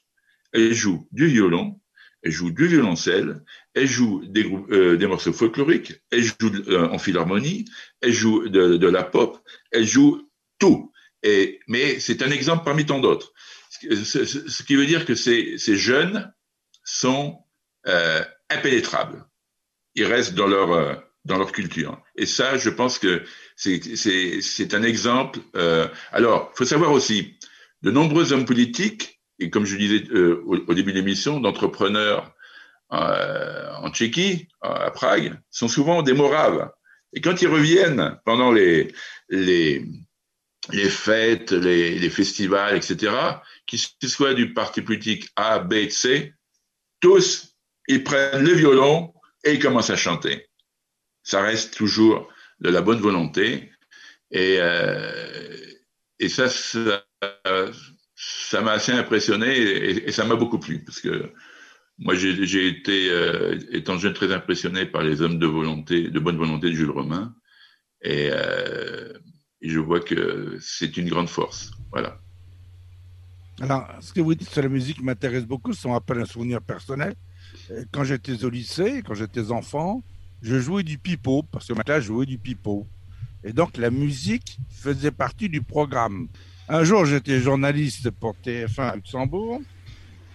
elle 0.51 0.73
joue 0.73 1.07
du 1.11 1.27
violon, 1.27 1.79
elle 2.23 2.31
joue 2.31 2.51
du 2.51 2.67
violoncelle, 2.67 3.43
elle 3.73 3.87
joue 3.87 4.23
des, 4.25 4.43
groupes, 4.45 4.71
euh, 4.71 4.97
des 4.97 5.07
morceaux 5.07 5.33
folkloriques, 5.33 6.01
elle 6.09 6.23
joue 6.23 6.35
euh, 6.67 6.87
en 6.87 6.97
philharmonie, 6.97 7.65
elle 8.01 8.13
joue 8.13 8.47
de, 8.47 8.77
de, 8.77 8.87
la 8.87 9.03
pop, 9.03 9.37
elle 9.71 9.85
joue 9.85 10.29
tout. 10.57 10.91
Mais 11.67 11.99
c'est 11.99 12.21
un 12.21 12.31
exemple 12.31 12.63
parmi 12.63 12.85
tant 12.85 12.99
d'autres. 12.99 13.33
Ce, 13.69 14.63
qui 14.63 14.75
veut 14.75 14.85
dire 14.85 15.05
que 15.05 15.15
ces, 15.15 15.57
jeunes 15.57 16.33
sont 16.83 17.39
euh, 17.87 18.23
impénétrables. 18.49 19.25
Ils 19.95 20.05
restent 20.05 20.35
dans 20.35 20.47
leur, 20.47 20.71
euh, 20.71 20.95
dans 21.25 21.37
leur 21.37 21.51
culture. 21.51 22.01
Et 22.15 22.25
ça, 22.25 22.57
je 22.57 22.69
pense 22.69 22.99
que 22.99 23.23
c'est 23.55 24.73
un 24.73 24.83
exemple. 24.83 25.39
Euh, 25.55 25.87
alors, 26.11 26.51
il 26.53 26.57
faut 26.57 26.65
savoir 26.65 26.91
aussi, 26.91 27.37
de 27.81 27.91
nombreux 27.91 28.33
hommes 28.33 28.45
politiques, 28.45 29.21
et 29.39 29.49
comme 29.49 29.65
je 29.65 29.75
disais 29.75 30.09
au, 30.11 30.57
au, 30.67 30.73
début 30.73 30.91
de 30.91 30.97
l'émission, 30.97 31.39
d'entrepreneurs 31.39 32.33
en 32.89 33.89
Tchéquie, 33.91 34.47
à 34.61 34.91
Prague, 34.91 35.39
sont 35.49 35.67
souvent 35.67 36.03
des 36.03 36.13
Moraves. 36.13 36.69
Et 37.13 37.21
quand 37.21 37.41
ils 37.41 37.47
reviennent 37.47 38.19
pendant 38.23 38.51
les, 38.51 38.93
les, 39.29 39.85
les 40.71 40.89
fêtes, 40.89 41.51
les, 41.51 42.09
festivals, 42.09 42.75
etc., 42.75 43.13
qu'ils 43.65 44.09
soient 44.09 44.33
du 44.33 44.53
parti 44.53 44.81
politique 44.81 45.29
A, 45.35 45.59
B, 45.59 45.89
C, 45.89 46.33
tous, 46.99 47.55
ils 47.87 48.03
prennent 48.03 48.43
le 48.43 48.53
violon 48.53 49.13
et 49.43 49.53
ils 49.53 49.59
commencent 49.59 49.89
à 49.89 49.97
chanter. 49.97 50.47
Ça 51.23 51.41
reste 51.41 51.75
toujours 51.75 52.31
de 52.59 52.69
la 52.69 52.81
bonne 52.81 52.99
volonté. 52.99 53.71
Et, 54.31 54.57
euh, 54.59 55.55
ça, 56.29 56.47
ça, 56.47 57.01
m'a 58.61 58.71
assez 58.71 58.93
impressionné 58.93 59.57
et, 59.57 60.07
et 60.07 60.11
ça 60.13 60.23
m'a 60.23 60.35
beaucoup 60.35 60.59
plu 60.59 60.83
parce 60.85 61.01
que 61.01 61.33
moi, 61.99 62.15
j'ai 62.15 62.67
été, 62.67 63.09
euh, 63.11 63.57
étant 63.71 63.97
jeune, 63.97 64.13
très 64.13 64.33
impressionné 64.33 64.85
par 64.85 65.03
les 65.03 65.21
hommes 65.21 65.37
de 65.37 65.45
volonté, 65.45 66.09
de 66.09 66.19
bonne 66.19 66.37
volonté 66.37 66.69
de 66.69 66.75
Jules 66.75 66.89
Romain. 66.89 67.35
Et, 68.01 68.29
euh, 68.31 69.13
je 69.69 69.79
vois 69.79 69.99
que 69.99 70.57
c'est 70.61 70.97
une 70.97 71.09
grande 71.09 71.29
force. 71.29 71.71
Voilà. 71.91 72.19
Alors, 73.61 73.87
ce 74.01 74.11
que 74.11 74.21
vous 74.21 74.35
dites 74.35 74.49
sur 74.49 74.61
la 74.61 74.69
musique 74.69 75.01
m'intéresse 75.01 75.45
beaucoup. 75.45 75.73
Ça 75.73 75.87
me 75.89 76.21
un 76.21 76.25
souvenir 76.25 76.61
personnel. 76.61 77.15
Quand 77.91 78.03
j'étais 78.03 78.43
au 78.43 78.49
lycée, 78.49 79.03
quand 79.05 79.13
j'étais 79.13 79.51
enfant, 79.51 80.03
je 80.41 80.59
jouais 80.59 80.83
du 80.83 80.97
pipeau, 80.97 81.43
parce 81.43 81.67
que 81.67 81.73
ma 81.73 81.83
classe 81.83 82.03
jouait 82.03 82.25
du 82.25 82.37
pipeau. 82.37 82.87
Et 83.43 83.53
donc, 83.53 83.77
la 83.77 83.89
musique 83.89 84.57
faisait 84.69 85.11
partie 85.11 85.49
du 85.49 85.61
programme. 85.61 86.27
Un 86.67 86.83
jour, 86.83 87.05
j'étais 87.05 87.39
journaliste 87.39 88.09
pour 88.11 88.35
TF1 88.43 88.81
à 88.81 88.95
Luxembourg. 88.95 89.61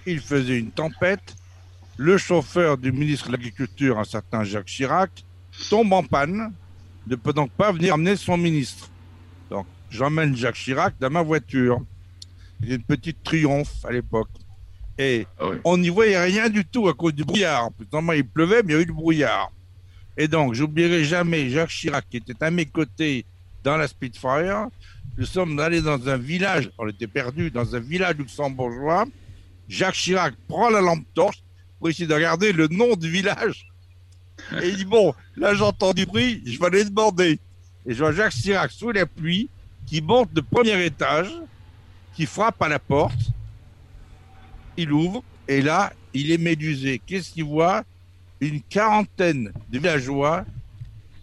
Il 0.06 0.20
faisait 0.20 0.58
une 0.58 0.70
tempête 0.70 1.34
le 1.98 2.16
chauffeur 2.16 2.78
du 2.78 2.92
ministre 2.92 3.26
de 3.26 3.32
l'Agriculture, 3.32 3.98
un 3.98 4.04
certain 4.04 4.44
Jacques 4.44 4.66
Chirac, 4.66 5.24
tombe 5.68 5.92
en 5.92 6.04
panne, 6.04 6.52
ne 7.08 7.16
peut 7.16 7.32
donc 7.32 7.50
pas 7.50 7.72
venir 7.72 7.94
amener 7.94 8.14
son 8.14 8.36
ministre. 8.36 8.88
Donc, 9.50 9.66
j'emmène 9.90 10.36
Jacques 10.36 10.56
Chirac 10.56 10.94
dans 11.00 11.10
ma 11.10 11.22
voiture. 11.22 11.80
J'ai 12.62 12.74
une 12.74 12.82
petite 12.82 13.22
triomphe 13.22 13.84
à 13.84 13.92
l'époque. 13.92 14.30
Et 14.98 15.26
Ah 15.38 15.48
oui. 15.48 15.56
on 15.64 15.78
n'y 15.78 15.90
voyait 15.90 16.18
rien 16.20 16.48
du 16.48 16.64
tout 16.64 16.88
à 16.88 16.94
cause 16.94 17.14
du 17.14 17.24
brouillard. 17.24 17.70
Normalement, 17.92 18.12
il 18.20 18.26
pleuvait, 18.28 18.62
mais 18.62 18.72
il 18.72 18.76
y 18.76 18.78
a 18.78 18.82
eu 18.82 18.86
du 18.86 18.92
brouillard. 18.92 19.52
Et 20.16 20.26
donc, 20.26 20.54
j'oublierai 20.54 21.04
jamais 21.04 21.48
Jacques 21.50 21.70
Chirac 21.70 22.04
qui 22.10 22.16
était 22.16 22.34
à 22.40 22.50
mes 22.50 22.66
côtés 22.66 23.24
dans 23.62 23.76
la 23.76 23.86
Spitfire. 23.86 24.66
Nous 25.16 25.26
sommes 25.26 25.58
allés 25.60 25.80
dans 25.80 26.08
un 26.08 26.16
village, 26.16 26.70
on 26.78 26.88
était 26.88 27.06
perdus 27.06 27.50
dans 27.50 27.74
un 27.76 27.80
village 27.80 28.16
luxembourgeois. 28.16 29.06
Jacques 29.68 29.94
Chirac 29.94 30.34
prend 30.48 30.70
la 30.70 30.80
lampe 30.80 31.04
torche 31.14 31.42
pour 31.78 31.88
essayer 31.88 32.06
de 32.08 32.14
regarder 32.14 32.52
le 32.52 32.66
nom 32.68 32.96
du 32.96 33.08
village. 33.08 33.66
Et 34.62 34.68
il 34.68 34.76
dit, 34.76 34.84
bon, 34.84 35.14
là 35.36 35.54
j'entends 35.54 35.92
du 35.92 36.06
bruit, 36.06 36.42
je 36.46 36.58
vais 36.58 36.66
aller 36.66 36.84
demander. 36.84 37.38
Et 37.88 37.94
je 37.94 38.00
vois 38.00 38.12
Jacques 38.12 38.34
Chirac 38.34 38.70
sous 38.70 38.90
la 38.92 39.06
pluie 39.06 39.48
qui 39.86 40.02
monte 40.02 40.28
le 40.36 40.42
premier 40.42 40.84
étage, 40.84 41.32
qui 42.14 42.26
frappe 42.26 42.60
à 42.60 42.68
la 42.68 42.78
porte. 42.78 43.18
Il 44.76 44.92
ouvre, 44.92 45.24
et 45.48 45.62
là, 45.62 45.94
il 46.12 46.30
est 46.30 46.38
médusé. 46.38 47.00
Qu'est-ce 47.04 47.32
qu'il 47.32 47.44
voit? 47.44 47.84
Une 48.40 48.60
quarantaine 48.60 49.52
de 49.70 49.78
villageois 49.78 50.44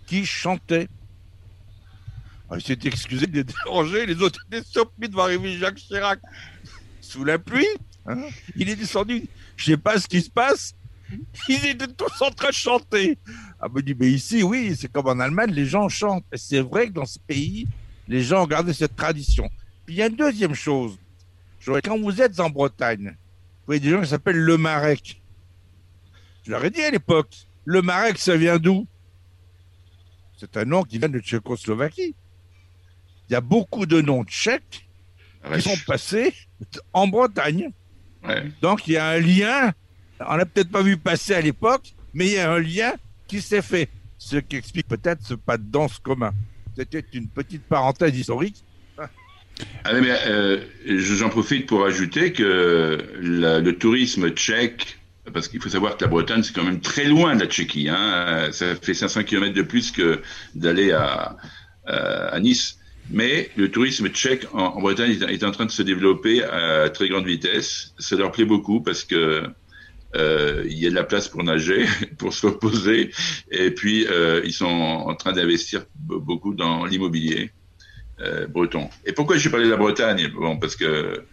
qui 0.07 0.25
chantaient. 0.25 0.87
Alors, 2.49 2.59
il 2.59 2.65
s'est 2.65 2.79
excusé 2.87 3.27
de 3.27 3.35
les 3.35 3.43
déranger, 3.65 4.07
les 4.07 4.19
autres 4.21 4.39
étaient 4.47 4.65
surpris 4.65 5.07
de 5.07 5.13
voir 5.13 5.27
arriver 5.27 5.57
Jacques 5.59 5.75
Chirac 5.75 6.19
sous 6.99 7.23
la 7.23 7.37
pluie. 7.37 7.67
Hein 8.07 8.23
il 8.55 8.69
est 8.69 8.75
descendu, 8.75 9.27
je 9.55 9.65
sais 9.65 9.77
pas 9.77 9.99
ce 9.99 10.07
qui 10.07 10.21
se 10.21 10.31
passe. 10.31 10.73
Ils 11.47 11.65
étaient 11.67 11.87
tous 11.87 12.21
en 12.21 12.31
train 12.31 12.49
de 12.49 12.53
chanter. 12.53 13.17
Ah, 13.65 13.69
me 13.73 13.81
dit, 13.81 13.95
mais 13.99 14.11
ici, 14.11 14.43
oui, 14.43 14.75
c'est 14.79 14.91
comme 14.91 15.07
en 15.07 15.19
Allemagne, 15.19 15.49
les 15.49 15.65
gens 15.65 15.89
chantent. 15.89 16.23
Et 16.31 16.37
c'est 16.37 16.59
vrai 16.59 16.85
que 16.85 16.91
dans 16.91 17.05
ce 17.05 17.17
pays, 17.17 17.67
les 18.07 18.21
gens 18.21 18.43
ont 18.43 18.47
gardé 18.47 18.73
cette 18.73 18.95
tradition. 18.95 19.49
Puis 19.87 19.95
il 19.95 19.97
y 19.97 20.03
a 20.03 20.05
une 20.05 20.15
deuxième 20.15 20.53
chose. 20.53 20.99
Quand 21.83 21.99
vous 21.99 22.21
êtes 22.21 22.39
en 22.39 22.51
Bretagne, 22.51 23.07
vous 23.07 23.65
voyez 23.65 23.79
des 23.79 23.89
gens 23.89 24.01
qui 24.01 24.07
s'appellent 24.07 24.37
le 24.37 24.57
Marek. 24.59 25.19
Je 26.45 26.51
leur 26.51 26.63
ai 26.63 26.69
dit 26.69 26.83
à 26.83 26.91
l'époque, 26.91 27.35
le 27.63 27.81
Marek, 27.81 28.19
ça 28.19 28.37
vient 28.37 28.59
d'où? 28.59 28.85
C'est 30.37 30.57
un 30.57 30.65
nom 30.65 30.83
qui 30.83 30.99
vient 30.99 31.09
de 31.09 31.19
Tchécoslovaquie. 31.19 32.13
Il 33.27 33.33
y 33.33 33.35
a 33.35 33.41
beaucoup 33.41 33.87
de 33.87 33.99
noms 33.99 34.23
tchèques 34.25 34.87
qui 35.51 35.61
sont 35.61 35.77
passés 35.87 36.35
en 36.93 37.07
Bretagne. 37.07 37.71
Ouais. 38.23 38.43
Donc 38.61 38.87
il 38.87 38.93
y 38.93 38.97
a 38.97 39.07
un 39.07 39.19
lien, 39.19 39.73
on 40.19 40.37
n'a 40.37 40.45
peut-être 40.45 40.69
pas 40.69 40.83
vu 40.83 40.97
passer 40.97 41.33
à 41.33 41.41
l'époque, 41.41 41.95
mais 42.13 42.27
il 42.27 42.33
y 42.33 42.37
a 42.37 42.51
un 42.51 42.59
lien 42.59 42.93
qui 43.27 43.41
s'est 43.41 43.61
fait, 43.61 43.89
ce 44.17 44.37
qui 44.37 44.55
explique 44.55 44.87
peut-être 44.87 45.23
ce 45.23 45.33
pas 45.33 45.57
de 45.57 45.63
danse 45.63 45.99
commun. 45.99 46.33
C'était 46.75 47.03
une 47.13 47.27
petite 47.27 47.63
parenthèse 47.63 48.17
historique. 48.17 48.63
Ah, 49.85 49.93
mais, 49.93 50.09
euh, 50.27 50.59
j'en 50.85 51.29
profite 51.29 51.65
pour 51.65 51.85
ajouter 51.85 52.33
que 52.33 52.97
le 53.17 53.71
tourisme 53.71 54.29
tchèque, 54.31 54.99
parce 55.33 55.47
qu'il 55.47 55.61
faut 55.61 55.69
savoir 55.69 55.97
que 55.97 56.03
la 56.03 56.09
Bretagne, 56.09 56.43
c'est 56.43 56.53
quand 56.53 56.63
même 56.63 56.81
très 56.81 57.05
loin 57.05 57.35
de 57.35 57.41
la 57.41 57.47
Tchéquie. 57.47 57.87
Hein, 57.89 58.49
ça 58.51 58.75
fait 58.75 58.93
500 58.93 59.23
km 59.23 59.53
de 59.53 59.61
plus 59.61 59.91
que 59.91 60.21
d'aller 60.53 60.91
à, 60.91 61.37
Nice. 62.39 62.77
Mais 63.11 63.51
le 63.55 63.69
tourisme 63.69 64.09
tchèque 64.09 64.47
en, 64.53 64.81
Bretagne 64.81 65.17
est, 65.29 65.43
en 65.43 65.51
train 65.51 65.65
de 65.65 65.71
se 65.71 65.83
développer 65.83 66.43
à 66.43 66.89
très 66.89 67.07
grande 67.07 67.25
vitesse. 67.25 67.93
Ça 67.99 68.15
leur 68.15 68.31
plaît 68.31 68.45
beaucoup 68.45 68.81
parce 68.81 69.03
que 69.03 69.43
euh, 70.15 70.63
il 70.65 70.79
y 70.79 70.87
a 70.87 70.89
de 70.89 70.95
la 70.95 71.03
place 71.03 71.27
pour 71.27 71.43
nager, 71.43 71.85
pour 72.17 72.33
se 72.33 72.47
reposer, 72.47 73.11
et 73.51 73.71
puis 73.71 74.07
euh, 74.07 74.41
ils 74.45 74.53
sont 74.53 74.65
en 74.65 75.15
train 75.15 75.33
d'investir 75.33 75.85
beaucoup 75.95 76.53
dans 76.53 76.85
l'immobilier 76.85 77.51
euh, 78.21 78.47
breton. 78.47 78.89
Et 79.05 79.11
pourquoi 79.11 79.37
j'ai 79.37 79.49
parlé 79.49 79.65
de 79.65 79.71
la 79.71 79.77
Bretagne? 79.77 80.29
Bon, 80.29 80.57
parce 80.57 80.75
que 80.75 81.25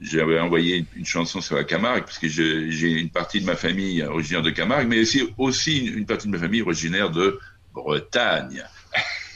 j'avais 0.00 0.38
envoyé 0.38 0.84
une, 0.94 1.06
chanson 1.06 1.40
sur 1.40 1.56
la 1.56 1.64
Camargue, 1.64 2.04
parce 2.04 2.18
que 2.18 2.28
j'ai 2.28 2.90
une 2.90 3.10
partie 3.10 3.40
de 3.40 3.46
ma 3.46 3.56
famille 3.56 4.02
originaire 4.02 4.42
de 4.42 4.50
Camargue, 4.50 4.88
mais 4.88 5.00
aussi, 5.00 5.28
aussi 5.38 5.86
une, 5.86 6.06
partie 6.06 6.28
de 6.28 6.32
ma 6.32 6.38
famille 6.38 6.62
originaire 6.62 7.10
de 7.10 7.38
Bretagne. 7.74 8.62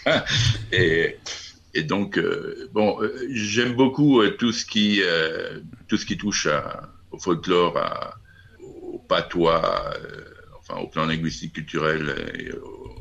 et, 0.73 1.17
donc, 1.85 2.19
bon, 2.73 2.99
j'aime 3.31 3.75
beaucoup 3.75 4.27
tout 4.39 4.53
ce 4.53 4.65
qui, 4.65 5.03
tout 5.89 5.97
ce 5.97 6.07
qui 6.07 6.17
touche 6.17 6.49
au 7.11 7.19
folklore, 7.19 7.77
à, 7.77 8.20
au 8.93 8.99
patois, 8.99 9.95
enfin, 10.59 10.81
au 10.81 10.87
plan 10.87 11.07
linguistique, 11.07 11.55
culturel, 11.55 12.33
et 12.39 12.53
au, 12.53 12.97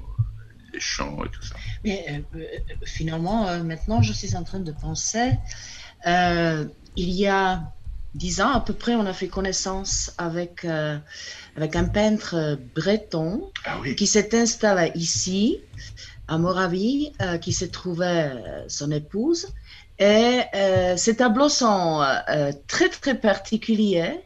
les 0.74 0.80
chants 0.80 1.24
et 1.26 1.30
tout 1.30 1.42
ça. 1.42 1.56
Mais 1.84 2.24
finalement, 2.86 3.64
maintenant, 3.64 4.02
je 4.02 4.14
suis 4.14 4.36
en 4.36 4.44
train 4.44 4.60
de 4.60 4.72
penser, 4.72 5.32
il 6.06 6.70
y 7.12 7.28
a 7.28 7.64
dix 8.16 8.42
ans 8.42 8.52
à 8.52 8.62
peu 8.62 8.74
près, 8.74 8.96
on 8.96 9.06
a 9.06 9.14
fait 9.14 9.28
connaissance 9.28 10.14
avec, 10.18 10.66
avec 11.56 11.76
un 11.76 11.86
peintre 11.86 12.60
breton 12.76 13.52
ah 13.66 13.78
oui. 13.82 13.96
qui 13.96 14.08
s'est 14.08 14.36
installé 14.36 14.92
ici 14.96 15.60
à 16.30 16.38
Moravie, 16.38 17.12
euh, 17.22 17.38
qui 17.38 17.52
se 17.52 17.66
trouvait 17.66 18.32
euh, 18.32 18.64
son 18.68 18.92
épouse. 18.92 19.48
Et 19.98 20.42
euh, 20.56 20.96
ces 20.96 21.18
tableaux 21.18 21.50
sont 21.50 22.02
très 22.68 22.88
très 22.88 23.16
particuliers 23.16 24.22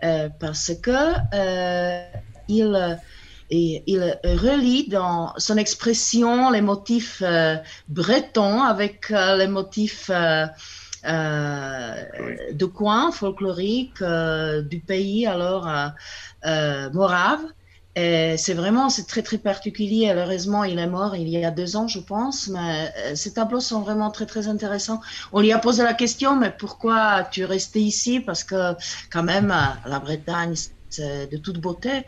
parce 0.00 0.72
que 0.80 2.02
il, 2.48 2.98
il 3.50 4.18
relie 4.24 4.88
dans 4.88 5.32
son 5.38 5.56
expression 5.56 6.50
les 6.50 6.60
motifs 6.60 7.22
bretons 7.88 8.62
avec 8.62 9.10
les 9.10 9.48
motifs 9.48 10.10
oui. 10.10 11.10
de 12.52 12.64
coin 12.64 13.10
folklorique 13.12 14.02
du 14.02 14.80
pays 14.80 15.26
alors 15.26 15.68
morave. 16.92 17.40
C'est 18.36 18.54
vraiment, 18.54 18.90
c'est 18.90 19.06
très 19.06 19.22
très 19.22 19.38
particulier. 19.38 20.12
Heureusement, 20.14 20.64
il 20.64 20.78
est 20.78 20.86
mort 20.86 21.16
il 21.16 21.28
y 21.28 21.44
a 21.44 21.50
deux 21.50 21.76
ans, 21.76 21.88
je 21.88 22.00
pense. 22.00 22.48
Mais 22.48 22.92
euh, 22.96 23.14
ces 23.14 23.32
tableaux 23.32 23.60
sont 23.60 23.80
vraiment 23.80 24.10
très 24.10 24.26
très 24.26 24.46
intéressants. 24.48 25.00
On 25.32 25.40
lui 25.40 25.52
a 25.52 25.58
posé 25.58 25.82
la 25.82 25.94
question, 25.94 26.36
mais 26.36 26.50
pourquoi 26.50 27.24
tu 27.30 27.42
es 27.42 27.44
resté 27.44 27.80
ici? 27.80 28.20
Parce 28.20 28.44
que 28.44 28.74
quand 29.10 29.22
même, 29.22 29.54
la 29.86 29.98
Bretagne, 29.98 30.54
c'est 30.90 31.26
de 31.30 31.36
toute 31.36 31.58
beauté. 31.60 32.04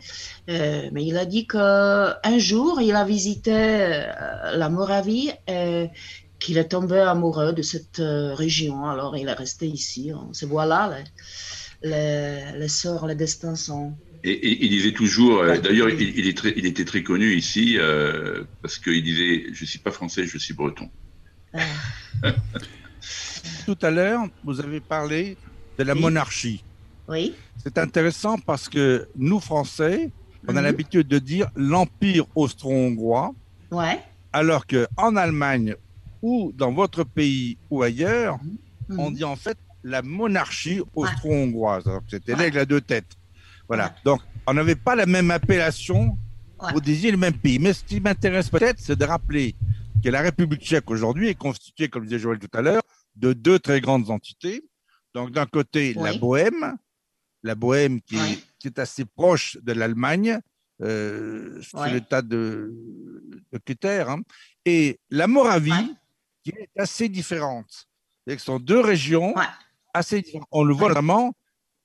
Euh, 0.49 0.89
mais 0.91 1.03
il 1.05 1.17
a 1.17 1.25
dit 1.25 1.45
que 1.45 2.27
un 2.33 2.37
jour, 2.37 2.81
il 2.81 2.95
a 2.95 3.03
visité 3.03 3.53
euh, 3.53 4.55
la 4.55 4.69
Moravie 4.69 5.31
et 5.47 5.89
qu'il 6.39 6.57
est 6.57 6.69
tombé 6.69 6.99
amoureux 6.99 7.53
de 7.53 7.61
cette 7.61 8.01
région. 8.01 8.85
Alors, 8.85 9.15
il 9.17 9.27
est 9.27 9.33
resté 9.33 9.67
ici. 9.67 10.11
C'est 10.31 10.47
voilà, 10.47 10.91
les, 11.83 11.89
les, 11.89 12.59
les 12.59 12.67
sorts, 12.67 13.05
les 13.07 13.15
destins 13.15 13.55
sont 13.55 13.93
et, 14.23 14.65
il 14.65 14.69
disait 14.69 14.91
toujours, 14.91 15.39
euh, 15.39 15.57
d'ailleurs, 15.57 15.89
il, 15.89 16.01
il, 16.01 16.65
était 16.65 16.85
très 16.85 17.03
connu 17.03 17.33
ici 17.33 17.77
euh, 17.77 18.43
parce 18.61 18.77
qu'il 18.77 19.03
disait 19.03 19.45
Je 19.51 19.63
ne 19.63 19.67
suis 19.67 19.79
pas 19.79 19.91
français, 19.91 20.25
je 20.25 20.37
suis 20.37 20.53
breton. 20.53 20.89
Ah. 21.53 21.59
Tout 23.65 23.77
à 23.81 23.89
l'heure, 23.89 24.27
vous 24.43 24.59
avez 24.59 24.79
parlé 24.79 25.37
de 25.77 25.83
la 25.83 25.95
monarchie. 25.95 26.63
Oui. 27.07 27.33
C'est 27.57 27.77
intéressant 27.77 28.37
parce 28.37 28.69
que 28.69 29.07
nous, 29.15 29.39
Français, 29.39 30.11
on 30.47 30.55
a 30.55 30.59
mhm. 30.59 30.63
l'habitude 30.63 31.07
de 31.07 31.19
dire 31.19 31.49
l'Empire 31.55 32.25
austro-hongrois. 32.35 33.33
Ouais. 33.71 33.99
Alors 34.33 34.65
qu'en 34.67 35.15
Allemagne 35.15 35.75
ou 36.21 36.53
dans 36.55 36.71
votre 36.71 37.03
pays 37.03 37.57
ou 37.69 37.81
ailleurs, 37.81 38.37
mhm. 38.89 38.99
on 38.99 39.11
dit 39.11 39.23
en 39.23 39.35
fait 39.35 39.57
la 39.83 40.01
monarchie 40.03 40.81
austro-hongroise. 40.95 41.89
C'était 42.07 42.35
l'aigle 42.35 42.59
à 42.59 42.65
deux 42.65 42.81
têtes. 42.81 43.17
Voilà. 43.71 43.95
Donc, 44.03 44.19
on 44.47 44.53
n'avait 44.53 44.75
pas 44.75 44.97
la 44.97 45.05
même 45.05 45.31
appellation 45.31 46.17
pour 46.57 46.81
désigner 46.81 47.11
le 47.11 47.17
même 47.17 47.37
pays. 47.37 47.57
Mais 47.57 47.71
ce 47.71 47.85
qui 47.85 48.01
m'intéresse 48.01 48.49
peut-être, 48.49 48.77
c'est 48.81 48.97
de 48.97 49.05
rappeler 49.05 49.55
que 50.03 50.09
la 50.09 50.19
République 50.19 50.61
tchèque 50.61 50.91
aujourd'hui 50.91 51.29
est 51.29 51.35
constituée, 51.35 51.87
comme 51.87 52.03
disait 52.03 52.19
Joël 52.19 52.37
tout 52.37 52.49
à 52.51 52.61
l'heure, 52.61 52.81
de 53.15 53.31
deux 53.31 53.59
très 53.59 53.79
grandes 53.79 54.09
entités. 54.09 54.61
Donc, 55.13 55.31
d'un 55.31 55.45
côté, 55.45 55.93
la 55.93 56.13
Bohème, 56.17 56.75
la 57.43 57.55
Bohème 57.55 58.01
qui, 58.01 58.17
est, 58.65 58.77
assez 58.77 59.05
proche 59.05 59.57
de 59.61 59.71
l'Allemagne, 59.71 60.39
euh, 60.81 61.61
sur 61.61 61.85
l'état 61.85 62.21
de, 62.21 62.75
de 63.53 63.87
hein, 63.87 64.19
et 64.65 64.99
la 65.09 65.27
Moravie, 65.27 65.95
qui 66.43 66.49
est 66.49 66.77
assez 66.77 67.07
différente. 67.07 67.87
Ce 68.27 68.37
sont 68.37 68.59
deux 68.59 68.81
régions 68.81 69.33
assez 69.93 70.21
différentes. 70.21 70.49
On 70.51 70.65
le 70.65 70.73
voit 70.73 70.89
vraiment 70.89 71.33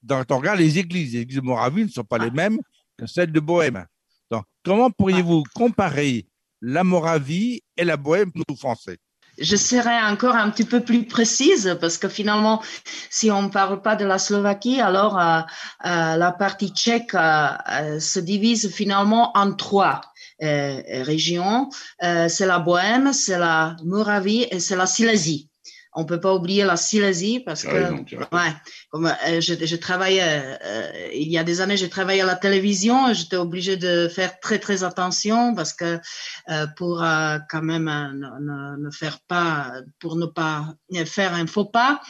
quand 0.08 0.30
on 0.30 0.38
regarde 0.38 0.58
les 0.58 0.78
églises, 0.78 1.14
les 1.14 1.20
églises 1.20 1.38
de 1.38 1.42
Moravie 1.42 1.84
ne 1.84 1.88
sont 1.88 2.04
pas 2.04 2.18
les 2.18 2.30
mêmes 2.30 2.58
que 2.96 3.06
celles 3.06 3.32
de 3.32 3.40
Bohème. 3.40 3.84
Donc, 4.30 4.44
comment 4.64 4.90
pourriez-vous 4.90 5.44
comparer 5.54 6.26
la 6.60 6.84
Moravie 6.84 7.62
et 7.76 7.84
la 7.84 7.96
Bohème 7.96 8.32
pour 8.32 8.42
nous 8.48 8.56
Français? 8.56 8.98
Je 9.38 9.56
serais 9.56 10.00
encore 10.02 10.34
un 10.34 10.48
petit 10.50 10.64
peu 10.64 10.80
plus 10.80 11.04
précise 11.04 11.76
parce 11.78 11.98
que 11.98 12.08
finalement, 12.08 12.62
si 13.10 13.30
on 13.30 13.42
ne 13.42 13.48
parle 13.48 13.82
pas 13.82 13.94
de 13.94 14.04
la 14.06 14.18
Slovaquie, 14.18 14.80
alors 14.80 15.18
euh, 15.18 15.40
euh, 15.84 16.16
la 16.16 16.32
partie 16.32 16.70
tchèque 16.70 17.14
euh, 17.14 18.00
se 18.00 18.18
divise 18.18 18.70
finalement 18.72 19.36
en 19.36 19.52
trois 19.52 20.00
régions. 20.38 21.70
c'est 22.00 22.46
la 22.46 22.58
Bohème, 22.58 23.14
c'est 23.14 23.38
la 23.38 23.76
Moravie 23.84 24.46
et 24.50 24.60
c'est 24.60 24.76
la 24.76 24.86
Silésie 24.86 25.48
on 25.96 26.04
peut 26.04 26.20
pas 26.20 26.34
oublier 26.34 26.64
la 26.64 26.76
Silésie 26.76 27.40
parce 27.40 27.62
que 27.62 27.90
ouais, 27.90 28.52
comme 28.90 29.06
euh, 29.06 29.40
je, 29.40 29.54
je 29.64 29.76
travaillais 29.76 30.20
euh, 30.62 31.08
il 31.14 31.28
y 31.28 31.38
a 31.38 31.44
des 31.44 31.62
années, 31.62 31.78
j'ai 31.78 31.88
travaillé 31.88 32.20
à 32.20 32.26
la 32.26 32.36
télévision, 32.36 33.14
j'étais 33.14 33.36
obligée 33.36 33.78
de 33.78 34.06
faire 34.08 34.38
très 34.38 34.58
très 34.58 34.84
attention 34.84 35.54
parce 35.54 35.72
que 35.72 35.98
euh, 36.50 36.66
pour 36.76 36.98
quand 36.98 37.62
même 37.62 37.84
ne, 37.86 38.84
ne, 38.84 38.90
faire 38.90 39.20
pas, 39.26 39.72
pour 39.98 40.16
ne 40.16 40.26
pas 40.26 40.66
faire 41.06 41.32
un 41.32 41.46
faux 41.46 41.64
pas. 41.64 42.00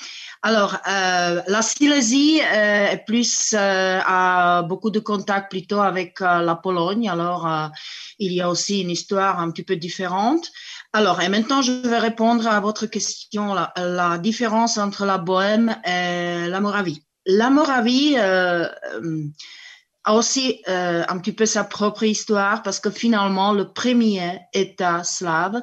Alors 0.42 0.78
la 0.84 1.62
Silésie 1.62 2.40
est 2.40 3.04
plus 3.06 3.54
a 3.56 4.62
beaucoup 4.62 4.90
de 4.90 4.98
contacts 4.98 5.50
plutôt 5.50 5.80
avec 5.80 6.18
la 6.20 6.56
Pologne. 6.56 7.08
Alors 7.08 7.70
il 8.18 8.32
y 8.32 8.40
a 8.40 8.50
aussi 8.50 8.80
une 8.80 8.90
histoire 8.90 9.38
un 9.38 9.50
petit 9.52 9.62
peu 9.62 9.76
différente. 9.76 10.50
Alors, 10.96 11.20
et 11.20 11.28
maintenant, 11.28 11.60
je 11.60 11.72
vais 11.72 11.98
répondre 11.98 12.48
à 12.48 12.58
votre 12.58 12.86
question, 12.86 13.52
la, 13.52 14.16
différence 14.16 14.78
entre 14.78 15.04
la 15.04 15.18
Bohème 15.18 15.76
et 15.84 16.48
la 16.48 16.58
Moravie. 16.58 17.04
La 17.26 17.50
Moravie 17.50 18.14
euh, 18.16 18.66
a 20.04 20.14
aussi 20.14 20.62
euh, 20.68 21.04
un 21.06 21.18
petit 21.18 21.34
peu 21.34 21.44
sa 21.44 21.64
propre 21.64 22.04
histoire 22.04 22.62
parce 22.62 22.80
que 22.80 22.88
finalement, 22.88 23.52
le 23.52 23.74
premier 23.74 24.40
État 24.54 25.04
slave 25.04 25.60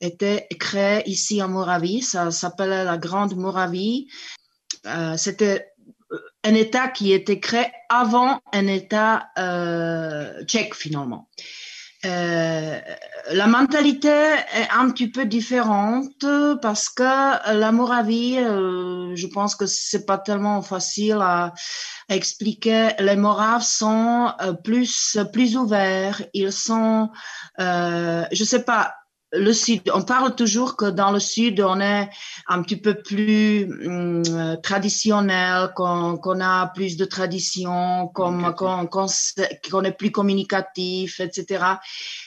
était 0.00 0.48
créé 0.58 1.08
ici 1.08 1.40
en 1.40 1.50
Moravie. 1.50 2.02
Ça 2.02 2.32
s'appelait 2.32 2.82
la 2.82 2.98
Grande 2.98 3.36
Moravie. 3.36 4.08
Euh, 4.86 5.16
C'était 5.16 5.68
un 6.42 6.54
État 6.54 6.88
qui 6.88 7.12
était 7.12 7.38
créé 7.38 7.66
avant 7.88 8.40
un 8.52 8.66
État 8.66 9.28
euh, 9.38 10.42
tchèque 10.46 10.74
finalement. 10.74 11.28
Euh, 12.04 12.80
la 13.32 13.46
mentalité 13.46 14.08
est 14.08 14.68
un 14.70 14.90
petit 14.90 15.08
peu 15.08 15.24
différente 15.24 16.26
parce 16.60 16.88
que 16.88 17.02
la 17.54 17.72
Moravie, 17.72 18.38
euh, 18.38 19.16
je 19.16 19.26
pense 19.26 19.54
que 19.54 19.66
c'est 19.66 20.04
pas 20.04 20.18
tellement 20.18 20.60
facile 20.62 21.18
à, 21.20 21.52
expliquer. 22.10 22.90
Les 22.98 23.16
Moraves 23.16 23.62
sont 23.62 24.30
euh, 24.42 24.52
plus 24.52 25.16
plus 25.32 25.56
ouverts. 25.56 26.22
Ils 26.34 26.52
sont, 26.52 27.10
euh, 27.60 28.24
je 28.30 28.44
sais 28.44 28.62
pas, 28.62 28.94
le 29.36 29.52
sud, 29.52 29.82
on 29.92 30.02
parle 30.02 30.34
toujours 30.34 30.76
que 30.76 30.86
dans 30.86 31.10
le 31.10 31.20
sud, 31.20 31.60
on 31.60 31.80
est 31.80 32.08
un 32.46 32.62
petit 32.62 32.76
peu 32.76 32.94
plus 32.94 33.64
hum, 33.86 34.22
traditionnel, 34.62 35.70
qu'on 35.74 36.40
a 36.40 36.66
plus 36.74 36.96
de 36.96 37.04
tradition, 37.04 38.08
qu'on 38.14 38.44
est 39.84 39.92
plus 39.92 40.10
communicatif, 40.10 41.20
etc. 41.20 41.64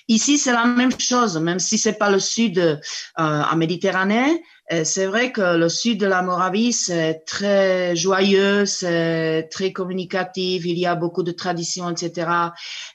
Ici, 0.07 0.37
c'est 0.37 0.53
la 0.53 0.65
même 0.65 0.97
chose, 0.99 1.37
même 1.37 1.59
si 1.59 1.77
c'est 1.77 1.97
pas 1.97 2.09
le 2.09 2.19
sud 2.19 2.59
euh, 2.59 2.77
en 3.15 3.55
Méditerranée, 3.55 4.31
euh, 4.31 4.56
c'est 4.83 5.05
vrai 5.05 5.31
que 5.31 5.55
le 5.55 5.69
sud 5.69 5.99
de 5.99 6.07
la 6.07 6.21
Moravie, 6.21 6.73
c'est 6.73 7.23
très 7.25 7.95
joyeux, 7.95 8.65
c'est 8.65 9.47
très 9.49 9.71
communicatif, 9.71 10.65
il 10.65 10.77
y 10.77 10.85
a 10.85 10.95
beaucoup 10.95 11.23
de 11.23 11.31
traditions, 11.31 11.89
etc. 11.89 12.29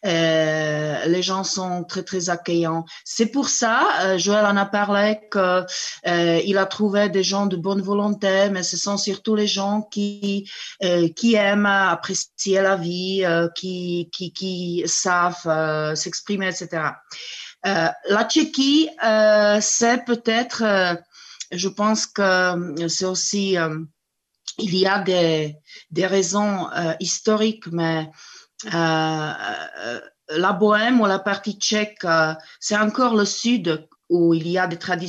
Euh, 0.04 1.04
les 1.06 1.22
gens 1.22 1.44
sont 1.44 1.84
très, 1.84 2.02
très 2.02 2.28
accueillants. 2.28 2.84
C'est 3.04 3.26
pour 3.26 3.48
ça, 3.48 3.88
euh, 4.02 4.18
Joël 4.18 4.44
en 4.44 4.56
a 4.56 4.66
parlé, 4.66 5.18
que 5.30 5.64
euh, 6.06 6.58
a 6.58 6.66
trouvé 6.66 7.08
des 7.08 7.22
gens 7.22 7.46
de 7.46 7.56
bonne 7.56 7.80
volonté, 7.80 8.48
mais 8.50 8.62
ce 8.62 8.76
sont 8.76 8.98
surtout 8.98 9.34
les 9.34 9.46
gens 9.46 9.82
qui, 9.90 10.50
euh, 10.84 11.08
qui 11.08 11.34
aiment 11.34 11.66
apprécier 11.66 12.60
la 12.60 12.76
vie, 12.76 13.24
qui, 13.54 14.10
qui, 14.12 14.32
qui 14.32 14.82
savent 14.86 15.94
s'exprimer, 15.96 16.48
etc. 16.48 16.82
la 17.64 18.24
Tchéquie, 18.28 18.90
c'est 19.60 20.04
peut-être 20.04 20.62
je 21.52 21.68
pense 21.68 22.06
que 22.06 22.22
euh, 22.22 22.88
c'est 22.88 23.04
aussi, 23.04 23.58
euh, 23.58 23.78
il 24.58 24.74
y 24.76 24.86
a 24.86 24.98
des, 25.00 25.56
raisons 26.06 26.70
euh, 26.72 26.94
historiques, 27.00 27.66
mais 27.68 28.10
la 28.64 30.52
Bohème 30.52 31.00
ou 31.00 31.06
la 31.06 31.18
partie 31.18 31.58
tchèque, 31.58 32.06
c'est 32.60 32.76
encore 32.76 33.16
le 33.16 33.24
sud 33.24 33.88
où 34.12 34.34
il 34.34 34.46
y 34.46 34.58
a 34.58 34.68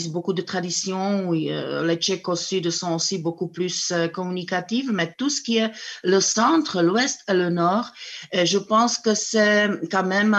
beaucoup 0.09 0.31
de 0.31 0.41
traditions, 0.41 1.27
où 1.27 1.35
euh, 1.35 1.85
les 1.85 1.97
Tchèques 1.97 2.29
au 2.29 2.37
sud 2.37 2.69
sont 2.69 2.95
aussi 2.95 3.17
beaucoup 3.17 3.49
plus 3.49 3.91
euh, 3.91 4.07
communicatifs, 4.07 4.89
mais 4.93 5.13
tout 5.17 5.29
ce 5.29 5.41
qui 5.41 5.57
est 5.57 5.71
le 6.05 6.21
centre, 6.21 6.81
l'ouest 6.81 7.19
et 7.27 7.33
le 7.33 7.49
nord, 7.49 7.91
euh, 8.33 8.45
je 8.45 8.57
pense 8.57 8.97
que 8.97 9.13
c'est 9.13 9.69
quand 9.91 10.05
même 10.05 10.37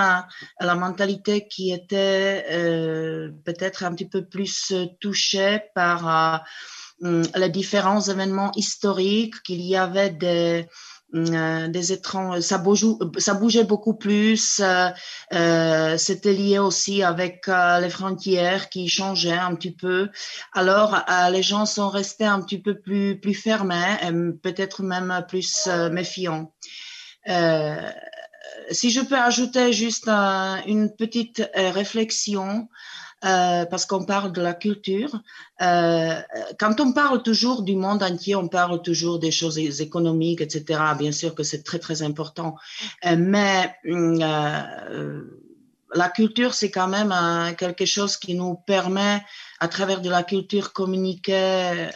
la 0.60 0.74
mentalité 0.76 1.46
qui 1.46 1.72
était 1.72 2.44
peut-être 3.44 3.84
un 3.84 3.92
petit 3.94 4.08
peu 4.08 4.24
plus 4.24 4.72
touchée 4.98 5.60
par 5.74 6.42
les 7.00 7.48
différents 7.48 8.00
événements 8.00 8.52
historiques, 8.56 9.42
qu'il 9.42 9.60
y 9.60 9.76
avait 9.76 10.10
des 10.10 10.62
euh, 10.62 10.68
des 11.14 11.92
étranges, 11.92 12.40
ça, 12.40 12.58
bougeait, 12.58 12.86
ça 13.18 13.34
bougeait 13.34 13.64
beaucoup 13.64 13.94
plus. 13.94 14.60
Euh, 14.60 14.88
euh, 15.32 15.96
C'était 15.96 16.32
lié 16.32 16.58
aussi 16.58 17.02
avec 17.02 17.48
euh, 17.48 17.80
les 17.80 17.88
frontières 17.88 18.68
qui 18.68 18.88
changeaient 18.88 19.32
un 19.32 19.54
petit 19.54 19.70
peu. 19.70 20.10
Alors, 20.52 20.94
euh, 20.94 21.30
les 21.30 21.42
gens 21.42 21.66
sont 21.66 21.88
restés 21.88 22.24
un 22.24 22.40
petit 22.40 22.58
peu 22.58 22.78
plus 22.78 23.20
plus 23.20 23.34
fermés, 23.34 23.96
peut-être 24.42 24.82
même 24.82 25.24
plus 25.28 25.68
méfiants. 25.92 26.52
si 28.70 28.90
je 28.90 29.00
peux 29.00 29.18
ajouter 29.18 29.72
juste 29.72 30.08
une 30.08 30.94
petite 30.96 31.48
réflexion, 31.54 32.68
euh, 33.24 33.64
parce 33.64 33.86
qu'on 33.86 34.04
parle 34.04 34.32
de 34.32 34.42
la 34.42 34.52
culture. 34.52 35.18
Euh, 35.62 36.20
quand 36.58 36.78
on 36.80 36.92
parle 36.92 37.22
toujours 37.22 37.62
du 37.62 37.74
monde 37.74 38.02
entier, 38.02 38.34
on 38.34 38.48
parle 38.48 38.82
toujours 38.82 39.18
des 39.18 39.30
choses 39.30 39.58
économiques, 39.58 40.42
etc. 40.42 40.80
Bien 40.98 41.12
sûr 41.12 41.34
que 41.34 41.42
c'est 41.42 41.62
très 41.62 41.78
très 41.78 42.02
important, 42.02 42.56
euh, 43.06 43.16
mais 43.18 43.74
euh, 43.86 45.22
la 45.94 46.08
culture, 46.10 46.52
c'est 46.52 46.70
quand 46.70 46.88
même 46.88 47.14
quelque 47.56 47.86
chose 47.86 48.16
qui 48.16 48.34
nous 48.34 48.56
permet, 48.66 49.22
à 49.60 49.68
travers 49.68 50.00
de 50.02 50.10
la 50.10 50.22
culture, 50.22 50.72
communiquer, 50.72 51.88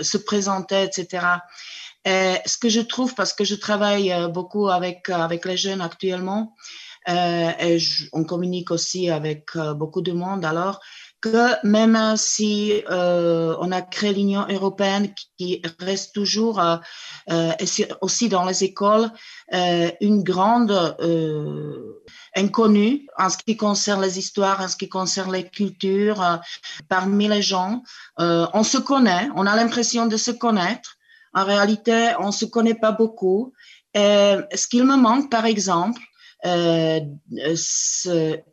se 0.00 0.16
présenter, 0.16 0.82
etc. 0.82 1.26
Et 2.06 2.36
ce 2.46 2.56
que 2.56 2.70
je 2.70 2.80
trouve, 2.80 3.14
parce 3.14 3.34
que 3.34 3.44
je 3.44 3.54
travaille 3.54 4.14
beaucoup 4.32 4.68
avec 4.68 5.10
avec 5.10 5.44
les 5.44 5.58
jeunes 5.58 5.82
actuellement, 5.82 6.54
euh, 7.08 7.50
et 7.60 7.78
on 8.12 8.24
communique 8.24 8.70
aussi 8.70 9.10
avec 9.10 9.50
euh, 9.54 9.74
beaucoup 9.74 10.00
de 10.00 10.12
monde. 10.12 10.44
Alors 10.44 10.80
que 11.20 11.66
même 11.66 12.16
si 12.16 12.82
euh, 12.90 13.56
on 13.60 13.72
a 13.72 13.80
créé 13.80 14.12
l'Union 14.12 14.44
européenne 14.48 15.12
qui 15.38 15.62
reste 15.80 16.14
toujours 16.14 16.60
aussi 18.00 18.28
dans 18.28 18.44
les 18.44 18.64
écoles 18.64 19.10
une 20.00 20.22
grande 20.22 20.96
inconnue 22.36 23.06
en 23.18 23.30
ce 23.30 23.38
qui 23.38 23.56
concerne 23.56 24.02
les 24.02 24.18
histoires, 24.18 24.60
en 24.60 24.68
ce 24.68 24.76
qui 24.76 24.88
concerne 24.88 25.32
les 25.32 25.48
cultures 25.48 26.22
parmi 26.88 27.28
les 27.28 27.42
gens. 27.42 27.82
on 28.18 28.62
se 28.62 28.78
connaît, 28.78 29.28
on 29.34 29.46
a 29.46 29.56
l'impression 29.56 30.06
de 30.06 30.18
se 30.18 30.30
connaître. 30.30 30.96
En 31.32 31.44
réalité, 31.44 32.12
on 32.20 32.30
se 32.30 32.44
connaît 32.44 32.74
pas 32.74 32.92
beaucoup. 32.92 33.52
Et 33.94 34.34
ce 34.54 34.68
qu'il 34.68 34.84
me 34.84 34.96
manque, 34.96 35.30
par 35.30 35.46
exemple, 35.46 36.00
euh, 36.46 37.00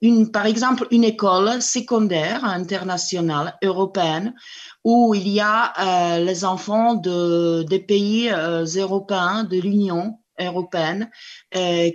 une, 0.02 0.32
par 0.32 0.48
exemple 0.48 0.88
une 0.90 1.04
école 1.04 1.62
secondaire 1.62 2.44
internationale 2.44 3.56
européenne 3.64 4.34
où 4.84 5.14
il 5.14 5.28
y 5.28 5.40
a 5.40 5.74
euh, 6.18 6.26
les 6.26 6.44
enfants 6.44 6.96
de, 6.96 7.64
des 7.70 7.80
pays 7.80 8.32
euh, 8.32 8.66
européens, 8.66 9.44
de 9.44 9.60
l'Union 9.60 10.18
européenne, 10.40 11.12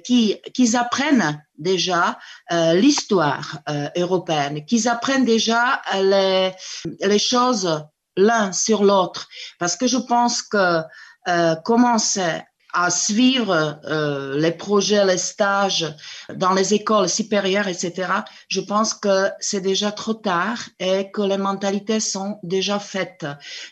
qui, 0.05 0.37
qui 0.55 0.77
apprennent 0.77 1.45
déjà 1.59 2.21
l'histoire 2.75 3.59
européenne, 3.97 4.65
qui 4.65 4.87
apprennent 4.87 5.25
déjà 5.25 5.83
les, 6.01 6.53
les 7.01 7.19
choses 7.19 7.85
l'un 8.17 8.53
sur 8.53 8.85
l'autre. 8.85 9.27
Parce 9.59 9.75
que 9.75 9.89
je 9.89 9.97
pense 9.97 10.43
que 10.43 10.83
commencer 11.65 12.45
à 12.73 12.91
suivre 12.91 13.81
euh, 13.85 14.39
les 14.39 14.53
projets, 14.53 15.05
les 15.05 15.19
stages 15.19 15.95
dans 16.35 16.53
les 16.53 16.75
écoles 16.75 17.09
supérieures, 17.09 17.69
etc., 17.69 18.13
je 18.49 18.61
pense 18.61 18.95
que 18.95 19.29
c'est 19.41 19.61
déjà 19.61 19.91
trop 19.91 20.15
tard 20.15 20.59
et 20.79 21.11
que 21.11 21.23
les 21.23 21.39
mentalités 21.39 22.01
sont 22.01 22.39
déjà 22.43 22.79
faites. 22.79 23.27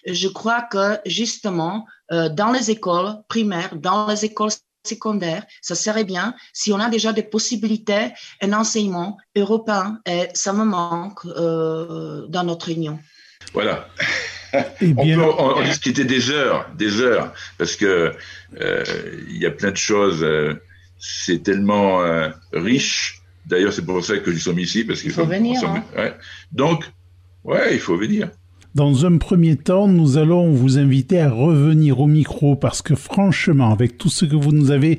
Je 0.07 0.29
crois 0.29 0.63
que 0.63 0.99
justement, 1.05 1.87
euh, 2.13 2.29
dans 2.29 2.53
les 2.53 2.71
écoles 2.71 3.17
primaires, 3.29 3.77
dans 3.77 4.07
les 4.07 4.25
écoles 4.25 4.51
secondaires, 4.87 5.45
ça 5.61 5.75
serait 5.75 6.05
bien 6.05 6.35
si 6.53 6.73
on 6.73 6.81
a 6.81 6.89
déjà 6.89 7.13
des 7.13 7.23
possibilités, 7.23 8.13
un 8.41 8.53
enseignement 8.53 9.19
européen, 9.37 10.01
et 10.07 10.29
ça 10.35 10.53
me 10.53 10.65
manque 10.65 11.25
euh, 11.27 12.27
dans 12.29 12.45
notre 12.45 12.71
union. 12.71 12.99
Voilà. 13.53 13.89
Eh 14.81 14.95
on 14.97 15.05
peut 15.05 15.23
en, 15.23 15.63
discuter 15.63 16.05
des 16.05 16.31
heures, 16.31 16.69
des 16.77 17.01
heures, 17.01 17.33
parce 17.59 17.77
que 17.77 18.13
euh, 18.61 18.85
il 19.29 19.39
y 19.39 19.47
a 19.47 19.51
plein 19.51 19.71
de 19.71 19.77
choses. 19.77 20.23
Euh, 20.23 20.55
c'est 20.99 21.43
tellement 21.43 22.03
euh, 22.03 22.29
riche. 22.53 23.21
D'ailleurs, 23.47 23.73
c'est 23.73 23.85
pour 23.85 24.05
ça 24.05 24.19
que 24.19 24.31
nous 24.31 24.39
sommes 24.39 24.59
ici, 24.59 24.85
parce 24.85 25.03
qu'il 25.03 25.13
faut, 25.13 25.27
venir. 25.27 25.61
Hein. 25.65 26.13
Donc, 26.53 26.91
ouais, 27.45 27.75
il 27.75 27.81
faut 27.81 27.97
venir. 27.97 28.29
Dans 28.77 29.07
un 29.07 29.17
premier 29.17 29.57
temps, 29.57 29.89
nous 29.89 30.19
allons 30.19 30.51
vous 30.51 30.77
inviter 30.79 31.19
à 31.19 31.31
revenir 31.31 31.99
au 31.99 32.07
micro 32.07 32.57
parce 32.57 32.83
que 32.83 32.95
franchement, 32.95 33.73
avec 33.73 33.97
tout 33.97 34.11
ce 34.11 34.27
que 34.27 34.37
vous 34.37 34.53
nous 34.53 34.71
avez 34.71 34.99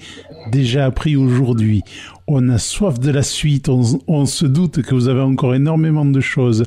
déjà 0.51 0.85
appris 0.85 1.15
aujourd'hui, 1.15 1.83
on 2.25 2.49
a 2.49 2.57
soif 2.57 2.99
de 2.99 3.11
la 3.11 3.21
suite, 3.21 3.69
on, 3.69 4.25
se 4.25 4.45
doute 4.47 4.81
que 4.81 4.95
vous 4.95 5.09
avez 5.09 5.21
encore 5.21 5.53
énormément 5.53 6.05
de 6.05 6.19
choses 6.21 6.63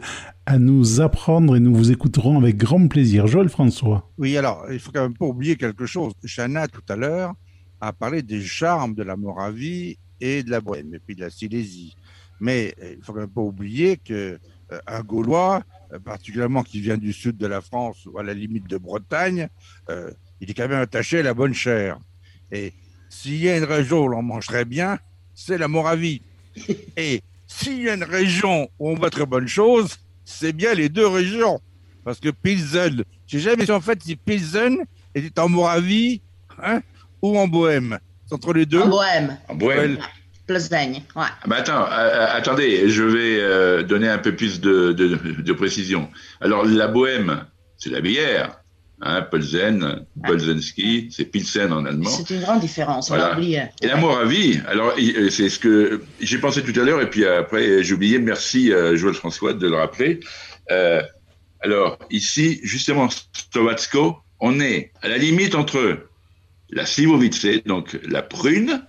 à 0.50 0.58
nous 0.58 1.00
apprendre 1.00 1.54
et 1.54 1.60
nous 1.60 1.72
vous 1.72 1.92
écouterons 1.92 2.36
avec 2.36 2.56
grand 2.56 2.88
plaisir. 2.88 3.28
Joël 3.28 3.48
François. 3.48 4.10
Oui, 4.18 4.36
alors, 4.36 4.66
il 4.68 4.80
faut 4.80 4.90
quand 4.90 5.02
même 5.02 5.16
pas 5.16 5.26
oublier 5.26 5.54
quelque 5.54 5.86
chose. 5.86 6.12
Chana, 6.26 6.66
tout 6.66 6.82
à 6.88 6.96
l'heure, 6.96 7.34
a 7.80 7.92
parlé 7.92 8.22
des 8.22 8.42
charmes 8.42 8.96
de 8.96 9.04
la 9.04 9.14
Moravie 9.14 9.96
et 10.20 10.42
de 10.42 10.50
la 10.50 10.60
Bohème, 10.60 10.92
et 10.92 10.98
puis 10.98 11.14
de 11.14 11.20
la 11.20 11.30
Silésie. 11.30 11.94
Mais 12.40 12.74
euh, 12.82 12.94
il 12.98 13.04
faut 13.04 13.12
quand 13.12 13.20
même 13.20 13.30
pas 13.30 13.40
oublier 13.40 13.96
que 13.96 14.40
euh, 14.72 14.78
un 14.88 15.02
Gaulois, 15.02 15.62
euh, 15.92 16.00
particulièrement 16.00 16.64
qui 16.64 16.80
vient 16.80 16.98
du 16.98 17.12
sud 17.12 17.36
de 17.36 17.46
la 17.46 17.60
France 17.60 18.04
ou 18.06 18.18
à 18.18 18.24
la 18.24 18.34
limite 18.34 18.68
de 18.68 18.76
Bretagne, 18.76 19.48
il 20.40 20.50
est 20.50 20.54
quand 20.54 20.66
même 20.66 20.80
attaché 20.80 21.20
à 21.20 21.22
la 21.22 21.34
bonne 21.34 21.54
chair. 21.54 21.96
Et 22.50 22.72
s'il 23.08 23.36
y 23.36 23.48
a 23.48 23.56
une 23.56 23.64
région 23.64 24.04
où 24.04 24.08
l'on 24.08 24.22
mangerait 24.22 24.64
bien, 24.64 24.98
c'est 25.32 25.58
la 25.58 25.68
Moravie. 25.68 26.22
Et 26.96 27.22
s'il 27.46 27.82
y 27.82 27.88
a 27.88 27.94
une 27.94 28.02
région 28.02 28.68
où 28.80 28.90
on 28.90 28.96
voit 28.96 29.10
très 29.10 29.26
bonne 29.26 29.46
chose, 29.46 29.96
c'est 30.30 30.52
bien 30.52 30.74
les 30.74 30.88
deux 30.88 31.06
régions. 31.06 31.60
Parce 32.04 32.20
que 32.20 32.30
Pilsen, 32.30 33.04
je 33.26 33.38
sais 33.38 33.42
jamais 33.42 33.66
si 33.66 33.72
en 33.72 33.80
fait 33.80 34.02
si 34.02 34.16
Pilsen 34.16 34.78
était 35.14 35.38
en 35.38 35.48
Moravie 35.48 36.22
hein, 36.62 36.80
ou 37.20 37.38
en 37.38 37.46
Bohème. 37.46 37.98
C'est 38.26 38.34
entre 38.34 38.52
les 38.52 38.64
deux. 38.64 38.80
En 38.80 38.88
Bohème. 38.88 39.36
En 39.48 39.54
Bohème. 39.54 39.98
Plesdaigne, 40.46 41.02
ouais. 41.14 41.22
Ah, 41.42 41.54
attends, 41.54 41.84
euh, 41.84 41.86
euh, 41.90 42.26
attendez, 42.32 42.88
je 42.88 43.04
vais 43.04 43.40
euh, 43.40 43.82
donner 43.82 44.08
un 44.08 44.18
peu 44.18 44.34
plus 44.34 44.60
de, 44.60 44.92
de, 44.92 45.16
de 45.40 45.52
précision. 45.52 46.10
Alors, 46.40 46.64
la 46.64 46.88
Bohème, 46.88 47.44
c'est 47.76 47.90
la 47.90 48.00
bière. 48.00 48.60
Hein, 49.02 49.22
Polzen, 49.22 50.04
Bolzenski, 50.14 51.08
c'est 51.10 51.24
Pilsen 51.24 51.72
en 51.72 51.86
allemand. 51.86 52.10
C'est 52.10 52.34
une 52.34 52.42
grande 52.42 52.60
différence, 52.60 53.08
voilà. 53.08 53.38
Et 53.40 53.86
la 53.86 53.96
Moravie, 53.96 54.60
alors 54.66 54.92
euh, 54.98 55.30
c'est 55.30 55.48
ce 55.48 55.58
que 55.58 56.02
j'ai 56.20 56.36
pensé 56.36 56.62
tout 56.62 56.78
à 56.78 56.84
l'heure 56.84 57.00
et 57.00 57.08
puis 57.08 57.24
après 57.24 57.82
j'ai 57.82 57.94
oublié, 57.94 58.18
merci 58.18 58.70
euh, 58.70 58.96
Joël 58.96 59.14
François 59.14 59.54
de 59.54 59.66
le 59.66 59.76
rappeler. 59.76 60.20
Euh, 60.70 61.00
alors 61.60 61.98
ici, 62.10 62.60
justement, 62.62 63.08
Stovatsko, 63.32 64.18
on 64.38 64.60
est 64.60 64.92
à 65.00 65.08
la 65.08 65.16
limite 65.16 65.54
entre 65.54 66.06
la 66.68 66.84
Slivovice, 66.84 67.46
donc 67.64 67.98
la 68.06 68.20
prune, 68.20 68.84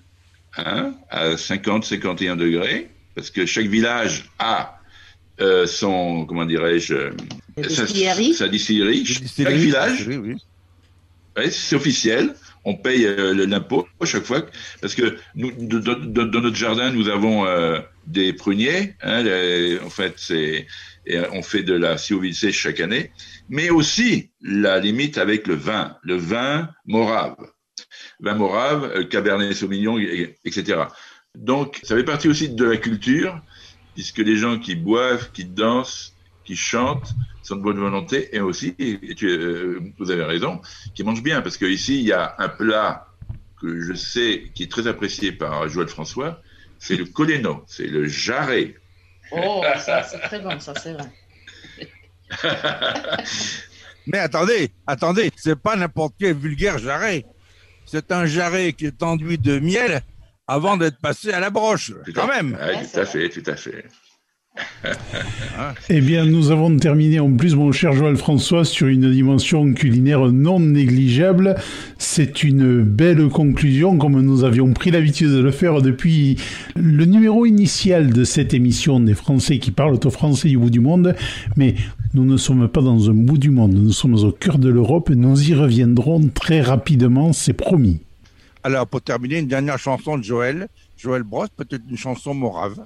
hein, 0.57 0.93
à 1.09 1.35
50-51 1.35 2.35
degrés, 2.35 2.89
parce 3.15 3.29
que 3.29 3.45
chaque 3.45 3.67
village 3.67 4.29
a 4.39 4.80
euh, 5.41 5.65
son, 5.65 6.25
comment 6.25 6.45
dirais-je, 6.45 7.11
sa, 7.67 7.85
distillerie. 7.85 8.33
Chaque 8.35 8.51
village, 8.51 10.07
oui, 10.07 10.37
c'est 11.49 11.75
officiel. 11.75 12.35
On 12.63 12.75
paye 12.75 13.05
euh, 13.05 13.33
l'impôt 13.47 13.87
à 13.99 14.05
chaque 14.05 14.23
fois 14.23 14.45
parce 14.81 14.93
que 14.93 15.17
nous, 15.33 15.51
dans 15.51 16.41
notre 16.41 16.55
jardin, 16.55 16.91
nous 16.91 17.09
avons 17.09 17.47
euh, 17.47 17.79
des 18.05 18.33
pruniers. 18.33 18.93
Hein, 19.01 19.25
en 19.83 19.89
fait, 19.89 20.13
c'est 20.17 20.67
on 21.31 21.41
fait 21.41 21.63
de 21.63 21.73
la 21.73 21.97
sciovicée 21.97 22.51
chaque 22.51 22.79
année, 22.79 23.11
mais 23.49 23.71
aussi 23.71 24.29
la 24.41 24.77
limite 24.77 25.17
avec 25.17 25.47
le 25.47 25.55
vin, 25.55 25.97
le 26.03 26.15
vin 26.15 26.69
morave, 26.85 27.35
vin 28.19 28.35
morave, 28.35 29.07
cabernet 29.07 29.53
sauvignon, 29.53 29.97
etc. 30.45 30.83
Donc, 31.35 31.79
ça 31.81 31.95
fait 31.95 32.03
partie 32.03 32.27
aussi 32.27 32.49
de 32.49 32.65
la 32.65 32.77
culture 32.77 33.41
puisque 33.93 34.19
les 34.19 34.37
gens 34.37 34.59
qui 34.59 34.75
boivent, 34.75 35.31
qui 35.31 35.45
dansent, 35.45 36.13
qui 36.45 36.55
chantent 36.55 37.13
sont 37.43 37.55
de 37.55 37.61
bonne 37.61 37.79
volonté 37.79 38.35
et 38.35 38.39
aussi, 38.39 38.75
et 38.77 39.15
tu, 39.15 39.27
euh, 39.27 39.79
vous 39.97 40.11
avez 40.11 40.23
raison, 40.23 40.61
qui 40.93 41.03
mangent 41.03 41.23
bien. 41.23 41.41
Parce 41.41 41.57
qu'ici, 41.57 41.99
il 41.99 42.05
y 42.05 42.13
a 42.13 42.35
un 42.37 42.49
plat 42.49 43.07
que 43.59 43.81
je 43.81 43.93
sais 43.93 44.51
qui 44.53 44.63
est 44.63 44.71
très 44.71 44.87
apprécié 44.87 45.31
par 45.31 45.67
Joël 45.69 45.87
François, 45.87 46.41
c'est 46.79 46.95
le 46.95 47.05
coleno, 47.05 47.63
c'est 47.67 47.87
le 47.87 48.07
jarret. 48.07 48.75
Oh, 49.31 49.63
ça, 49.77 50.03
c'est 50.03 50.19
très 50.19 50.39
bon, 50.39 50.59
ça, 50.59 50.73
c'est 50.75 50.93
vrai. 50.93 51.11
Mais 54.07 54.17
attendez, 54.17 54.71
attendez, 54.87 55.31
c'est 55.35 55.55
pas 55.55 55.75
n'importe 55.75 56.15
quel 56.19 56.35
vulgaire 56.35 56.79
jarret. 56.79 57.25
C'est 57.85 58.11
un 58.11 58.25
jarret 58.25 58.73
qui 58.73 58.87
est 58.87 59.03
enduit 59.03 59.37
de 59.37 59.59
miel 59.59 60.01
avant 60.51 60.75
d'être 60.75 60.97
passé 60.97 61.31
à 61.31 61.39
la 61.39 61.49
broche, 61.49 61.93
quand 62.13 62.27
même. 62.27 62.57
tout 62.91 62.99
à 62.99 63.05
fait, 63.05 63.29
tout 63.29 63.49
à 63.49 63.55
fait. 63.55 63.85
eh 65.89 66.01
bien, 66.01 66.25
nous 66.25 66.51
avons 66.51 66.75
terminé 66.75 67.21
en 67.21 67.31
plus, 67.31 67.55
mon 67.55 67.71
cher 67.71 67.93
Joël 67.93 68.17
François, 68.17 68.65
sur 68.65 68.87
une 68.87 69.09
dimension 69.09 69.73
culinaire 69.73 70.29
non 70.29 70.59
négligeable. 70.59 71.55
C'est 71.97 72.43
une 72.43 72.81
belle 72.81 73.29
conclusion, 73.29 73.97
comme 73.97 74.19
nous 74.19 74.43
avions 74.43 74.73
pris 74.73 74.91
l'habitude 74.91 75.29
de 75.29 75.39
le 75.39 75.51
faire 75.51 75.81
depuis 75.81 76.35
le 76.75 77.05
numéro 77.05 77.45
initial 77.45 78.11
de 78.11 78.25
cette 78.25 78.53
émission 78.53 78.99
des 78.99 79.13
Français 79.13 79.57
qui 79.57 79.71
parlent 79.71 79.99
au 80.03 80.09
français 80.09 80.49
du 80.49 80.57
bout 80.57 80.69
du 80.69 80.81
monde. 80.81 81.15
Mais 81.55 81.75
nous 82.13 82.25
ne 82.25 82.35
sommes 82.35 82.67
pas 82.67 82.81
dans 82.81 83.09
un 83.09 83.13
bout 83.13 83.37
du 83.37 83.51
monde, 83.51 83.71
nous 83.73 83.93
sommes 83.93 84.15
au 84.15 84.33
cœur 84.33 84.57
de 84.57 84.67
l'Europe 84.67 85.11
et 85.11 85.15
nous 85.15 85.49
y 85.49 85.53
reviendrons 85.53 86.27
très 86.27 86.59
rapidement, 86.59 87.31
c'est 87.31 87.53
promis. 87.53 88.01
Alors, 88.63 88.87
pour 88.87 89.01
terminer, 89.01 89.39
une 89.39 89.47
dernière 89.47 89.79
chanson 89.79 90.17
de 90.17 90.23
Joël. 90.23 90.67
Joël 90.97 91.23
Brosse, 91.23 91.49
peut-être 91.55 91.81
une 91.89 91.97
chanson 91.97 92.35
morave. 92.35 92.77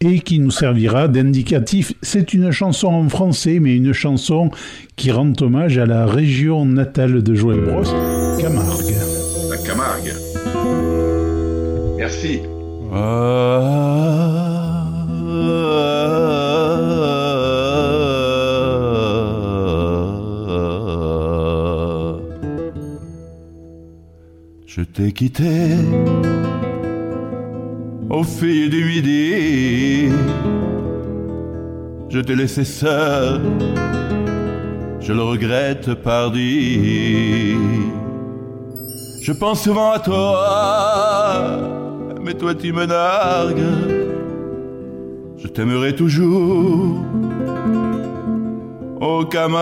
Et 0.00 0.20
qui 0.20 0.38
nous 0.38 0.50
servira 0.50 1.08
d'indicatif. 1.08 1.94
C'est 2.02 2.34
une 2.34 2.50
chanson 2.50 2.88
en 2.88 3.08
français, 3.08 3.60
mais 3.60 3.74
une 3.74 3.94
chanson 3.94 4.50
qui 4.96 5.10
rend 5.10 5.32
hommage 5.40 5.78
à 5.78 5.86
la 5.86 6.04
région 6.04 6.66
natale 6.66 7.22
de 7.22 7.34
Joël 7.34 7.60
Brosse, 7.60 7.94
Camargue. 8.38 8.94
La 9.48 9.56
Camargue. 9.56 10.12
Merci. 11.96 12.40
Je 24.76 24.82
t'ai 24.82 25.10
quitté 25.10 25.70
aux 28.10 28.22
filles 28.24 28.68
du 28.68 28.84
midi. 28.84 30.12
Je 32.10 32.20
t'ai 32.20 32.34
laissé 32.34 32.64
seul, 32.64 33.40
je 35.00 35.14
le 35.14 35.22
regrette 35.22 35.94
pardi. 35.94 37.56
Je 39.22 39.32
pense 39.32 39.62
souvent 39.62 39.92
à 39.92 39.98
toi, 39.98 40.46
mais 42.20 42.34
toi 42.34 42.54
tu 42.54 42.70
me 42.74 42.84
nargues. 42.84 43.62
Je 45.38 45.48
t'aimerai 45.48 45.94
toujours, 45.94 46.96
au 49.00 49.24
Camargue. 49.24 49.56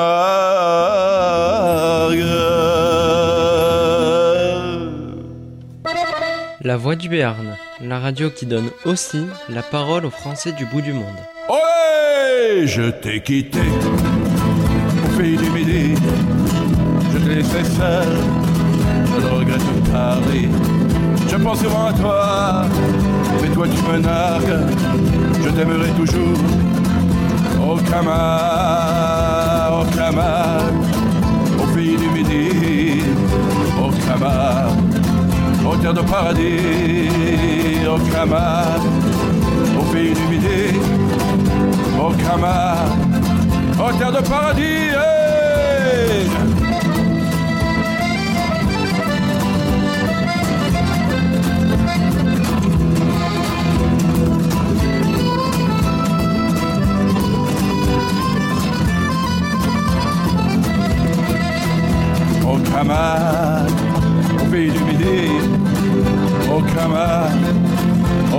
La 6.64 6.76
Voix 6.78 6.96
du 6.96 7.10
Béarn, 7.10 7.56
la 7.82 7.98
radio 7.98 8.30
qui 8.30 8.46
donne 8.46 8.70
aussi 8.86 9.26
la 9.50 9.62
parole 9.62 10.06
aux 10.06 10.10
Français 10.10 10.52
du 10.52 10.64
bout 10.64 10.80
du 10.80 10.94
monde. 10.94 11.18
Olé 11.46 12.66
Je 12.66 12.88
t'ai 12.90 13.20
quitté 13.20 13.60
au 15.04 15.08
pays 15.18 15.36
du 15.36 15.50
midi. 15.50 15.94
Je 17.12 17.18
t'ai 17.18 17.34
laissé 17.34 17.62
seul, 17.64 18.08
je 19.14 19.20
le 19.20 19.28
regrette 19.28 19.60
parler. 19.92 20.48
Je 21.28 21.36
pense 21.36 21.60
souvent 21.60 21.88
à 21.88 21.92
toi, 21.92 22.64
mais 23.42 23.50
toi 23.50 23.66
tu 23.68 23.82
me 23.82 23.98
nargues. 23.98 24.64
Je 25.44 25.50
t'aimerai 25.50 25.90
toujours. 25.90 26.38
Au 27.62 27.76
Camargue, 27.76 29.82
au 29.82 29.84
Camargue, 29.94 30.86
au 31.62 31.66
pays 31.74 31.96
du 31.98 32.08
midi. 32.08 33.02
Au 33.78 33.90
Camargue, 34.06 34.72
aux 35.66 35.76
terres 35.76 35.94
de 35.94 36.02
paradis. 36.02 37.08
Au 37.88 37.98
Camargue, 38.10 38.82
au 39.78 39.92
pays 39.92 40.14
midi 40.30 40.78
au 42.00 42.12
Camargue, 42.12 42.90
aux 43.78 43.92
terres 43.98 44.12
de 44.12 44.28
paradis. 44.28 44.62
hey 44.62 46.28
Au 62.46 62.58
Camargue, 62.58 63.83
au 64.54 64.56
pays 64.56 64.70
du 64.70 64.84
midi, 64.84 65.30
au 66.48 66.60
Camargue, 66.60 67.46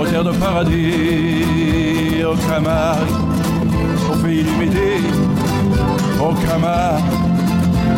aux 0.00 0.06
terres 0.06 0.24
de 0.24 0.32
paradis, 0.32 2.24
au 2.24 2.34
Camargue, 2.48 3.10
au 4.10 4.16
pays 4.22 4.42
du 4.42 4.50
midi, 4.52 5.04
au 6.18 6.32
Camargue, 6.32 7.02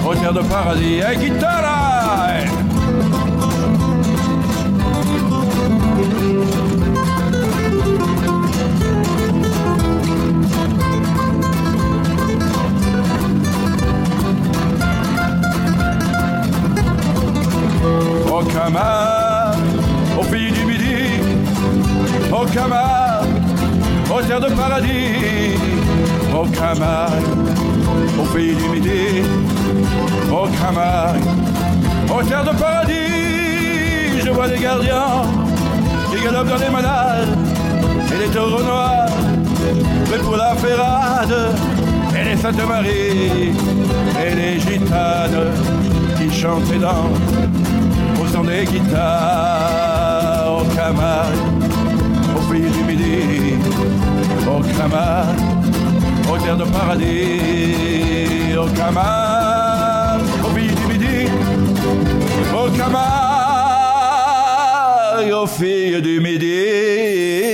aux 0.05 0.15
terres 0.15 0.33
de 0.33 0.41
paradis, 0.41 1.01
et 1.13 1.17
guitare! 1.17 1.78
Camargue, 18.69 19.81
au 20.21 20.25
pays 20.25 20.53
du 20.53 20.67
midi, 20.67 21.23
au 22.31 22.45
Camargue, 22.45 23.27
aux 24.15 24.21
terres 24.21 24.41
de 24.43 24.55
paradis, 24.55 25.57
au 26.35 26.45
Camargue, 26.49 27.25
au 28.21 28.25
pays 28.25 28.55
du 28.55 28.69
midi, 28.69 29.23
au 30.31 30.47
Camargue, 30.49 31.25
aux 32.15 32.23
terres 32.23 32.45
de 32.45 32.59
paradis, 32.59 34.21
je 34.23 34.31
vois 34.31 34.49
des 34.49 34.59
gardiens 34.59 35.23
qui 36.11 36.23
galopent 36.23 36.51
dans 36.51 36.57
les 36.57 36.71
manades 36.71 37.39
et 38.13 38.27
les 38.27 38.31
taureaux 38.31 38.63
noirs, 38.63 39.09
prêts 40.05 40.19
pour 40.19 40.37
la 40.37 40.55
ferrade, 40.57 41.55
et 42.15 42.25
les 42.25 42.37
Saintes 42.37 42.69
Marie 42.69 43.55
et 44.21 44.35
les 44.35 44.61
gitanes 44.61 45.55
qui 46.19 46.31
chantent 46.39 46.71
et 46.71 46.79
dansent 46.79 47.68
des 48.49 48.65
guitares, 48.65 50.47
au 50.61 50.65
Camargue, 50.75 51.63
au 52.37 52.41
pays 52.51 52.71
du 52.71 52.83
midi, 52.85 53.55
au 54.47 54.61
Camargue, 54.77 55.41
aux 56.31 56.39
terres 56.39 56.57
de 56.57 56.65
paradis, 56.65 58.57
au 58.57 58.67
Camargue, 58.79 60.23
au 60.45 60.49
pays 60.55 60.75
du 60.79 60.87
midi, 60.87 61.29
au 62.55 62.71
Camargue, 62.71 63.03
aux 65.33 65.47
filles 65.47 66.01
du 66.01 66.21
midi. 66.21 67.48